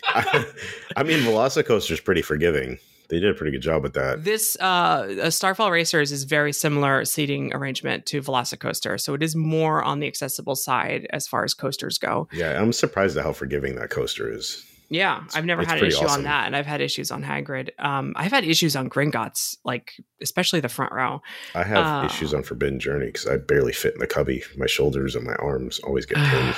I, 0.05 0.45
I 0.97 1.03
mean, 1.03 1.21
Velocicoaster 1.21 1.93
is 1.93 2.01
pretty 2.01 2.23
forgiving. 2.23 2.79
They 3.09 3.21
did 3.21 3.31
a 3.31 3.35
pretty 3.35 3.53
good 3.53 3.61
job 3.63 3.83
with 3.83 3.93
that. 3.93 4.25
this 4.25 4.57
uh, 4.57 5.29
Starfall 5.31 5.71
Racers 5.71 6.13
is 6.13 6.25
very 6.25 6.53
similar 6.53 7.05
seating 7.05 7.53
arrangement 7.55 8.07
to 8.07 8.23
Velocicoaster, 8.23 8.99
so 8.99 9.13
it 9.13 9.23
is 9.23 9.37
more 9.37 9.83
on 9.83 10.01
the 10.01 10.07
accessible 10.07 10.57
side 10.57 11.07
as 11.11 11.29
far 11.29 11.45
as 11.45 11.53
coasters 11.53 11.99
go. 11.99 12.27
Yeah, 12.33 12.59
I'm 12.61 12.73
surprised 12.73 13.17
at 13.19 13.25
how 13.25 13.35
forgiving 13.35 13.75
that 13.75 13.91
coaster 13.91 14.33
is. 14.33 14.65
Yeah, 14.89 15.25
I've 15.35 15.45
never 15.45 15.63
it's 15.63 15.71
had 15.71 15.81
an 15.81 15.87
issue 15.89 16.05
awesome. 16.05 16.19
on 16.21 16.23
that, 16.25 16.47
and 16.47 16.57
I've 16.57 16.65
had 16.67 16.81
issues 16.81 17.11
on 17.11 17.23
Hagrid. 17.23 17.71
Um, 17.79 18.13
I've 18.17 18.31
had 18.31 18.45
issues 18.45 18.77
on 18.77 18.89
Gringotts, 18.89 19.57
like 19.65 19.93
especially 20.23 20.61
the 20.61 20.69
front 20.71 20.93
row. 20.93 21.21
I 21.55 21.65
have 21.65 22.05
Uh. 22.05 22.07
issues 22.07 22.33
on 22.33 22.43
Forbidden 22.43 22.79
Journey 22.81 23.07
because 23.07 23.27
I 23.27 23.37
barely 23.37 23.73
fit 23.73 23.93
in 23.95 24.01
the 24.01 24.07
cubby. 24.07 24.43
My 24.57 24.67
shoulders 24.67 25.17
and 25.17 25.25
my 25.27 25.35
arms 25.35 25.81
always 25.81 26.07
get 26.07 26.17
pinned. 26.19 26.55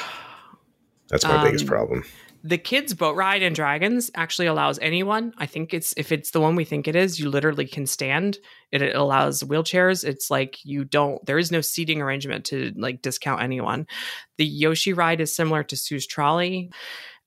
That's 1.08 1.24
my 1.24 1.42
biggest 1.44 1.64
Um, 1.64 1.68
problem. 1.68 2.04
The 2.46 2.58
kids 2.58 2.92
boat 2.92 3.16
ride 3.16 3.40
in 3.40 3.54
dragons 3.54 4.10
actually 4.14 4.48
allows 4.48 4.78
anyone. 4.80 5.32
I 5.38 5.46
think 5.46 5.72
it's 5.72 5.94
if 5.96 6.12
it's 6.12 6.30
the 6.30 6.42
one 6.42 6.56
we 6.56 6.66
think 6.66 6.86
it 6.86 6.94
is 6.94 7.18
you 7.18 7.30
literally 7.30 7.66
can 7.66 7.86
stand. 7.86 8.36
It, 8.70 8.82
it 8.82 8.94
allows 8.94 9.42
wheelchairs. 9.42 10.04
It's 10.04 10.30
like 10.30 10.58
you 10.62 10.84
don't 10.84 11.24
there 11.24 11.38
is 11.38 11.50
no 11.50 11.62
seating 11.62 12.02
arrangement 12.02 12.44
to 12.46 12.72
like 12.76 13.00
discount 13.00 13.42
anyone. 13.42 13.86
The 14.36 14.44
yoshi 14.44 14.92
ride 14.92 15.22
is 15.22 15.34
similar 15.34 15.62
to 15.64 15.74
Seuss 15.74 16.06
trolley. 16.06 16.70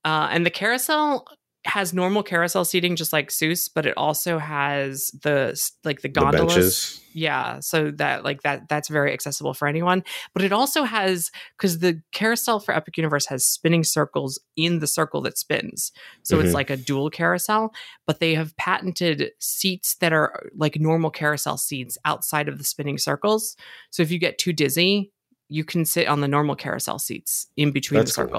Uh, 0.04 0.28
and 0.30 0.46
the 0.46 0.50
carousel 0.50 1.26
has 1.68 1.92
normal 1.92 2.22
carousel 2.22 2.64
seating 2.64 2.96
just 2.96 3.12
like 3.12 3.28
Seuss, 3.28 3.68
but 3.72 3.84
it 3.86 3.94
also 3.96 4.38
has 4.38 5.10
the 5.22 5.60
like 5.84 6.00
the 6.00 6.08
The 6.08 6.20
gondolas 6.20 6.54
benches. 6.54 7.00
yeah 7.12 7.60
so 7.60 7.90
that 7.92 8.24
like 8.24 8.42
that 8.42 8.68
that's 8.68 8.88
very 8.88 9.12
accessible 9.12 9.52
for 9.54 9.68
anyone 9.68 10.02
but 10.34 10.42
it 10.42 10.52
also 10.52 10.84
has 10.84 11.30
because 11.56 11.78
the 11.80 12.00
carousel 12.12 12.58
for 12.60 12.74
epic 12.74 12.96
universe 12.96 13.26
has 13.26 13.46
spinning 13.46 13.84
circles 13.84 14.40
in 14.56 14.78
the 14.78 14.86
circle 14.86 15.20
that 15.22 15.36
spins 15.38 15.92
so 16.22 16.40
it's 16.40 16.50
Mhm. 16.50 16.54
like 16.54 16.70
a 16.70 16.76
dual 16.76 17.10
carousel 17.10 17.72
but 18.06 18.18
they 18.20 18.34
have 18.34 18.56
patented 18.56 19.30
seats 19.38 19.96
that 20.00 20.12
are 20.12 20.48
like 20.56 20.80
normal 20.80 21.10
carousel 21.10 21.58
seats 21.58 21.98
outside 22.04 22.48
of 22.48 22.58
the 22.58 22.64
spinning 22.64 22.98
circles 22.98 23.56
so 23.90 24.02
if 24.02 24.10
you 24.10 24.18
get 24.18 24.38
too 24.38 24.52
dizzy 24.52 25.12
you 25.50 25.64
can 25.64 25.84
sit 25.86 26.06
on 26.08 26.20
the 26.20 26.28
normal 26.28 26.54
carousel 26.56 26.98
seats 26.98 27.46
in 27.56 27.70
between 27.72 28.00
That's 28.00 28.16
the 28.16 28.24
cool. 28.24 28.32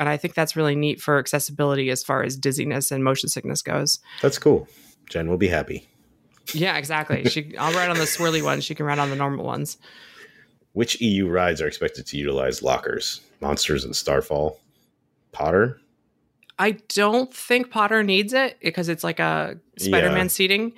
And 0.00 0.08
i 0.08 0.16
think 0.16 0.34
that's 0.34 0.56
really 0.56 0.74
neat 0.74 1.00
for 1.00 1.18
accessibility 1.20 1.90
as 1.90 2.02
far 2.02 2.24
as 2.24 2.36
dizziness 2.36 2.90
and 2.90 3.04
motion 3.04 3.28
sickness 3.28 3.62
goes 3.62 4.00
That's 4.20 4.38
cool. 4.38 4.66
Jen 5.08 5.28
will 5.28 5.36
be 5.38 5.48
happy. 5.48 5.88
yeah, 6.54 6.76
exactly. 6.76 7.24
She, 7.28 7.56
I'll 7.56 7.72
ride 7.74 7.90
on 7.90 7.98
the 7.98 8.04
swirly 8.04 8.42
ones. 8.42 8.64
She 8.64 8.74
can 8.74 8.86
ride 8.86 8.98
on 8.98 9.10
the 9.10 9.16
normal 9.16 9.44
ones. 9.44 9.76
Which 10.72 11.00
EU 11.00 11.28
rides 11.28 11.60
are 11.60 11.66
expected 11.66 12.06
to 12.06 12.16
utilize 12.16 12.62
lockers? 12.62 13.20
Monsters 13.40 13.84
and 13.84 13.94
Starfall. 13.94 14.60
Potter. 15.32 15.80
I 16.60 16.72
don't 16.94 17.32
think 17.34 17.70
Potter 17.70 18.02
needs 18.04 18.32
it 18.32 18.58
because 18.62 18.88
it's 18.88 19.02
like 19.02 19.18
a 19.18 19.58
Spider-Man 19.78 20.26
Yeah. 20.26 20.28
seating. 20.28 20.72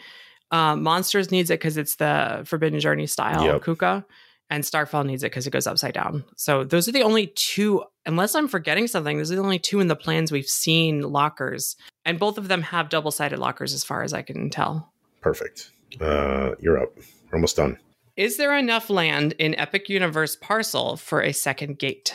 Um, 0.51 0.83
Monsters 0.83 1.31
needs 1.31 1.51
it 1.51 1.61
because 1.61 1.77
it's 1.77 1.97
the 1.97 2.43
Forbidden 2.47 2.81
Journey 2.81 3.07
style 3.07 3.45
Yep. 3.45 3.64
Kuka, 3.64 4.05
and 4.53 4.65
Starfall 4.65 5.03
needs 5.05 5.23
it 5.25 5.31
because 5.33 5.47
it 5.47 5.51
goes 5.51 5.67
upside 5.67 5.95
down. 5.95 6.25
So 6.37 6.63
those 6.63 6.87
are 6.89 6.93
the 6.93 7.03
only 7.03 7.29
two. 7.35 7.83
Unless 8.07 8.35
I'm 8.35 8.49
forgetting 8.49 8.87
something, 8.87 9.17
those 9.19 9.33
are 9.33 9.37
the 9.37 9.43
only 9.43 9.59
two 9.59 9.81
in 9.81 9.89
the 9.89 9.97
plans 9.97 10.31
we've 10.31 10.47
seen 10.47 11.01
lockers, 11.03 11.75
and 12.05 12.19
both 12.19 12.37
of 12.39 12.49
them 12.49 12.63
have 12.63 12.89
double-sided 12.89 13.39
lockers, 13.39 13.73
as 13.75 13.83
far 13.85 14.03
as 14.03 14.13
I 14.13 14.23
can 14.23 14.51
tell. 14.51 14.93
Perfect. 15.21 15.71
Uh, 16.01 16.51
you're 16.61 16.83
up. 16.83 16.97
We're 17.31 17.37
almost 17.39 17.57
done. 17.57 17.79
Is 18.17 18.37
there 18.37 18.57
enough 18.59 18.91
land 18.91 19.33
in 19.39 19.55
Epic 19.55 19.89
Universe 19.89 20.37
parcel 20.37 20.97
for 20.97 21.23
a 21.23 21.33
second 21.33 21.79
gate? 21.79 22.15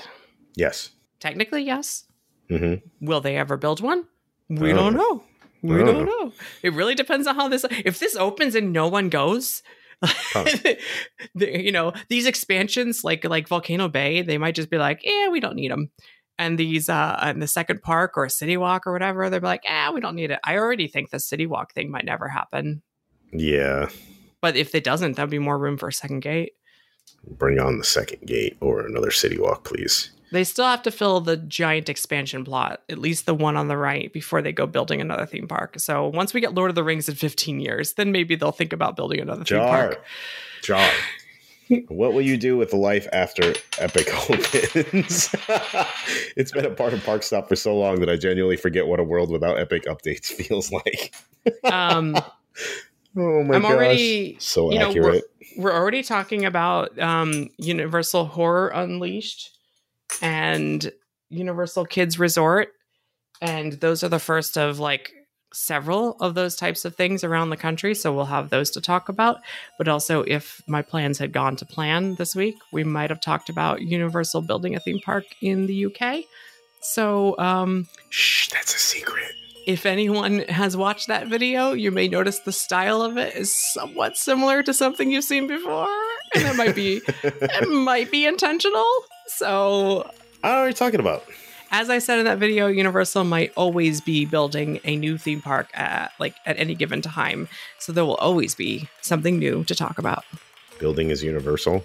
Yes. 0.56 0.92
Technically, 1.20 1.64
yes. 1.64 2.04
hmm 2.50 2.76
Will 3.02 3.20
they 3.22 3.36
ever 3.38 3.58
build 3.58 3.82
one? 3.82 4.06
We 4.50 4.72
Oh. 4.74 4.76
don't 4.76 4.94
know. 4.96 5.24
We 5.64 5.82
Oh. 5.82 5.86
don't 5.86 6.06
know. 6.06 6.32
It 6.62 6.74
really 6.74 6.94
depends 6.96 7.26
on 7.28 7.36
how 7.36 7.48
this. 7.48 7.66
If 7.84 7.98
this 8.00 8.16
opens 8.16 8.54
and 8.56 8.72
no 8.72 8.88
one 8.88 9.10
goes, 9.10 9.64
you 11.36 11.72
know, 11.72 11.93
these 12.10 12.26
expansions 12.26 13.04
like 13.04 13.24
like 13.24 13.48
Volcano 13.48 13.88
Bay, 13.88 14.22
they 14.22 14.38
might 14.38 14.56
just 14.56 14.70
be 14.70 14.78
like, 14.78 15.02
"Yeah, 15.04 15.30
we 15.30 15.39
don't 15.39 15.56
need 15.56 15.72
them." 15.72 15.91
And 16.39 16.60
these, 16.60 16.88
uh, 16.88 17.18
and 17.22 17.41
the 17.41 17.48
second 17.48 17.82
park 17.82 18.14
or 18.16 18.26
a 18.26 18.30
City 18.30 18.58
Walk 18.58 18.86
or 18.86 18.93
whatever, 18.93 19.30
they're 19.30 19.39
like, 19.39 19.64
"Ah, 19.68 19.91
we 19.93 20.02
don't 20.02 20.16
need 20.16 20.32
it." 20.32 20.39
I 20.43 20.58
already 20.58 20.88
think 20.88 21.10
the 21.10 21.20
City 21.20 21.48
Walk 21.48 21.74
thing 21.74 21.89
might 21.89 22.06
never 22.06 22.28
happen. 22.28 22.84
Yeah. 23.32 23.89
But 24.41 24.56
if 24.56 24.76
it 24.76 24.84
doesn't, 24.84 25.16
that'd 25.16 25.32
be 25.32 25.39
more 25.39 25.58
room 25.58 25.78
for 25.78 25.88
a 25.88 25.93
second 25.93 26.20
gate. 26.20 26.54
Bring 27.28 27.60
on 27.60 27.78
the 27.78 27.84
second 27.84 28.26
gate 28.28 28.58
or 28.62 28.86
another 28.86 29.12
city 29.12 29.38
walk, 29.39 29.64
please. 29.64 30.12
They 30.32 30.43
still 30.43 30.65
have 30.65 30.82
to 30.84 30.91
fill 30.91 31.21
the 31.21 31.38
giant 31.38 31.88
expansion 31.89 32.43
plot, 32.43 32.82
at 32.89 32.97
least 32.97 33.25
the 33.25 33.34
one 33.34 33.55
on 33.55 33.67
the 33.69 33.78
right, 33.78 34.11
before 34.11 34.41
they 34.41 34.51
go 34.51 34.65
building 34.67 34.99
another 34.99 35.25
theme 35.25 35.47
park. 35.47 35.80
So 35.80 36.07
once 36.07 36.34
we 36.34 36.41
get 36.41 36.53
Lord 36.53 36.69
of 36.69 36.75
the 36.75 36.84
Rings 36.84 37.07
in 37.07 37.15
15 37.15 37.59
years, 37.59 37.93
then 37.93 38.11
maybe 38.11 38.36
they'll 38.36 38.51
think 38.51 38.73
about 38.73 38.95
building 38.95 39.19
another 39.21 39.45
theme 39.45 39.59
park. 39.59 40.03
Jar. 40.63 40.89
what 41.88 42.13
will 42.13 42.21
you 42.21 42.38
do 42.38 42.57
with 42.57 42.71
the 42.71 42.78
life 42.78 43.07
after 43.13 43.53
Epic 43.78 44.07
opens? 44.30 45.34
it's 46.36 46.51
been 46.51 46.65
a 46.65 46.71
part 46.71 46.93
of 46.93 47.03
Park 47.03 47.23
Stop 47.23 47.47
for 47.47 47.55
so 47.55 47.75
long 47.78 47.99
that 48.01 48.09
I 48.09 48.15
genuinely 48.17 48.57
forget 48.57 48.88
what 48.88 48.99
a 48.99 49.03
world 49.03 49.30
without 49.32 49.57
Epic 49.57 49.86
updates 49.86 50.25
feels 50.25 50.71
like. 50.71 51.13
Um, 51.63 52.15
Oh 53.19 53.43
my 53.43 53.55
I'm 53.55 53.61
gosh. 53.63 53.71
already- 53.71 54.38
so 54.39 54.71
you 54.71 54.78
know, 54.80 54.89
accurate. 54.89 55.23
we're 55.57 55.73
already 55.73 56.03
talking 56.03 56.45
about 56.45 56.97
um, 56.99 57.49
Universal 57.57 58.25
Horror 58.25 58.67
Unleashed 58.69 59.57
and 60.22 60.91
Universal 61.30 61.86
Kids 61.86 62.20
Resort. 62.20 62.70
And 63.41 63.74
those 63.74 64.03
are 64.03 64.10
the 64.10 64.20
first 64.20 64.58
of 64.58 64.80
like 64.80 65.12
several 65.53 66.18
of 66.20 66.36
those 66.36 66.55
types 66.55 66.86
of 66.86 66.95
things 66.95 67.24
around 67.24 67.49
the 67.49 67.58
country. 67.58 67.95
So 67.95 68.14
we'll 68.14 68.26
have 68.26 68.49
those 68.49 68.70
to 68.72 68.82
talk 68.82 69.10
about. 69.10 69.38
But 69.78 69.88
also, 69.88 70.24
if 70.24 70.62
my 70.68 70.82
plans 70.82 71.18
had 71.20 71.32
gone 71.32 71.55
to 71.58 71.66
plan 71.66 72.16
this 72.16 72.36
week, 72.36 72.55
we 72.72 72.84
might 72.84 73.10
have 73.10 73.22
talked 73.22 73.49
about 73.49 73.82
Universal 73.82 74.41
building 74.43 74.76
a 74.76 74.80
theme 74.80 74.99
park 75.03 75.26
in 75.41 75.66
the 75.68 75.86
UK. 75.86 76.24
So, 76.82 77.38
um, 77.39 77.88
Shh, 78.10 78.49
that's 78.49 78.76
a 78.76 78.80
secret. 78.80 79.32
if 79.66 79.86
anyone 79.86 80.39
has 80.47 80.78
watched 80.78 81.08
that 81.08 81.28
video, 81.28 81.74
you 81.74 81.91
may 81.91 82.08
notice 82.08 82.39
the 82.39 82.51
style 82.51 83.01
of 83.01 83.18
it 83.18 83.36
is 83.36 83.53
somewhat 83.74 84.16
similar 84.18 84.64
to 84.64 84.74
something 84.74 85.12
you've 85.12 85.24
seen 85.24 85.47
before, 85.47 85.88
and 86.36 86.43
it 86.45 86.55
might 86.55 86.76
be 86.76 87.01
it 87.24 87.70
might 87.70 88.12
be 88.12 88.26
intentional. 88.26 88.86
So, 89.28 90.09
I 90.43 90.47
don't 90.49 90.55
know 90.55 90.59
what 90.59 90.65
you're 90.65 90.73
talking 90.73 90.99
about. 90.99 91.23
as 91.71 91.89
I 91.89 91.99
said 91.99 92.19
in 92.19 92.25
that 92.25 92.38
video, 92.38 92.67
Universal 92.67 93.25
might 93.25 93.51
always 93.55 94.01
be 94.01 94.25
building 94.25 94.80
a 94.84 94.95
new 94.95 95.17
theme 95.17 95.41
park 95.41 95.69
at 95.73 96.11
like 96.19 96.36
at 96.45 96.57
any 96.57 96.75
given 96.75 97.01
time. 97.01 97.47
So 97.80 97.91
there 97.91 98.05
will 98.05 98.15
always 98.15 98.55
be 98.55 98.88
something 99.01 99.38
new 99.38 99.63
to 99.65 99.75
talk 99.75 99.97
about. 99.97 100.23
Building 100.80 101.09
is 101.09 101.23
universal. 101.23 101.84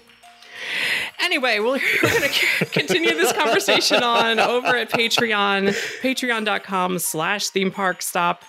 Anyway, 1.19 1.59
we're, 1.59 1.79
we're 2.03 2.09
going 2.09 2.31
to 2.31 2.65
continue 2.65 3.11
this 3.11 3.33
conversation 3.33 4.03
on 4.03 4.39
over 4.39 4.75
at 4.75 4.89
Patreon, 4.89 5.69
patreon.com 6.01 6.99
slash 6.99 7.49
theme 7.49 7.71
park 7.71 8.01
stop. 8.01 8.43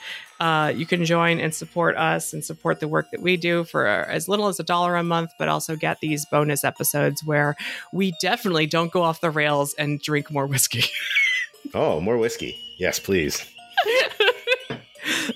Uh, 0.44 0.68
you 0.68 0.84
can 0.84 1.06
join 1.06 1.40
and 1.40 1.54
support 1.54 1.96
us 1.96 2.34
and 2.34 2.44
support 2.44 2.78
the 2.78 2.86
work 2.86 3.10
that 3.12 3.22
we 3.22 3.34
do 3.34 3.64
for 3.64 3.86
as 3.86 4.28
little 4.28 4.46
as 4.46 4.60
a 4.60 4.62
dollar 4.62 4.94
a 4.94 5.02
month, 5.02 5.32
but 5.38 5.48
also 5.48 5.74
get 5.74 6.00
these 6.00 6.26
bonus 6.26 6.64
episodes 6.64 7.24
where 7.24 7.56
we 7.94 8.12
definitely 8.20 8.66
don't 8.66 8.92
go 8.92 9.00
off 9.00 9.22
the 9.22 9.30
rails 9.30 9.72
and 9.78 10.02
drink 10.02 10.30
more 10.30 10.46
whiskey. 10.46 10.84
oh, 11.74 11.98
more 11.98 12.18
whiskey. 12.18 12.58
Yes, 12.76 12.98
please. 12.98 13.42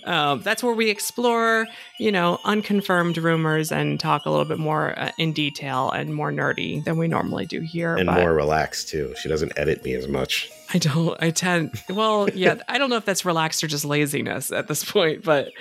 Um, 0.05 0.43
that's 0.43 0.63
where 0.63 0.75
we 0.75 0.91
explore, 0.91 1.67
you 1.99 2.13
know, 2.13 2.39
unconfirmed 2.45 3.19
rumors 3.19 3.73
and 3.73 3.99
talk 3.99 4.27
a 4.27 4.31
little 4.31 4.45
bit 4.45 4.59
more 4.59 4.99
uh, 4.99 5.13
in 5.19 5.33
detail 5.33 5.91
and 5.91 6.15
more 6.15 6.33
nerdy 6.33 6.83
than 6.85 6.99
we 6.99 7.09
normally 7.09 7.47
do 7.47 7.61
here. 7.61 7.97
And 7.97 8.09
more 8.09 8.35
relaxed 8.35 8.89
too. 8.89 9.15
She 9.21 9.29
doesn't 9.29 9.53
edit 9.57 9.85
me 9.85 9.95
as 9.95 10.09
much. 10.09 10.51
I 10.73 10.79
don't. 10.79 11.21
I 11.23 11.31
tend. 11.31 11.73
Well, 11.89 12.29
yeah. 12.31 12.57
I 12.69 12.79
don't 12.79 12.91
know 12.91 12.97
if 12.97 13.05
that's 13.05 13.25
relaxed 13.25 13.65
or 13.65 13.67
just 13.67 13.85
laziness 13.85 14.53
at 14.53 14.69
this 14.69 14.85
point, 14.91 15.25
but 15.25 15.53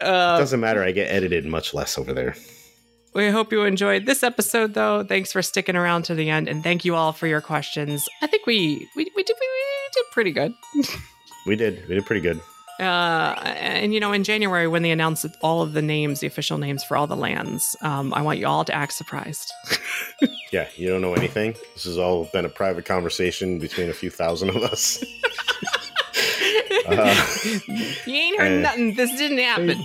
uh, 0.00 0.38
doesn't 0.38 0.60
matter. 0.60 0.82
I 0.82 0.92
get 0.92 1.10
edited 1.10 1.46
much 1.46 1.74
less 1.74 1.96
over 1.98 2.12
there. 2.12 2.34
We 3.14 3.28
hope 3.28 3.52
you 3.52 3.62
enjoyed 3.64 4.06
this 4.06 4.22
episode, 4.22 4.72
though. 4.72 5.04
Thanks 5.04 5.32
for 5.32 5.42
sticking 5.42 5.76
around 5.76 6.04
to 6.04 6.14
the 6.14 6.30
end, 6.30 6.48
and 6.48 6.62
thank 6.62 6.84
you 6.84 6.94
all 6.94 7.12
for 7.12 7.26
your 7.26 7.42
questions. 7.42 8.08
I 8.22 8.26
think 8.26 8.46
we 8.46 8.88
we 8.96 9.10
we 9.14 9.22
did 9.22 9.36
we 9.38 9.48
did 9.94 10.04
pretty 10.12 10.32
good. 10.32 10.54
we 11.46 11.56
did. 11.56 11.86
We 11.88 11.94
did 11.94 12.06
pretty 12.06 12.22
good. 12.22 12.40
Uh, 12.82 13.34
and 13.44 13.94
you 13.94 14.00
know, 14.00 14.12
in 14.12 14.24
January 14.24 14.66
when 14.66 14.82
they 14.82 14.90
announced 14.90 15.24
all 15.40 15.62
of 15.62 15.72
the 15.72 15.82
names, 15.82 16.18
the 16.18 16.26
official 16.26 16.58
names 16.58 16.82
for 16.82 16.96
all 16.96 17.06
the 17.06 17.16
lands, 17.16 17.76
um, 17.82 18.12
I 18.12 18.22
want 18.22 18.40
you 18.40 18.46
all 18.48 18.64
to 18.64 18.74
act 18.74 18.92
surprised. 18.92 19.52
yeah, 20.52 20.66
you 20.74 20.88
don't 20.88 21.00
know 21.00 21.14
anything. 21.14 21.54
This 21.74 21.84
has 21.84 21.96
all 21.96 22.28
been 22.32 22.44
a 22.44 22.48
private 22.48 22.84
conversation 22.84 23.60
between 23.60 23.88
a 23.88 23.92
few 23.92 24.10
thousand 24.10 24.48
of 24.48 24.56
us. 24.56 25.00
uh, 26.88 27.26
you 28.04 28.14
ain't 28.14 28.40
heard 28.40 28.52
and, 28.52 28.62
nothing. 28.62 28.94
This 28.96 29.16
didn't 29.16 29.38
happen. 29.38 29.80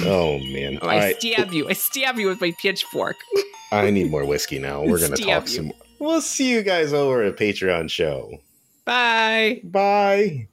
Oh 0.00 0.38
man! 0.52 0.78
Oh, 0.82 0.88
I 0.88 0.98
right. 0.98 1.16
stab 1.18 1.52
you. 1.52 1.70
I 1.70 1.72
stab 1.72 2.18
you 2.18 2.28
with 2.28 2.40
my 2.42 2.52
pitchfork. 2.60 3.16
I 3.72 3.88
need 3.88 4.10
more 4.10 4.26
whiskey 4.26 4.58
now. 4.58 4.82
We're 4.82 5.00
gonna 5.00 5.16
talk 5.16 5.44
you. 5.44 5.54
some. 5.54 5.72
We'll 5.98 6.20
see 6.20 6.50
you 6.50 6.62
guys 6.62 6.92
over 6.92 7.22
at 7.22 7.36
Patreon 7.36 7.90
show. 7.90 8.40
Bye. 8.84 9.62
Bye. 9.64 10.48